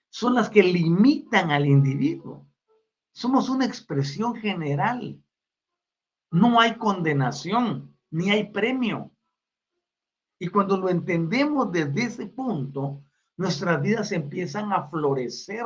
son 0.09 0.35
las 0.35 0.49
que 0.49 0.61
limitan 0.61 1.49
al 1.49 1.65
individuo. 1.65 2.45
Somos 3.13 3.49
una 3.49 3.65
expresión 3.65 4.35
general. 4.35 5.23
No 6.29 6.59
hay 6.59 6.75
condenación, 6.75 7.97
ni 8.11 8.29
hay 8.29 8.51
premio. 8.51 9.11
Y 10.37 10.49
cuando 10.49 10.77
lo 10.77 10.89
entendemos 10.89 11.71
desde 11.71 12.03
ese 12.03 12.27
punto, 12.27 13.01
nuestras 13.37 13.81
vidas 13.81 14.11
empiezan 14.11 14.73
a 14.73 14.89
florecer. 14.89 15.65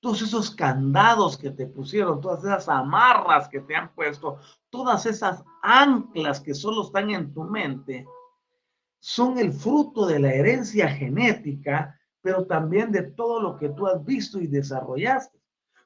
Todos 0.00 0.22
esos 0.22 0.50
candados 0.50 1.36
que 1.36 1.50
te 1.50 1.66
pusieron, 1.66 2.20
todas 2.20 2.44
esas 2.44 2.68
amarras 2.68 3.48
que 3.48 3.60
te 3.60 3.74
han 3.74 3.92
puesto, 3.94 4.38
todas 4.70 5.06
esas 5.06 5.42
anclas 5.62 6.40
que 6.40 6.54
solo 6.54 6.82
están 6.82 7.10
en 7.10 7.32
tu 7.32 7.44
mente, 7.44 8.06
son 9.00 9.38
el 9.38 9.52
fruto 9.52 10.06
de 10.06 10.18
la 10.20 10.32
herencia 10.32 10.88
genética 10.88 11.98
pero 12.20 12.46
también 12.46 12.92
de 12.92 13.02
todo 13.02 13.40
lo 13.40 13.56
que 13.56 13.68
tú 13.70 13.86
has 13.86 14.04
visto 14.04 14.38
y 14.38 14.46
desarrollaste. 14.46 15.38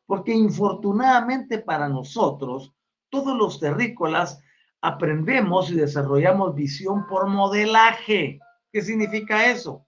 Porque 0.06 0.32
infortunadamente 0.32 1.58
para 1.58 1.88
nosotros, 1.88 2.72
todos 3.10 3.36
los 3.36 3.60
terrícolas 3.60 4.40
aprendemos 4.80 5.70
y 5.70 5.76
desarrollamos 5.76 6.54
visión 6.54 7.06
por 7.06 7.28
modelaje. 7.28 8.40
¿Qué 8.72 8.82
significa 8.82 9.46
eso? 9.50 9.86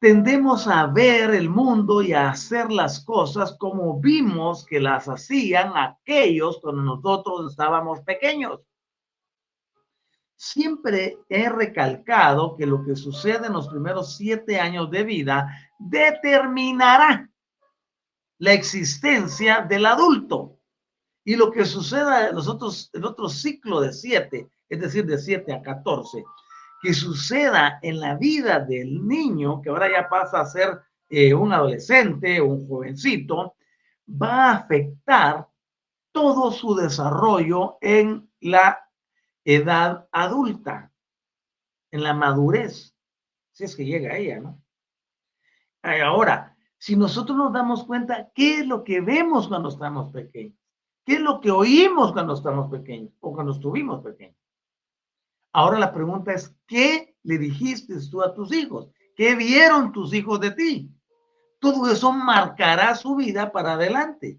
Tendemos 0.00 0.68
a 0.68 0.86
ver 0.86 1.30
el 1.30 1.50
mundo 1.50 2.02
y 2.02 2.12
a 2.12 2.30
hacer 2.30 2.70
las 2.70 3.04
cosas 3.04 3.56
como 3.58 4.00
vimos 4.00 4.64
que 4.64 4.78
las 4.78 5.08
hacían 5.08 5.72
aquellos 5.76 6.60
cuando 6.60 6.82
nosotros 6.82 7.50
estábamos 7.50 8.00
pequeños 8.00 8.60
siempre 10.38 11.18
he 11.28 11.48
recalcado 11.48 12.56
que 12.56 12.64
lo 12.64 12.84
que 12.84 12.94
sucede 12.94 13.48
en 13.48 13.52
los 13.52 13.68
primeros 13.68 14.16
siete 14.16 14.60
años 14.60 14.88
de 14.90 15.02
vida 15.02 15.48
determinará 15.78 17.28
la 18.38 18.52
existencia 18.52 19.66
del 19.68 19.84
adulto. 19.84 20.56
Y 21.24 21.34
lo 21.34 21.50
que 21.50 21.64
suceda 21.66 22.28
en 22.28 22.36
los 22.36 22.48
otros, 22.48 22.88
el 22.94 23.04
otro 23.04 23.28
ciclo 23.28 23.80
de 23.80 23.92
siete, 23.92 24.48
es 24.68 24.80
decir, 24.80 25.04
de 25.04 25.18
siete 25.18 25.52
a 25.52 25.60
catorce, 25.60 26.24
que 26.80 26.94
suceda 26.94 27.78
en 27.82 28.00
la 28.00 28.14
vida 28.16 28.60
del 28.60 29.06
niño, 29.06 29.60
que 29.60 29.70
ahora 29.70 29.90
ya 29.90 30.08
pasa 30.08 30.40
a 30.40 30.46
ser 30.46 30.80
eh, 31.08 31.34
un 31.34 31.52
adolescente 31.52 32.40
un 32.40 32.68
jovencito, 32.68 33.56
va 34.08 34.50
a 34.50 34.52
afectar 34.52 35.48
todo 36.12 36.52
su 36.52 36.74
desarrollo 36.74 37.78
en 37.80 38.30
la 38.40 38.88
edad 39.44 40.08
adulta, 40.12 40.92
en 41.90 42.02
la 42.02 42.14
madurez, 42.14 42.94
si 43.52 43.64
es 43.64 43.74
que 43.74 43.84
llega 43.84 44.12
a 44.12 44.16
ella, 44.16 44.40
¿no? 44.40 44.62
Ahora, 45.82 46.56
si 46.76 46.96
nosotros 46.96 47.36
nos 47.36 47.52
damos 47.52 47.84
cuenta, 47.84 48.30
¿qué 48.34 48.60
es 48.60 48.66
lo 48.66 48.84
que 48.84 49.00
vemos 49.00 49.48
cuando 49.48 49.68
estamos 49.68 50.12
pequeños? 50.12 50.58
¿Qué 51.04 51.14
es 51.14 51.20
lo 51.20 51.40
que 51.40 51.50
oímos 51.50 52.12
cuando 52.12 52.34
estamos 52.34 52.70
pequeños 52.70 53.12
o 53.20 53.32
cuando 53.32 53.52
estuvimos 53.52 54.02
pequeños? 54.02 54.36
Ahora 55.58 55.76
la 55.80 55.92
pregunta 55.92 56.32
es, 56.32 56.54
¿qué 56.68 57.16
le 57.24 57.36
dijiste 57.36 57.92
tú 58.08 58.22
a 58.22 58.32
tus 58.32 58.54
hijos? 58.54 58.90
¿Qué 59.16 59.34
vieron 59.34 59.90
tus 59.90 60.14
hijos 60.14 60.38
de 60.38 60.52
ti? 60.52 60.88
Todo 61.58 61.90
eso 61.90 62.12
marcará 62.12 62.94
su 62.94 63.16
vida 63.16 63.50
para 63.50 63.72
adelante 63.72 64.38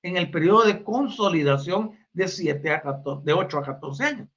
en 0.00 0.16
el 0.16 0.30
periodo 0.30 0.62
de 0.62 0.84
consolidación 0.84 1.98
de 2.12 2.28
7 2.28 2.70
a 2.70 2.82
14, 2.82 3.24
de 3.24 3.32
8 3.32 3.58
a 3.58 3.62
14 3.64 4.04
años. 4.04 4.28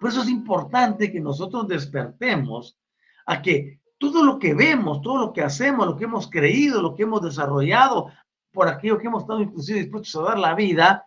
Por 0.00 0.10
eso 0.10 0.22
es 0.22 0.28
importante 0.28 1.12
que 1.12 1.20
nosotros 1.20 1.68
despertemos 1.68 2.76
a 3.24 3.40
que 3.40 3.80
todo 3.98 4.24
lo 4.24 4.36
que 4.40 4.52
vemos, 4.52 5.00
todo 5.00 5.26
lo 5.26 5.32
que 5.32 5.42
hacemos, 5.42 5.86
lo 5.86 5.96
que 5.96 6.06
hemos 6.06 6.28
creído, 6.28 6.82
lo 6.82 6.96
que 6.96 7.04
hemos 7.04 7.22
desarrollado, 7.22 8.10
por 8.50 8.66
aquello 8.66 8.98
que 8.98 9.06
hemos 9.06 9.22
estado 9.22 9.42
inclusive 9.42 9.78
dispuestos 9.78 10.16
a 10.16 10.30
dar 10.30 10.40
la 10.40 10.56
vida, 10.56 11.05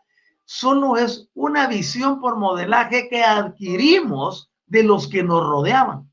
solo 0.52 0.98
es 0.98 1.30
una 1.36 1.68
visión 1.68 2.20
por 2.20 2.36
modelaje 2.36 3.08
que 3.08 3.24
adquirimos 3.24 4.52
de 4.66 4.82
los 4.82 5.08
que 5.08 5.22
nos 5.22 5.46
rodeaban. 5.48 6.12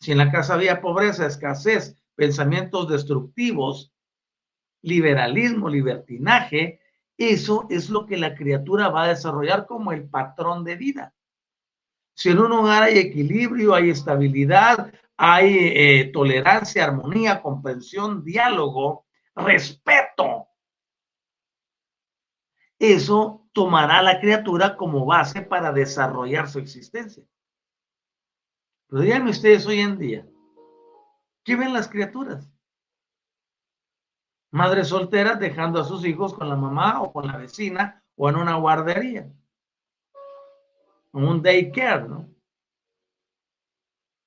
Si 0.00 0.10
en 0.10 0.16
la 0.18 0.32
casa 0.32 0.54
había 0.54 0.80
pobreza, 0.80 1.26
escasez, 1.26 2.02
pensamientos 2.14 2.88
destructivos, 2.88 3.92
liberalismo, 4.80 5.68
libertinaje, 5.68 6.80
eso 7.18 7.66
es 7.68 7.90
lo 7.90 8.06
que 8.06 8.16
la 8.16 8.34
criatura 8.34 8.88
va 8.88 9.04
a 9.04 9.08
desarrollar 9.08 9.66
como 9.66 9.92
el 9.92 10.08
patrón 10.08 10.64
de 10.64 10.76
vida. 10.76 11.14
Si 12.14 12.30
en 12.30 12.38
un 12.38 12.52
hogar 12.52 12.84
hay 12.84 12.96
equilibrio, 12.96 13.74
hay 13.74 13.90
estabilidad, 13.90 14.90
hay 15.18 15.58
eh, 15.74 16.10
tolerancia, 16.10 16.84
armonía, 16.84 17.42
comprensión, 17.42 18.24
diálogo, 18.24 19.04
respeto, 19.36 20.48
eso 22.82 23.46
tomará 23.52 23.98
a 23.98 24.02
la 24.02 24.20
criatura 24.20 24.76
como 24.76 25.06
base 25.06 25.42
para 25.42 25.72
desarrollar 25.72 26.48
su 26.48 26.58
existencia. 26.58 27.24
Pero 28.88 29.02
díganme 29.02 29.30
ustedes 29.30 29.66
hoy 29.66 29.80
en 29.80 29.98
día, 29.98 30.26
¿qué 31.44 31.56
ven 31.56 31.72
las 31.72 31.88
criaturas? 31.88 32.50
Madres 34.50 34.88
solteras 34.88 35.38
dejando 35.38 35.80
a 35.80 35.84
sus 35.84 36.04
hijos 36.04 36.34
con 36.34 36.48
la 36.48 36.56
mamá 36.56 37.00
o 37.02 37.12
con 37.12 37.26
la 37.26 37.38
vecina 37.38 38.04
o 38.16 38.28
en 38.28 38.36
una 38.36 38.56
guardería 38.56 39.32
un 41.12 41.42
daycare, 41.42 42.08
¿no? 42.08 42.28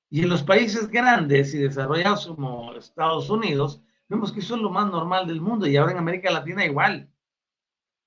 Y 0.09 0.21
en 0.21 0.29
los 0.29 0.43
países 0.43 0.87
grandes 0.87 1.53
y 1.53 1.57
desarrollados 1.57 2.27
como 2.27 2.73
Estados 2.73 3.29
Unidos, 3.29 3.81
vemos 4.07 4.31
que 4.31 4.39
eso 4.39 4.55
es 4.55 4.61
lo 4.61 4.69
más 4.69 4.89
normal 4.89 5.27
del 5.27 5.41
mundo 5.41 5.67
y 5.67 5.75
ahora 5.75 5.93
en 5.93 5.97
América 5.97 6.31
Latina 6.31 6.63
igual. 6.63 7.11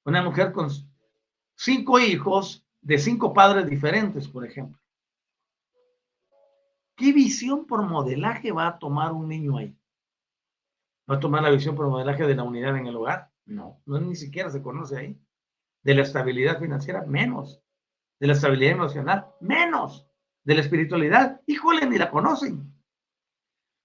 Una 0.09 0.23
mujer 0.23 0.53
con 0.53 0.71
cinco 1.55 2.01
hijos 2.01 2.67
de 2.81 2.97
cinco 2.97 3.35
padres 3.35 3.69
diferentes, 3.69 4.27
por 4.27 4.43
ejemplo. 4.47 4.81
¿Qué 6.97 7.13
visión 7.13 7.67
por 7.67 7.83
modelaje 7.83 8.51
va 8.51 8.69
a 8.69 8.79
tomar 8.79 9.13
un 9.13 9.29
niño 9.29 9.59
ahí? 9.59 9.77
¿Va 11.11 11.17
a 11.17 11.21
tomar 11.21 11.43
la 11.43 11.51
visión 11.51 11.77
por 11.77 11.91
modelaje 11.91 12.27
de 12.27 12.35
la 12.35 12.43
unidad 12.43 12.75
en 12.79 12.87
el 12.87 12.97
hogar? 12.97 13.31
No, 13.45 13.83
no 13.85 14.01
ni 14.01 14.17
siquiera 14.17 14.49
se 14.49 14.63
conoce 14.63 14.97
ahí. 14.97 15.21
De 15.83 15.93
la 15.93 16.05
estabilidad 16.05 16.59
financiera, 16.59 17.05
menos 17.05 17.63
de 18.19 18.29
la 18.29 18.33
estabilidad 18.33 18.77
emocional, 18.77 19.27
menos 19.43 20.09
de 20.43 20.55
la 20.55 20.63
espiritualidad, 20.63 21.43
híjole, 21.45 21.87
ni 21.87 21.99
la 21.99 22.11
conocen. 22.11 22.73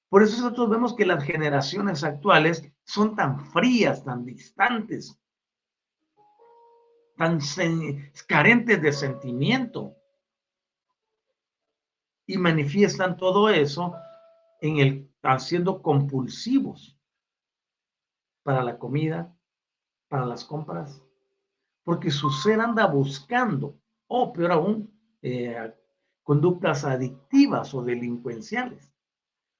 Por 0.07 0.24
eso 0.24 0.41
nosotros 0.41 0.69
vemos 0.69 0.95
que 0.95 1.05
las 1.05 1.21
generaciones 1.21 2.05
actuales 2.05 2.71
son 2.86 3.13
tan 3.13 3.41
frías, 3.47 4.05
tan 4.05 4.24
distantes, 4.24 5.19
tan 7.24 7.39
carentes 8.28 8.82
de 8.82 8.91
sentimiento. 8.91 9.95
Y 12.26 12.38
manifiestan 12.38 13.15
todo 13.15 13.49
eso 13.49 13.95
en 14.61 14.80
el 14.80 15.13
haciendo 15.24 15.82
compulsivos 15.82 16.97
para 18.43 18.61
la 18.61 18.78
comida, 18.78 19.34
para 20.09 20.26
las 20.26 20.43
compras, 20.43 21.01
porque 21.84 22.11
su 22.11 22.30
ser 22.30 22.59
anda 22.59 22.88
buscando 22.88 23.78
o 24.07 24.34
peor 24.34 24.51
aún, 24.51 24.91
eh, 25.21 25.74
conductas 26.24 26.84
adictivas 26.84 27.74
o 27.74 27.84
delincuenciales 27.84 28.93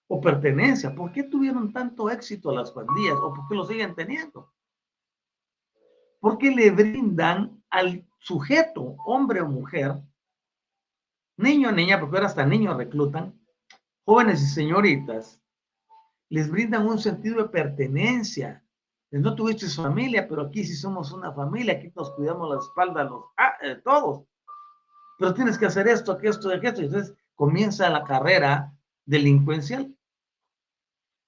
o 0.08 0.20
pertenencia. 0.20 0.94
¿Por 0.94 1.12
qué 1.14 1.24
tuvieron 1.24 1.72
tanto 1.72 2.10
éxito 2.10 2.52
las 2.52 2.72
pandillas 2.72 3.16
o 3.22 3.34
por 3.34 3.48
qué 3.48 3.56
lo 3.56 3.66
siguen 3.66 3.96
teniendo? 3.96 4.54
Porque 6.24 6.52
le 6.52 6.72
brindan 6.72 7.62
al 7.70 8.08
sujeto, 8.20 8.96
hombre 9.06 9.42
o 9.42 9.48
mujer, 9.50 10.00
niño 11.36 11.68
o 11.68 11.72
niña, 11.74 12.00
porque 12.00 12.16
ahora 12.16 12.28
hasta 12.28 12.46
niños 12.46 12.78
reclutan, 12.78 13.38
jóvenes 14.06 14.42
y 14.42 14.46
señoritas, 14.46 15.42
les 16.30 16.50
brindan 16.50 16.88
un 16.88 16.98
sentido 16.98 17.44
de 17.44 17.50
pertenencia. 17.50 18.64
No 19.12 19.36
tuviste 19.36 19.68
familia, 19.68 20.26
pero 20.30 20.44
aquí 20.44 20.64
sí 20.64 20.78
somos 20.78 21.12
una 21.12 21.34
familia, 21.34 21.74
aquí 21.74 21.92
nos 21.94 22.12
cuidamos 22.12 22.50
la 22.50 22.60
espalda 22.62 23.04
los, 23.04 23.26
ah, 23.38 23.58
eh, 23.62 23.82
todos 23.84 24.24
pero 25.18 25.34
tienes 25.34 25.58
que 25.58 25.66
hacer 25.66 25.88
esto, 25.88 26.18
que 26.18 26.30
esto, 26.30 26.50
que 26.60 26.68
esto. 26.68 26.82
Y 26.82 26.86
entonces 26.86 27.16
comienza 27.36 27.90
la 27.90 28.04
carrera 28.04 28.74
delincuencial. 29.06 29.94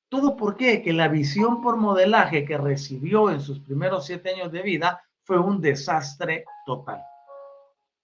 ¿Todo 0.10 0.36
por 0.36 0.56
qué? 0.56 0.82
Que 0.82 0.93
la 0.93 1.08
visión 1.08 1.62
por 1.62 1.78
modelaje 1.78 2.45
que 2.45 2.58
recibió 2.58 3.30
en 3.30 3.41
sus 3.41 3.60
primeros 3.60 4.06
siete 4.06 4.34
años 4.34 4.51
de 4.51 4.62
vida 4.62 5.01
fue 5.24 5.39
un 5.39 5.60
desastre 5.60 6.45
total. 6.66 7.01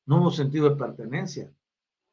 No 0.05 0.17
hubo 0.21 0.31
sentido 0.31 0.69
de 0.69 0.75
pertenencia, 0.75 1.53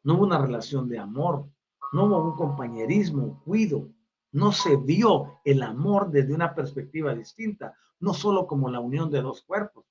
no 0.03 0.15
hubo 0.15 0.25
una 0.25 0.39
relación 0.39 0.89
de 0.89 0.99
amor, 0.99 1.49
no 1.93 2.05
hubo 2.05 2.23
un 2.23 2.37
compañerismo, 2.37 3.43
cuido, 3.45 3.89
no 4.33 4.53
se 4.53 4.77
vio 4.77 5.41
el 5.45 5.63
amor 5.63 6.11
desde 6.11 6.35
una 6.35 6.55
perspectiva 6.55 7.15
distinta, 7.15 7.75
no 8.01 8.13
solo 8.13 8.47
como 8.47 8.71
la 8.71 8.81
unión 8.81 9.11
de 9.11 9.23
dos 9.23 9.43
cuerpos. 9.43 9.87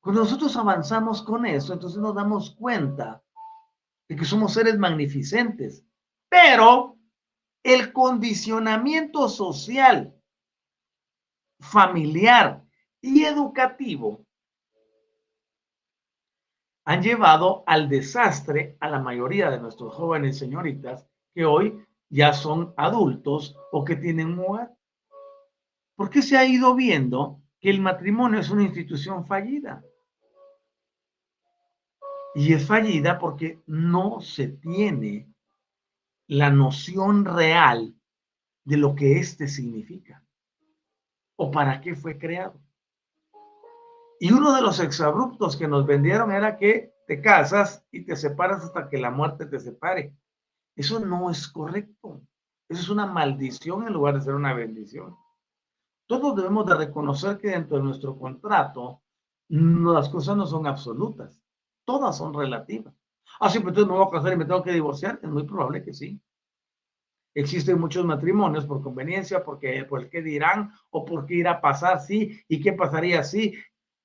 Cuando 0.00 0.22
nosotros 0.22 0.56
avanzamos 0.56 1.22
con 1.22 1.46
eso, 1.46 1.72
entonces 1.72 2.00
nos 2.00 2.14
damos 2.14 2.54
cuenta 2.56 3.22
de 4.08 4.16
que 4.16 4.24
somos 4.24 4.52
seres 4.52 4.78
magnificentes, 4.78 5.84
pero 6.28 6.93
el 7.64 7.94
condicionamiento 7.94 9.28
social, 9.28 10.14
familiar 11.58 12.62
y 13.00 13.24
educativo 13.24 14.26
han 16.84 17.02
llevado 17.02 17.64
al 17.66 17.88
desastre 17.88 18.76
a 18.80 18.90
la 18.90 19.00
mayoría 19.00 19.50
de 19.50 19.58
nuestros 19.58 19.94
jóvenes 19.94 20.38
señoritas 20.38 21.08
que 21.34 21.46
hoy 21.46 21.82
ya 22.10 22.34
son 22.34 22.74
adultos 22.76 23.56
o 23.72 23.82
que 23.82 23.96
tienen 23.96 24.38
un 24.38 24.40
hogar. 24.40 24.74
¿Por 25.96 26.10
qué 26.10 26.20
se 26.20 26.36
ha 26.36 26.44
ido 26.44 26.74
viendo 26.74 27.40
que 27.60 27.70
el 27.70 27.80
matrimonio 27.80 28.40
es 28.40 28.50
una 28.50 28.64
institución 28.64 29.26
fallida? 29.26 29.82
Y 32.34 32.52
es 32.52 32.66
fallida 32.66 33.18
porque 33.18 33.62
no 33.66 34.20
se 34.20 34.48
tiene 34.48 35.33
la 36.26 36.50
noción 36.50 37.24
real 37.24 37.94
de 38.64 38.76
lo 38.76 38.94
que 38.94 39.18
éste 39.18 39.48
significa 39.48 40.24
o 41.36 41.50
para 41.50 41.80
qué 41.80 41.94
fue 41.94 42.18
creado. 42.18 42.60
Y 44.20 44.32
uno 44.32 44.54
de 44.54 44.62
los 44.62 44.80
exabruptos 44.80 45.56
que 45.56 45.68
nos 45.68 45.86
vendieron 45.86 46.32
era 46.32 46.56
que 46.56 46.94
te 47.06 47.20
casas 47.20 47.84
y 47.90 48.04
te 48.04 48.16
separas 48.16 48.64
hasta 48.64 48.88
que 48.88 48.98
la 48.98 49.10
muerte 49.10 49.46
te 49.46 49.60
separe. 49.60 50.16
Eso 50.76 51.00
no 51.00 51.30
es 51.30 51.48
correcto. 51.48 52.22
Eso 52.68 52.80
es 52.80 52.88
una 52.88 53.06
maldición 53.06 53.86
en 53.86 53.92
lugar 53.92 54.14
de 54.14 54.22
ser 54.22 54.34
una 54.34 54.54
bendición. 54.54 55.16
Todos 56.06 56.36
debemos 56.36 56.66
de 56.66 56.76
reconocer 56.76 57.38
que 57.38 57.48
dentro 57.48 57.76
de 57.76 57.82
nuestro 57.82 58.18
contrato 58.18 59.02
las 59.48 60.08
cosas 60.08 60.36
no 60.36 60.46
son 60.46 60.66
absolutas 60.66 61.44
todas 61.84 62.16
son 62.16 62.34
relativas. 62.34 62.94
Ah, 63.40 63.50
sí, 63.50 63.58
pero 63.58 63.70
entonces 63.70 63.90
me 63.90 63.98
voy 63.98 64.06
a 64.06 64.10
casar 64.10 64.32
y 64.32 64.36
me 64.36 64.44
tengo 64.44 64.62
que 64.62 64.72
divorciar. 64.72 65.18
Es 65.22 65.28
muy 65.28 65.44
probable 65.44 65.82
que 65.82 65.92
sí. 65.92 66.20
Existen 67.34 67.80
muchos 67.80 68.04
matrimonios 68.04 68.64
por 68.64 68.80
conveniencia, 68.80 69.44
porque 69.44 69.84
por 69.84 70.02
el 70.02 70.08
que 70.08 70.22
dirán 70.22 70.70
o 70.90 71.04
por 71.04 71.26
qué 71.26 71.34
irá 71.34 71.52
a 71.52 71.60
pasar, 71.60 72.00
sí, 72.00 72.40
y 72.48 72.60
qué 72.60 72.72
pasaría 72.72 73.24
si. 73.24 73.54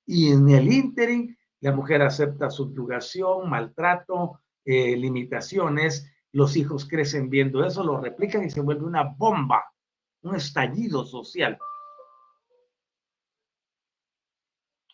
Y 0.04 0.32
en 0.32 0.48
el 0.48 0.72
ínterin, 0.72 1.38
la 1.60 1.72
mujer 1.72 2.02
acepta 2.02 2.50
subjugación, 2.50 3.48
maltrato, 3.48 4.40
eh, 4.64 4.96
limitaciones. 4.96 6.10
Los 6.32 6.56
hijos 6.56 6.88
crecen 6.88 7.30
viendo 7.30 7.64
eso, 7.64 7.84
lo 7.84 8.00
replican 8.00 8.44
y 8.44 8.50
se 8.50 8.60
vuelve 8.60 8.84
una 8.84 9.04
bomba, 9.04 9.64
un 10.22 10.34
estallido 10.34 11.04
social. 11.04 11.56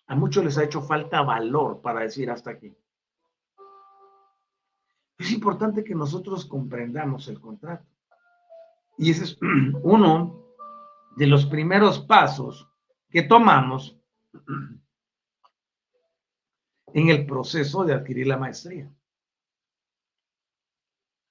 A 0.08 0.14
muchos 0.14 0.44
les 0.44 0.58
ha 0.58 0.64
hecho 0.64 0.82
falta 0.82 1.22
valor 1.22 1.80
para 1.80 2.00
decir 2.00 2.30
hasta 2.30 2.50
aquí. 2.50 2.76
Es 5.18 5.30
importante 5.32 5.82
que 5.82 5.94
nosotros 5.94 6.44
comprendamos 6.44 7.28
el 7.28 7.40
contrato. 7.40 7.86
Y 8.98 9.10
ese 9.10 9.24
es 9.24 9.38
uno 9.82 10.44
de 11.16 11.26
los 11.26 11.46
primeros 11.46 12.00
pasos 12.00 12.68
que 13.08 13.22
tomamos 13.22 13.98
en 16.92 17.08
el 17.08 17.26
proceso 17.26 17.84
de 17.84 17.94
adquirir 17.94 18.26
la 18.26 18.36
maestría. 18.36 18.92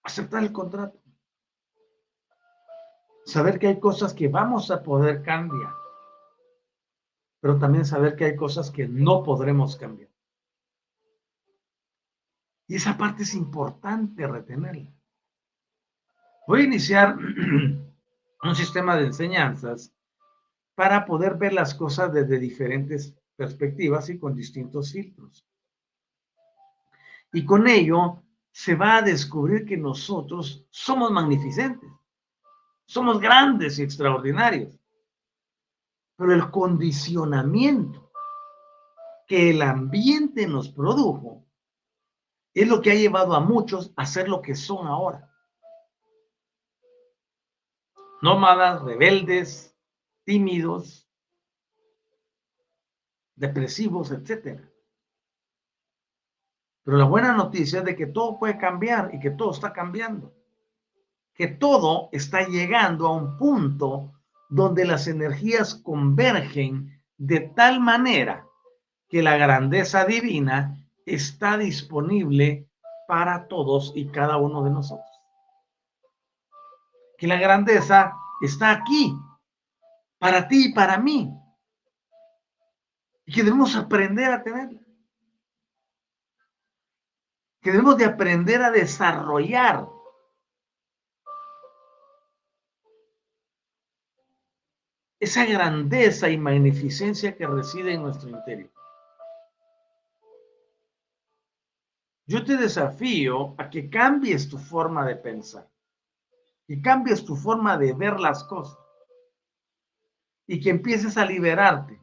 Aceptar 0.03 0.43
el 0.43 0.51
contrato. 0.51 0.99
Saber 3.25 3.57
que 3.57 3.67
hay 3.67 3.79
cosas 3.79 4.13
que 4.13 4.27
vamos 4.27 4.69
a 4.69 4.83
poder 4.83 5.23
cambiar 5.23 5.73
pero 7.45 7.59
también 7.59 7.85
saber 7.85 8.15
que 8.15 8.25
hay 8.25 8.35
cosas 8.35 8.71
que 8.71 8.87
no 8.87 9.21
podremos 9.21 9.75
cambiar. 9.75 10.09
Y 12.67 12.75
esa 12.75 12.97
parte 12.97 13.23
es 13.23 13.33
importante 13.33 14.27
retenerla. 14.27 14.91
Voy 16.47 16.61
a 16.61 16.65
iniciar 16.65 17.17
un 18.43 18.55
sistema 18.55 18.95
de 18.97 19.07
enseñanzas 19.07 19.93
para 20.75 21.05
poder 21.05 21.35
ver 21.35 21.53
las 21.53 21.73
cosas 21.73 22.11
desde 22.11 22.39
diferentes 22.39 23.15
perspectivas 23.35 24.09
y 24.09 24.19
con 24.19 24.35
distintos 24.35 24.91
filtros. 24.91 25.45
Y 27.33 27.45
con 27.45 27.67
ello 27.67 28.23
se 28.51 28.75
va 28.75 28.97
a 28.97 29.01
descubrir 29.01 29.65
que 29.65 29.77
nosotros 29.77 30.65
somos 30.69 31.11
magnificentes, 31.11 31.89
somos 32.85 33.19
grandes 33.19 33.79
y 33.79 33.83
extraordinarios 33.83 34.79
pero 36.15 36.33
el 36.33 36.49
condicionamiento 36.49 38.11
que 39.27 39.49
el 39.51 39.61
ambiente 39.61 40.47
nos 40.47 40.69
produjo 40.69 41.44
es 42.55 42.67
lo 42.69 42.81
que 42.81 42.91
ha 42.91 42.95
llevado 42.95 43.35
a 43.35 43.41
muchos 43.41 43.91
a 43.97 44.05
ser 44.05 44.29
lo 44.29 44.41
que 44.41 44.55
son 44.55 44.87
ahora. 44.87 45.29
Nómadas, 48.21 48.81
rebeldes, 48.81 49.77
tímidos, 50.23 51.07
depresivos, 53.35 54.09
etc. 54.11 54.61
Pero 56.83 56.97
la 56.97 57.03
buena 57.03 57.33
noticia 57.33 57.79
es 57.79 57.85
de 57.85 57.95
que 57.95 58.07
todo 58.07 58.39
puede 58.39 58.57
cambiar 58.57 59.13
y 59.13 59.19
que 59.19 59.31
todo 59.31 59.51
está 59.51 59.73
cambiando. 59.73 60.33
Que 61.33 61.47
todo 61.47 62.07
está 62.13 62.47
llegando 62.47 63.07
a 63.07 63.11
un 63.11 63.37
punto 63.37 64.13
donde 64.47 64.85
las 64.85 65.07
energías 65.07 65.75
convergen 65.75 67.03
de 67.17 67.41
tal 67.41 67.81
manera 67.81 68.47
que 69.09 69.21
la 69.21 69.35
grandeza 69.35 70.05
divina 70.05 70.84
está 71.05 71.57
disponible 71.57 72.67
para 73.07 73.47
todos 73.47 73.93
y 73.95 74.07
cada 74.07 74.37
uno 74.37 74.63
de 74.63 74.71
nosotros. 74.71 75.05
Que 77.17 77.27
la 77.27 77.37
grandeza 77.37 78.15
está 78.41 78.71
aquí, 78.71 79.15
para 80.17 80.47
ti 80.47 80.69
y 80.69 80.73
para 80.73 80.97
mí. 80.97 81.31
Y 83.25 83.33
que 83.33 83.43
debemos 83.43 83.75
aprender 83.75 84.31
a 84.31 84.43
tenerla. 84.43 84.81
Que 87.61 87.71
debemos 87.71 87.97
de 87.97 88.05
aprender 88.05 88.61
a 88.61 88.71
desarrollar 88.71 89.87
esa 95.19 95.45
grandeza 95.45 96.29
y 96.29 96.37
magnificencia 96.37 97.35
que 97.35 97.47
reside 97.47 97.93
en 97.93 98.03
nuestro 98.03 98.29
interior. 98.29 98.74
Yo 102.27 102.43
te 102.43 102.57
desafío 102.57 103.53
a 103.57 103.69
que 103.69 103.89
cambies 103.89 104.49
tu 104.49 104.57
forma 104.57 105.05
de 105.05 105.15
pensar 105.15 105.69
y 106.67 106.81
cambies 106.81 107.23
tu 107.23 107.35
forma 107.35 107.77
de 107.77 107.93
ver 107.93 108.19
las 108.19 108.43
cosas 108.43 108.79
y 110.47 110.59
que 110.59 110.71
empieces 110.71 111.17
a 111.17 111.25
liberarte. 111.25 112.01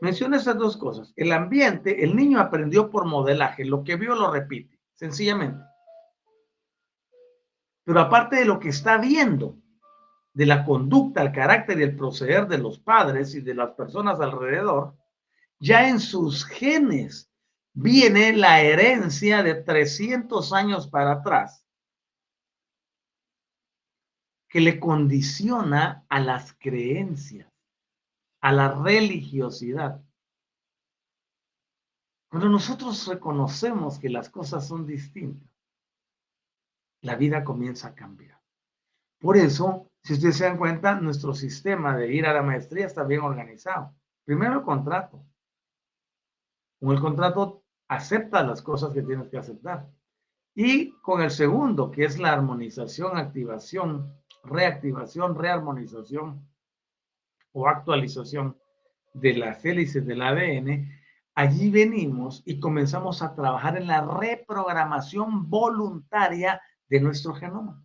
Menciona 0.00 0.36
esas 0.36 0.58
dos 0.58 0.76
cosas. 0.76 1.12
El 1.16 1.32
ambiente, 1.32 2.04
el 2.04 2.14
niño 2.14 2.38
aprendió 2.40 2.90
por 2.90 3.06
modelaje, 3.06 3.64
lo 3.64 3.84
que 3.84 3.96
vio 3.96 4.14
lo 4.14 4.30
repite, 4.30 4.78
sencillamente. 4.92 5.64
Pero 7.84 8.00
aparte 8.00 8.36
de 8.36 8.44
lo 8.44 8.58
que 8.58 8.68
está 8.68 8.98
viendo, 8.98 9.56
de 10.34 10.46
la 10.46 10.64
conducta, 10.64 11.22
el 11.22 11.32
carácter 11.32 11.78
y 11.78 11.84
el 11.84 11.96
proceder 11.96 12.48
de 12.48 12.58
los 12.58 12.78
padres 12.78 13.34
y 13.34 13.40
de 13.40 13.54
las 13.54 13.70
personas 13.72 14.20
alrededor, 14.20 14.94
ya 15.58 15.88
en 15.88 16.00
sus 16.00 16.44
genes 16.44 17.30
viene 17.74 18.32
la 18.32 18.60
herencia 18.62 19.42
de 19.42 19.54
300 19.54 20.52
años 20.52 20.88
para 20.88 21.12
atrás, 21.12 21.66
que 24.48 24.60
le 24.60 24.78
condiciona 24.78 26.06
a 26.08 26.20
las 26.20 26.54
creencias, 26.54 27.52
a 28.40 28.52
la 28.52 28.70
religiosidad. 28.82 30.02
Cuando 32.30 32.48
nosotros 32.48 33.06
reconocemos 33.06 33.98
que 33.98 34.08
las 34.08 34.30
cosas 34.30 34.66
son 34.66 34.86
distintas, 34.86 35.50
la 37.02 37.16
vida 37.16 37.44
comienza 37.44 37.88
a 37.88 37.94
cambiar. 37.94 38.40
Por 39.18 39.36
eso 39.36 39.90
si 40.04 40.12
ustedes 40.12 40.36
se 40.36 40.44
dan 40.44 40.58
cuenta, 40.58 41.00
nuestro 41.00 41.32
sistema 41.32 41.96
de 41.96 42.12
ir 42.12 42.26
a 42.26 42.34
la 42.34 42.42
maestría 42.42 42.84
está 42.84 43.04
bien 43.04 43.22
organizado. 43.22 43.94
Primero 44.24 44.58
el 44.58 44.62
contrato. 44.62 45.24
Con 46.78 46.94
el 46.94 47.00
contrato 47.00 47.63
acepta 47.88 48.42
las 48.42 48.62
cosas 48.62 48.92
que 48.92 49.02
tienes 49.02 49.28
que 49.28 49.38
aceptar. 49.38 49.88
Y 50.54 50.92
con 51.00 51.20
el 51.20 51.30
segundo, 51.30 51.90
que 51.90 52.04
es 52.04 52.18
la 52.18 52.32
armonización, 52.32 53.16
activación, 53.16 54.14
reactivación, 54.44 55.36
rearmonización 55.36 56.48
o 57.52 57.68
actualización 57.68 58.56
de 59.14 59.34
las 59.34 59.64
hélices 59.64 60.06
del 60.06 60.22
ADN, 60.22 60.88
allí 61.34 61.70
venimos 61.70 62.42
y 62.44 62.60
comenzamos 62.60 63.22
a 63.22 63.34
trabajar 63.34 63.76
en 63.76 63.86
la 63.86 64.02
reprogramación 64.02 65.48
voluntaria 65.48 66.60
de 66.88 67.00
nuestro 67.00 67.34
genoma. 67.34 67.84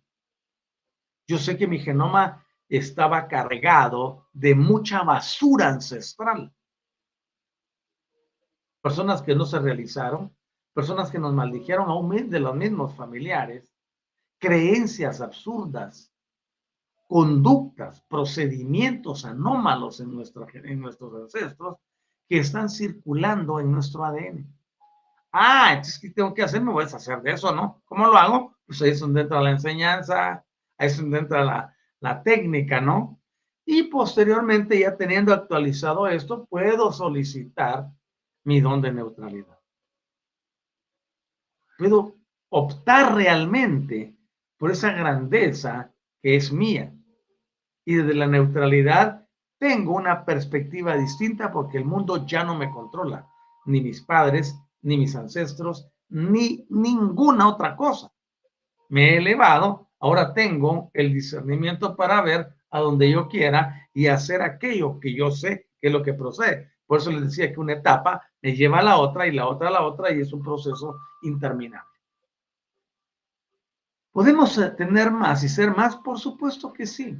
Yo 1.26 1.38
sé 1.38 1.56
que 1.56 1.66
mi 1.66 1.78
genoma 1.78 2.44
estaba 2.68 3.26
cargado 3.26 4.28
de 4.32 4.54
mucha 4.54 5.02
basura 5.02 5.68
ancestral. 5.68 6.52
Personas 8.82 9.22
que 9.22 9.34
no 9.34 9.44
se 9.44 9.58
realizaron, 9.58 10.34
personas 10.72 11.10
que 11.10 11.18
nos 11.18 11.34
maldijeron 11.34 11.88
aún 11.88 12.30
de 12.30 12.40
los 12.40 12.54
mismos 12.54 12.94
familiares, 12.94 13.72
creencias 14.38 15.20
absurdas, 15.20 16.12
conductas, 17.06 18.02
procedimientos 18.08 19.24
anómalos 19.24 20.00
en, 20.00 20.10
en 20.64 20.80
nuestros 20.80 21.14
ancestros 21.14 21.76
que 22.28 22.38
están 22.38 22.70
circulando 22.70 23.58
en 23.58 23.72
nuestro 23.72 24.04
ADN. 24.04 24.46
Ah, 25.32 25.70
entonces, 25.72 25.98
¿qué 25.98 26.10
tengo 26.10 26.32
que 26.32 26.42
hacer? 26.42 26.62
Me 26.62 26.72
voy 26.72 26.82
a 26.82 26.86
deshacer 26.86 27.20
de 27.22 27.32
eso, 27.32 27.54
¿no? 27.54 27.82
¿Cómo 27.84 28.06
lo 28.06 28.16
hago? 28.16 28.56
Pues 28.66 28.80
ahí 28.82 28.90
es 28.90 29.00
donde 29.00 29.22
entra 29.22 29.40
la 29.40 29.50
enseñanza, 29.50 30.44
ahí 30.78 30.86
es 30.86 30.96
donde 30.96 31.18
entra 31.18 31.44
la, 31.44 31.76
la 32.00 32.22
técnica, 32.22 32.80
¿no? 32.80 33.20
Y 33.66 33.84
posteriormente, 33.84 34.78
ya 34.78 34.96
teniendo 34.96 35.34
actualizado 35.34 36.08
esto, 36.08 36.46
puedo 36.46 36.92
solicitar 36.92 37.90
mi 38.44 38.60
don 38.60 38.80
de 38.80 38.92
neutralidad. 38.92 39.58
Puedo 41.78 42.16
optar 42.50 43.14
realmente 43.14 44.16
por 44.58 44.70
esa 44.70 44.92
grandeza 44.92 45.92
que 46.20 46.36
es 46.36 46.52
mía. 46.52 46.94
Y 47.84 47.94
desde 47.94 48.14
la 48.14 48.26
neutralidad 48.26 49.26
tengo 49.58 49.94
una 49.94 50.24
perspectiva 50.24 50.96
distinta 50.96 51.52
porque 51.52 51.78
el 51.78 51.84
mundo 51.84 52.26
ya 52.26 52.44
no 52.44 52.54
me 52.54 52.70
controla, 52.70 53.26
ni 53.66 53.80
mis 53.80 54.02
padres, 54.02 54.58
ni 54.82 54.96
mis 54.96 55.14
ancestros, 55.16 55.88
ni 56.08 56.66
ninguna 56.70 57.48
otra 57.48 57.76
cosa. 57.76 58.12
Me 58.88 59.10
he 59.10 59.18
elevado, 59.18 59.90
ahora 60.00 60.34
tengo 60.34 60.90
el 60.94 61.12
discernimiento 61.12 61.96
para 61.96 62.20
ver 62.22 62.54
a 62.70 62.80
donde 62.80 63.10
yo 63.10 63.28
quiera 63.28 63.88
y 63.92 64.06
hacer 64.06 64.42
aquello 64.42 64.98
que 65.00 65.14
yo 65.14 65.30
sé 65.30 65.68
que 65.80 65.88
es 65.88 65.92
lo 65.92 66.02
que 66.02 66.14
procede. 66.14 66.70
Por 66.90 66.98
eso 66.98 67.12
les 67.12 67.22
decía 67.22 67.52
que 67.52 67.60
una 67.60 67.74
etapa 67.74 68.20
me 68.42 68.52
lleva 68.56 68.80
a 68.80 68.82
la 68.82 68.98
otra 68.98 69.24
y 69.24 69.30
la 69.30 69.46
otra 69.46 69.68
a 69.68 69.70
la 69.70 69.82
otra 69.82 70.12
y 70.12 70.22
es 70.22 70.32
un 70.32 70.42
proceso 70.42 70.98
interminable. 71.22 71.88
¿Podemos 74.10 74.58
eh, 74.58 74.70
tener 74.70 75.12
más 75.12 75.44
y 75.44 75.48
ser 75.48 75.70
más? 75.70 75.94
Por 75.94 76.18
supuesto 76.18 76.72
que 76.72 76.86
sí. 76.86 77.16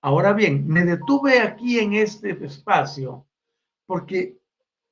Ahora 0.00 0.32
bien, 0.32 0.66
me 0.66 0.86
detuve 0.86 1.38
aquí 1.38 1.78
en 1.78 1.92
este 1.92 2.30
espacio 2.42 3.26
porque 3.84 4.40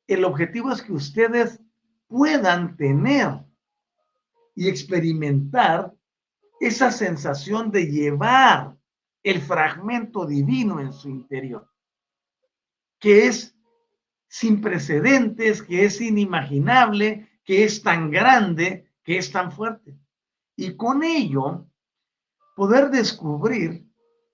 el 0.07 0.27
objetivo 0.27 0.73
es 0.73 0.83
que 0.83 0.93
ustedes 0.93 1.59
puedan 2.07 2.77
tener 2.77 3.47
y 4.55 4.69
experimentar 4.69 5.95
esa 6.61 6.91
sensación 6.91 7.71
de 7.71 7.87
llevar 7.87 8.77
el 9.23 9.41
fragmento 9.41 10.27
divino 10.27 10.81
en 10.81 10.93
su 10.93 11.09
interior, 11.09 11.67
que 12.99 13.29
es 13.29 13.56
sin 14.37 14.61
precedentes, 14.61 15.63
que 15.63 15.87
es 15.87 15.99
inimaginable, 15.99 17.27
que 17.43 17.65
es 17.65 17.83
tan 17.83 18.11
grande, 18.11 18.87
que 19.03 19.17
es 19.17 19.33
tan 19.33 19.51
fuerte. 19.51 19.99
Y 20.55 20.77
con 20.77 21.03
ello, 21.03 21.65
poder 22.55 22.91
descubrir 22.91 23.87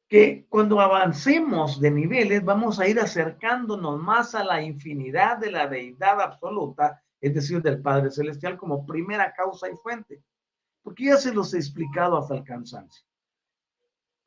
que 0.09 0.45
cuando 0.49 0.81
avancemos 0.81 1.81
de 1.81 1.93
niveles 1.93 2.45
vamos 2.45 2.81
a 2.81 2.89
ir 2.89 2.99
acercándonos 2.99 4.03
más 4.03 4.35
a 4.35 4.43
la 4.43 4.61
infinidad 4.61 5.39
de 5.39 5.53
la 5.53 5.69
deidad 5.69 6.21
absoluta, 6.21 7.01
es 7.21 7.33
decir, 7.33 7.63
del 7.63 7.81
Padre 7.81 8.11
Celestial 8.11 8.57
como 8.57 8.85
primera 8.85 9.33
causa 9.33 9.71
y 9.71 9.77
fuente. 9.77 10.21
Porque 10.83 11.05
ya 11.05 11.17
se 11.17 11.33
los 11.33 11.55
he 11.55 11.59
explicado 11.59 12.19
hasta 12.19 12.35
el 12.35 12.43
cansancio. 12.43 13.05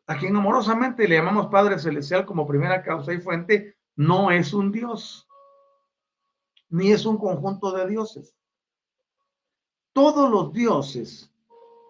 A 0.08 0.18
quien 0.18 0.38
amorosamente 0.38 1.06
le 1.06 1.18
llamamos 1.18 1.48
Padre 1.48 1.78
Celestial 1.80 2.26
como 2.26 2.48
primera 2.48 2.82
causa 2.82 3.12
y 3.12 3.20
fuente, 3.20 3.76
no 3.98 4.32
es 4.32 4.54
un 4.54 4.72
Dios, 4.72 5.28
ni 6.70 6.92
es 6.92 7.06
un 7.06 7.18
conjunto 7.18 7.72
de 7.72 7.88
dioses. 7.88 8.36
Todos 9.94 10.30
los 10.30 10.52
dioses 10.54 11.32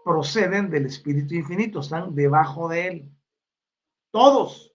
proceden 0.04 0.70
del 0.70 0.86
Espíritu 0.86 1.34
Infinito, 1.34 1.80
están 1.80 2.14
debajo 2.14 2.70
de 2.70 2.88
él. 2.88 3.12
Todos. 4.12 4.72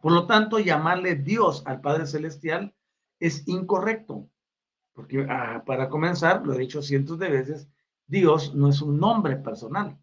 Por 0.00 0.12
lo 0.12 0.26
tanto, 0.26 0.58
llamarle 0.58 1.16
Dios 1.16 1.62
al 1.66 1.80
Padre 1.80 2.06
Celestial 2.06 2.74
es 3.18 3.46
incorrecto. 3.48 4.28
Porque 4.92 5.26
ah, 5.28 5.62
para 5.66 5.88
comenzar, 5.88 6.46
lo 6.46 6.54
he 6.54 6.58
dicho 6.58 6.82
cientos 6.82 7.18
de 7.18 7.30
veces, 7.30 7.68
Dios 8.06 8.54
no 8.54 8.68
es 8.68 8.82
un 8.82 8.98
nombre 8.98 9.36
personal. 9.36 9.98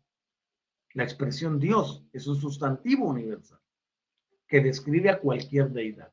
La 0.93 1.03
expresión 1.03 1.59
Dios 1.59 2.03
es 2.11 2.27
un 2.27 2.35
sustantivo 2.35 3.05
universal 3.05 3.59
que 4.47 4.61
describe 4.61 5.09
a 5.09 5.19
cualquier 5.19 5.69
deidad. 5.69 6.11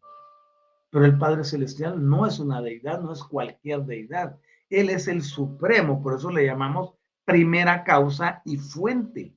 Pero 0.91 1.05
el 1.05 1.18
Padre 1.18 1.45
Celestial 1.45 2.07
no 2.07 2.26
es 2.26 2.39
una 2.39 2.62
deidad, 2.62 3.01
no 3.01 3.12
es 3.12 3.22
cualquier 3.22 3.84
deidad. 3.84 4.39
Él 4.70 4.91
es 4.91 5.09
el 5.09 5.22
supremo, 5.22 6.03
por 6.03 6.14
eso 6.14 6.30
le 6.30 6.47
llamamos 6.47 6.95
primera 7.24 7.84
causa 7.84 8.43
y 8.45 8.57
fuente. 8.57 9.37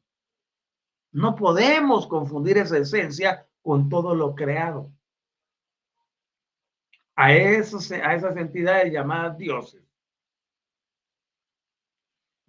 No 1.12 1.36
podemos 1.36 2.08
confundir 2.08 2.58
esa 2.58 2.78
esencia 2.78 3.48
con 3.62 3.90
todo 3.90 4.16
lo 4.16 4.36
creado. 4.36 4.92
A, 7.16 7.26
a 7.26 7.34
esas 7.34 8.38
entidades 8.38 8.94
llamadas 8.94 9.38
dioses 9.38 9.84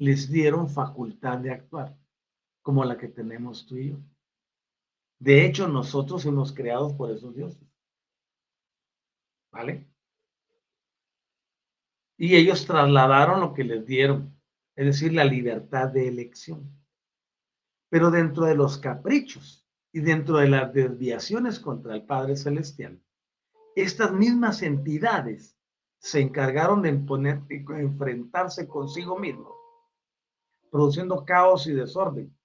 les 0.01 0.31
dieron 0.31 0.67
facultad 0.67 1.39
de 1.39 1.51
actuar, 1.51 1.95
como 2.63 2.85
la 2.85 2.97
que 2.97 3.09
tenemos 3.09 3.67
tú 3.67 3.77
y 3.77 3.91
yo. 3.91 3.97
De 5.19 5.45
hecho, 5.45 5.69
nosotros 5.69 6.25
hemos 6.25 6.55
creados 6.55 6.95
por 6.95 7.11
esos 7.11 7.37
dioses. 7.37 7.70
¿Vale? 9.53 9.89
Y 12.17 12.37
ellos 12.37 12.67
trasladaron 12.67 13.41
lo 13.41 13.55
que 13.55 13.65
les 13.65 13.87
dieron, 13.87 14.39
es 14.77 14.87
decir, 14.87 15.13
la 15.13 15.25
libertad 15.25 15.89
de 15.89 16.07
elección. 16.07 16.71
Pero 17.89 18.11
dentro 18.11 18.45
de 18.45 18.55
los 18.55 18.79
caprichos 18.79 19.67
y 19.93 20.01
dentro 20.01 20.37
de 20.37 20.49
las 20.49 20.73
desviaciones 20.73 21.59
contra 21.59 21.95
el 21.95 22.05
Padre 22.05 22.37
Celestial, 22.37 23.03
estas 23.75 24.13
mismas 24.13 24.63
entidades 24.63 25.57
se 25.99 26.21
encargaron 26.21 26.83
de 26.83 26.91
enfrentarse 26.91 28.69
consigo 28.69 29.19
mismos, 29.19 29.53
produciendo 30.71 31.25
caos 31.25 31.67
y 31.67 31.73
desorden, 31.73 32.37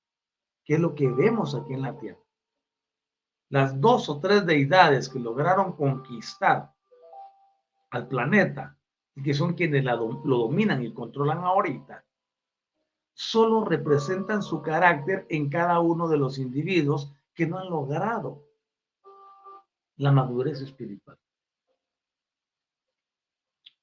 que 0.63 0.75
es 0.75 0.79
lo 0.79 0.95
que 0.95 1.07
vemos 1.07 1.55
aquí 1.55 1.73
en 1.73 1.81
la 1.81 1.97
Tierra. 1.97 2.19
Las 3.49 3.79
dos 3.79 4.09
o 4.09 4.19
tres 4.19 4.45
deidades 4.45 5.07
que 5.07 5.19
lograron 5.19 5.73
conquistar 5.73 6.74
al 7.95 8.07
planeta 8.07 8.77
y 9.15 9.23
que 9.23 9.33
son 9.33 9.53
quienes 9.53 9.83
lo 9.83 10.37
dominan 10.37 10.83
y 10.83 10.93
controlan 10.93 11.39
ahorita, 11.39 12.05
solo 13.13 13.63
representan 13.63 14.43
su 14.43 14.61
carácter 14.61 15.25
en 15.29 15.49
cada 15.49 15.79
uno 15.79 16.09
de 16.09 16.17
los 16.17 16.37
individuos 16.37 17.13
que 17.33 17.47
no 17.47 17.57
han 17.57 17.69
logrado 17.69 18.45
la 19.97 20.11
madurez 20.11 20.61
espiritual. 20.61 21.17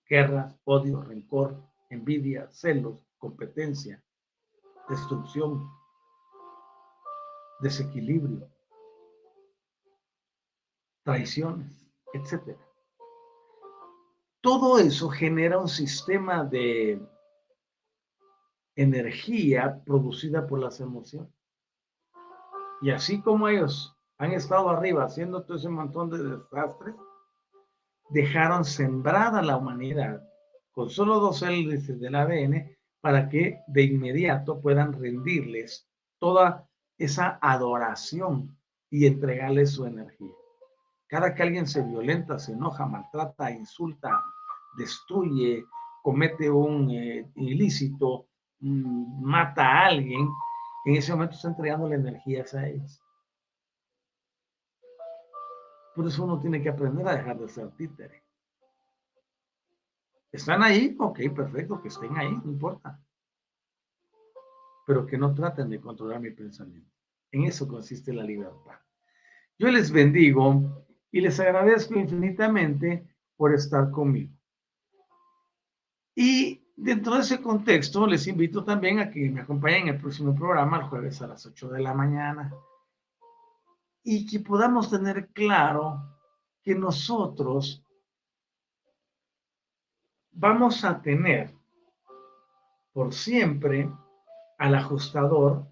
Guerras, 0.06 0.54
odio, 0.64 1.00
rencor, 1.02 1.56
envidia, 1.88 2.50
celos, 2.50 3.06
competencia, 3.16 4.02
destrucción, 4.90 5.70
desequilibrio, 7.60 8.46
traiciones, 11.02 11.90
etc. 12.12 12.58
Todo 14.42 14.78
eso 14.78 15.08
genera 15.08 15.58
un 15.58 15.68
sistema 15.68 16.44
de 16.44 17.00
energía 18.74 19.80
producida 19.86 20.48
por 20.48 20.58
las 20.58 20.80
emociones. 20.80 21.32
Y 22.80 22.90
así 22.90 23.22
como 23.22 23.46
ellos 23.46 23.96
han 24.18 24.32
estado 24.32 24.68
arriba 24.68 25.04
haciendo 25.04 25.44
todo 25.44 25.56
ese 25.56 25.68
montón 25.68 26.10
de 26.10 26.18
desastres, 26.18 26.96
dejaron 28.10 28.64
sembrada 28.64 29.42
la 29.42 29.56
humanidad 29.56 30.20
con 30.72 30.90
solo 30.90 31.20
dos 31.20 31.42
hélices 31.42 32.00
del 32.00 32.16
ADN 32.16 32.76
para 33.00 33.28
que 33.28 33.60
de 33.68 33.82
inmediato 33.84 34.60
puedan 34.60 34.92
rendirles 34.92 35.88
toda 36.18 36.68
esa 36.98 37.38
adoración 37.40 38.58
y 38.90 39.06
entregarles 39.06 39.70
su 39.70 39.86
energía. 39.86 40.34
Cada 41.12 41.34
que 41.34 41.42
alguien 41.42 41.66
se 41.66 41.82
violenta, 41.82 42.38
se 42.38 42.52
enoja, 42.52 42.86
maltrata, 42.86 43.50
insulta, 43.50 44.24
destruye, 44.78 45.62
comete 46.02 46.50
un 46.50 46.90
eh, 46.90 47.30
ilícito, 47.36 48.28
mm, 48.60 49.22
mata 49.22 49.62
a 49.62 49.86
alguien, 49.88 50.26
en 50.86 50.96
ese 50.96 51.12
momento 51.12 51.34
está 51.34 51.48
entregando 51.48 51.86
la 51.86 51.96
energía 51.96 52.46
a 52.54 52.66
ellos. 52.66 53.04
Por 55.94 56.06
eso 56.06 56.24
uno 56.24 56.40
tiene 56.40 56.62
que 56.62 56.70
aprender 56.70 57.06
a 57.06 57.16
dejar 57.16 57.38
de 57.38 57.48
ser 57.50 57.70
títere. 57.72 58.24
¿Están 60.32 60.62
ahí? 60.62 60.96
Ok, 60.98 61.20
perfecto, 61.36 61.82
que 61.82 61.88
estén 61.88 62.16
ahí, 62.16 62.32
no 62.42 62.52
importa. 62.52 62.98
Pero 64.86 65.04
que 65.04 65.18
no 65.18 65.34
traten 65.34 65.68
de 65.68 65.78
controlar 65.78 66.20
mi 66.20 66.30
pensamiento. 66.30 66.90
En 67.30 67.44
eso 67.44 67.68
consiste 67.68 68.14
la 68.14 68.24
libertad. 68.24 68.80
Yo 69.58 69.68
les 69.68 69.92
bendigo 69.92 70.88
y 71.12 71.20
les 71.20 71.38
agradezco 71.38 71.94
infinitamente 71.94 73.06
por 73.36 73.54
estar 73.54 73.90
conmigo. 73.90 74.34
Y 76.14 76.66
dentro 76.74 77.14
de 77.14 77.20
ese 77.20 77.40
contexto, 77.40 78.06
les 78.06 78.26
invito 78.26 78.64
también 78.64 78.98
a 78.98 79.10
que 79.10 79.30
me 79.30 79.42
acompañen 79.42 79.88
en 79.88 79.94
el 79.94 80.00
próximo 80.00 80.34
programa, 80.34 80.78
el 80.78 80.84
jueves 80.84 81.20
a 81.22 81.28
las 81.28 81.44
8 81.46 81.68
de 81.68 81.80
la 81.80 81.94
mañana, 81.94 82.52
y 84.02 84.26
que 84.26 84.40
podamos 84.40 84.90
tener 84.90 85.28
claro 85.28 86.02
que 86.62 86.74
nosotros 86.74 87.84
vamos 90.32 90.84
a 90.84 91.00
tener 91.00 91.54
por 92.92 93.12
siempre 93.12 93.90
al 94.58 94.74
ajustador 94.74 95.66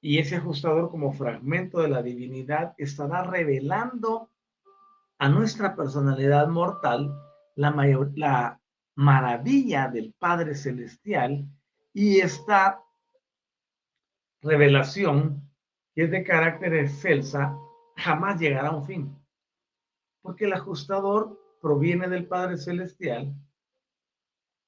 y 0.00 0.18
ese 0.18 0.36
ajustador 0.36 0.90
como 0.90 1.12
fragmento 1.12 1.80
de 1.80 1.88
la 1.88 2.02
divinidad 2.02 2.74
estará 2.78 3.22
revelando 3.22 4.30
a 5.18 5.28
nuestra 5.28 5.74
personalidad 5.74 6.48
mortal 6.48 7.14
la, 7.54 7.70
mayor, 7.70 8.12
la 8.16 8.60
maravilla 8.96 9.88
del 9.88 10.14
Padre 10.18 10.54
Celestial 10.54 11.48
y 11.92 12.20
esta 12.20 12.82
revelación 14.42 15.42
que 15.94 16.04
es 16.04 16.10
de 16.10 16.22
carácter 16.22 16.74
excelsa 16.74 17.58
jamás 17.96 18.38
llegará 18.38 18.68
a 18.68 18.76
un 18.76 18.84
fin. 18.84 19.16
Porque 20.20 20.44
el 20.44 20.52
ajustador 20.52 21.40
proviene 21.62 22.08
del 22.08 22.26
Padre 22.26 22.58
Celestial 22.58 23.34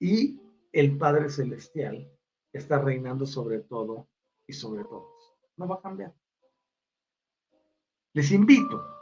y 0.01 0.41
el 0.73 0.97
Padre 0.97 1.29
Celestial 1.29 2.11
está 2.53 2.79
reinando 2.79 3.27
sobre 3.27 3.61
todo 3.61 4.09
y 4.47 4.55
sobre 4.55 4.85
todos. 4.85 5.37
No 5.57 5.69
va 5.69 5.77
a 5.77 5.83
cambiar. 5.83 6.15
Les 8.15 8.33
invito 8.33 8.98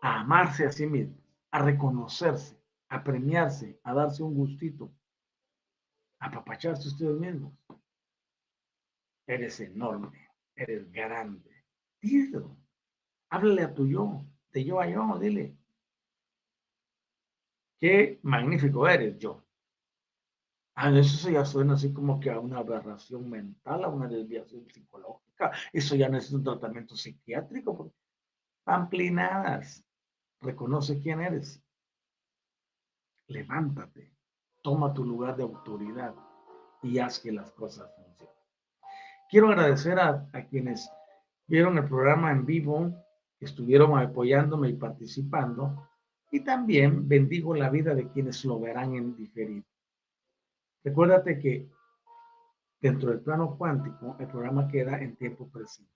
a 0.00 0.20
amarse 0.20 0.66
a 0.66 0.72
sí 0.72 0.86
mismos, 0.86 1.18
a 1.50 1.60
reconocerse, 1.60 2.58
a 2.88 3.02
premiarse, 3.02 3.78
a 3.82 3.94
darse 3.94 4.22
un 4.22 4.34
gustito, 4.34 4.92
a 6.20 6.26
apapacharse 6.26 6.88
ustedes 6.88 7.18
mismos. 7.18 7.52
Eres 9.26 9.60
enorme, 9.60 10.28
eres 10.54 10.90
grande. 10.90 11.64
Díselo. 12.00 12.56
Háblale 13.30 13.62
a 13.62 13.74
tu 13.74 13.86
yo, 13.86 14.24
de 14.52 14.64
yo 14.64 14.80
a 14.80 14.88
yo, 14.88 15.18
dile. 15.18 15.56
Qué 17.78 18.18
magnífico 18.22 18.88
eres 18.88 19.18
yo. 19.18 19.44
Ah, 20.74 20.90
eso 20.96 21.28
ya 21.28 21.44
suena 21.44 21.74
así 21.74 21.92
como 21.92 22.20
que 22.20 22.30
a 22.30 22.38
una 22.38 22.58
aberración 22.58 23.28
mental, 23.28 23.84
a 23.84 23.88
una 23.88 24.06
desviación 24.06 24.64
psicológica. 24.70 25.52
Eso 25.72 25.96
ya 25.96 26.06
es 26.06 26.32
un 26.32 26.44
tratamiento 26.44 26.96
psiquiátrico. 26.96 27.92
Pamplinadas. 28.64 29.84
Reconoce 30.40 31.00
quién 31.00 31.20
eres. 31.20 31.62
Levántate. 33.26 34.12
Toma 34.62 34.92
tu 34.92 35.04
lugar 35.04 35.36
de 35.36 35.42
autoridad 35.42 36.14
y 36.82 36.98
haz 36.98 37.18
que 37.18 37.32
las 37.32 37.50
cosas 37.52 37.90
funcionen. 37.94 38.34
Quiero 39.30 39.48
agradecer 39.48 39.98
a, 39.98 40.26
quienes 40.48 40.90
vieron 41.46 41.76
el 41.76 41.84
programa 41.86 42.32
en 42.32 42.46
vivo, 42.46 42.92
estuvieron 43.40 43.98
apoyándome 43.98 44.70
y 44.70 44.74
participando, 44.74 45.86
y 46.30 46.40
también 46.40 47.08
bendigo 47.08 47.54
la 47.54 47.68
vida 47.68 47.94
de 47.94 48.08
quienes 48.08 48.44
lo 48.44 48.58
verán 48.58 48.94
en 48.94 49.14
diferido. 49.16 49.64
Recuérdate 50.82 51.38
que 51.38 51.68
dentro 52.80 53.10
del 53.10 53.20
plano 53.20 53.56
cuántico 53.56 54.16
el 54.18 54.28
programa 54.28 54.68
queda 54.68 54.98
en 54.98 55.16
tiempo 55.16 55.48
presente. 55.48 55.92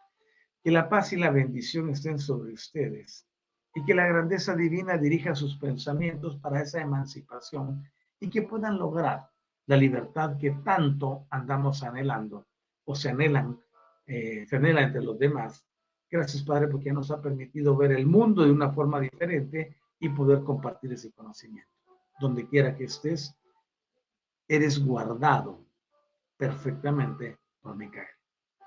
Que 0.63 0.71
la 0.71 0.89
paz 0.89 1.13
y 1.13 1.17
la 1.17 1.31
bendición 1.31 1.91
estén 1.91 2.21
sobre 2.21 2.53
ustedes 2.53 3.27
y 3.75 3.85
que 3.85 3.95
la 3.95 4.07
grandeza 4.07 4.55
divina 4.55 4.97
dirija 4.97 5.35
sus 5.35 5.57
pensamientos 5.57 6.37
para 6.37 6.63
esa 6.63 6.81
emancipación 6.81 7.83
y 8.21 8.31
que 8.31 8.43
puedan 8.43 8.79
lograr 8.79 9.29
la 9.67 9.77
libertad 9.77 10.37
que 10.39 10.53
tanto 10.65 11.27
andamos 11.31 11.83
anhelando 11.83 12.47
o 12.85 12.95
se 12.95 13.11
anhelan, 13.11 13.61
eh, 14.07 14.47
entre 14.51 15.03
los 15.03 15.19
demás. 15.19 15.67
Gracias, 16.11 16.43
Padre, 16.45 16.69
porque 16.69 16.93
nos 16.93 17.11
ha 17.11 17.21
permitido 17.21 17.77
ver 17.77 17.93
el 17.93 18.07
mundo 18.07 18.45
de 18.45 18.53
una 18.53 18.71
forma 18.71 19.01
diferente 19.01 19.77
y 19.99 20.09
poder 20.11 20.45
compartir 20.45 20.93
ese 20.93 21.11
conocimiento. 21.13 21.71
Donde 22.21 22.47
quiera 22.47 22.77
que 22.77 22.85
estés, 22.85 23.35
eres 24.47 24.85
guardado 24.85 25.65
perfectamente 26.37 27.39
por 27.61 27.75
Micael. 27.75 28.07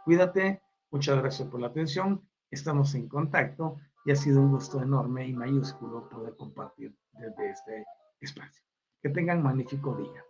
Cuídate, 0.04 0.62
muchas 0.90 1.18
gracias 1.20 1.48
por 1.48 1.62
la 1.62 1.68
atención, 1.68 2.28
estamos 2.50 2.96
en 2.96 3.08
contacto 3.08 3.78
y 4.08 4.12
ha 4.12 4.16
sido 4.16 4.40
un 4.40 4.52
gusto 4.52 4.82
enorme 4.82 5.28
y 5.28 5.34
mayúsculo 5.34 6.08
poder 6.08 6.34
compartir 6.38 6.96
desde 7.12 7.50
este 7.50 7.86
espacio. 8.22 8.64
Que 9.02 9.10
tengan 9.10 9.44
magnífico 9.44 9.96
día. 9.96 10.24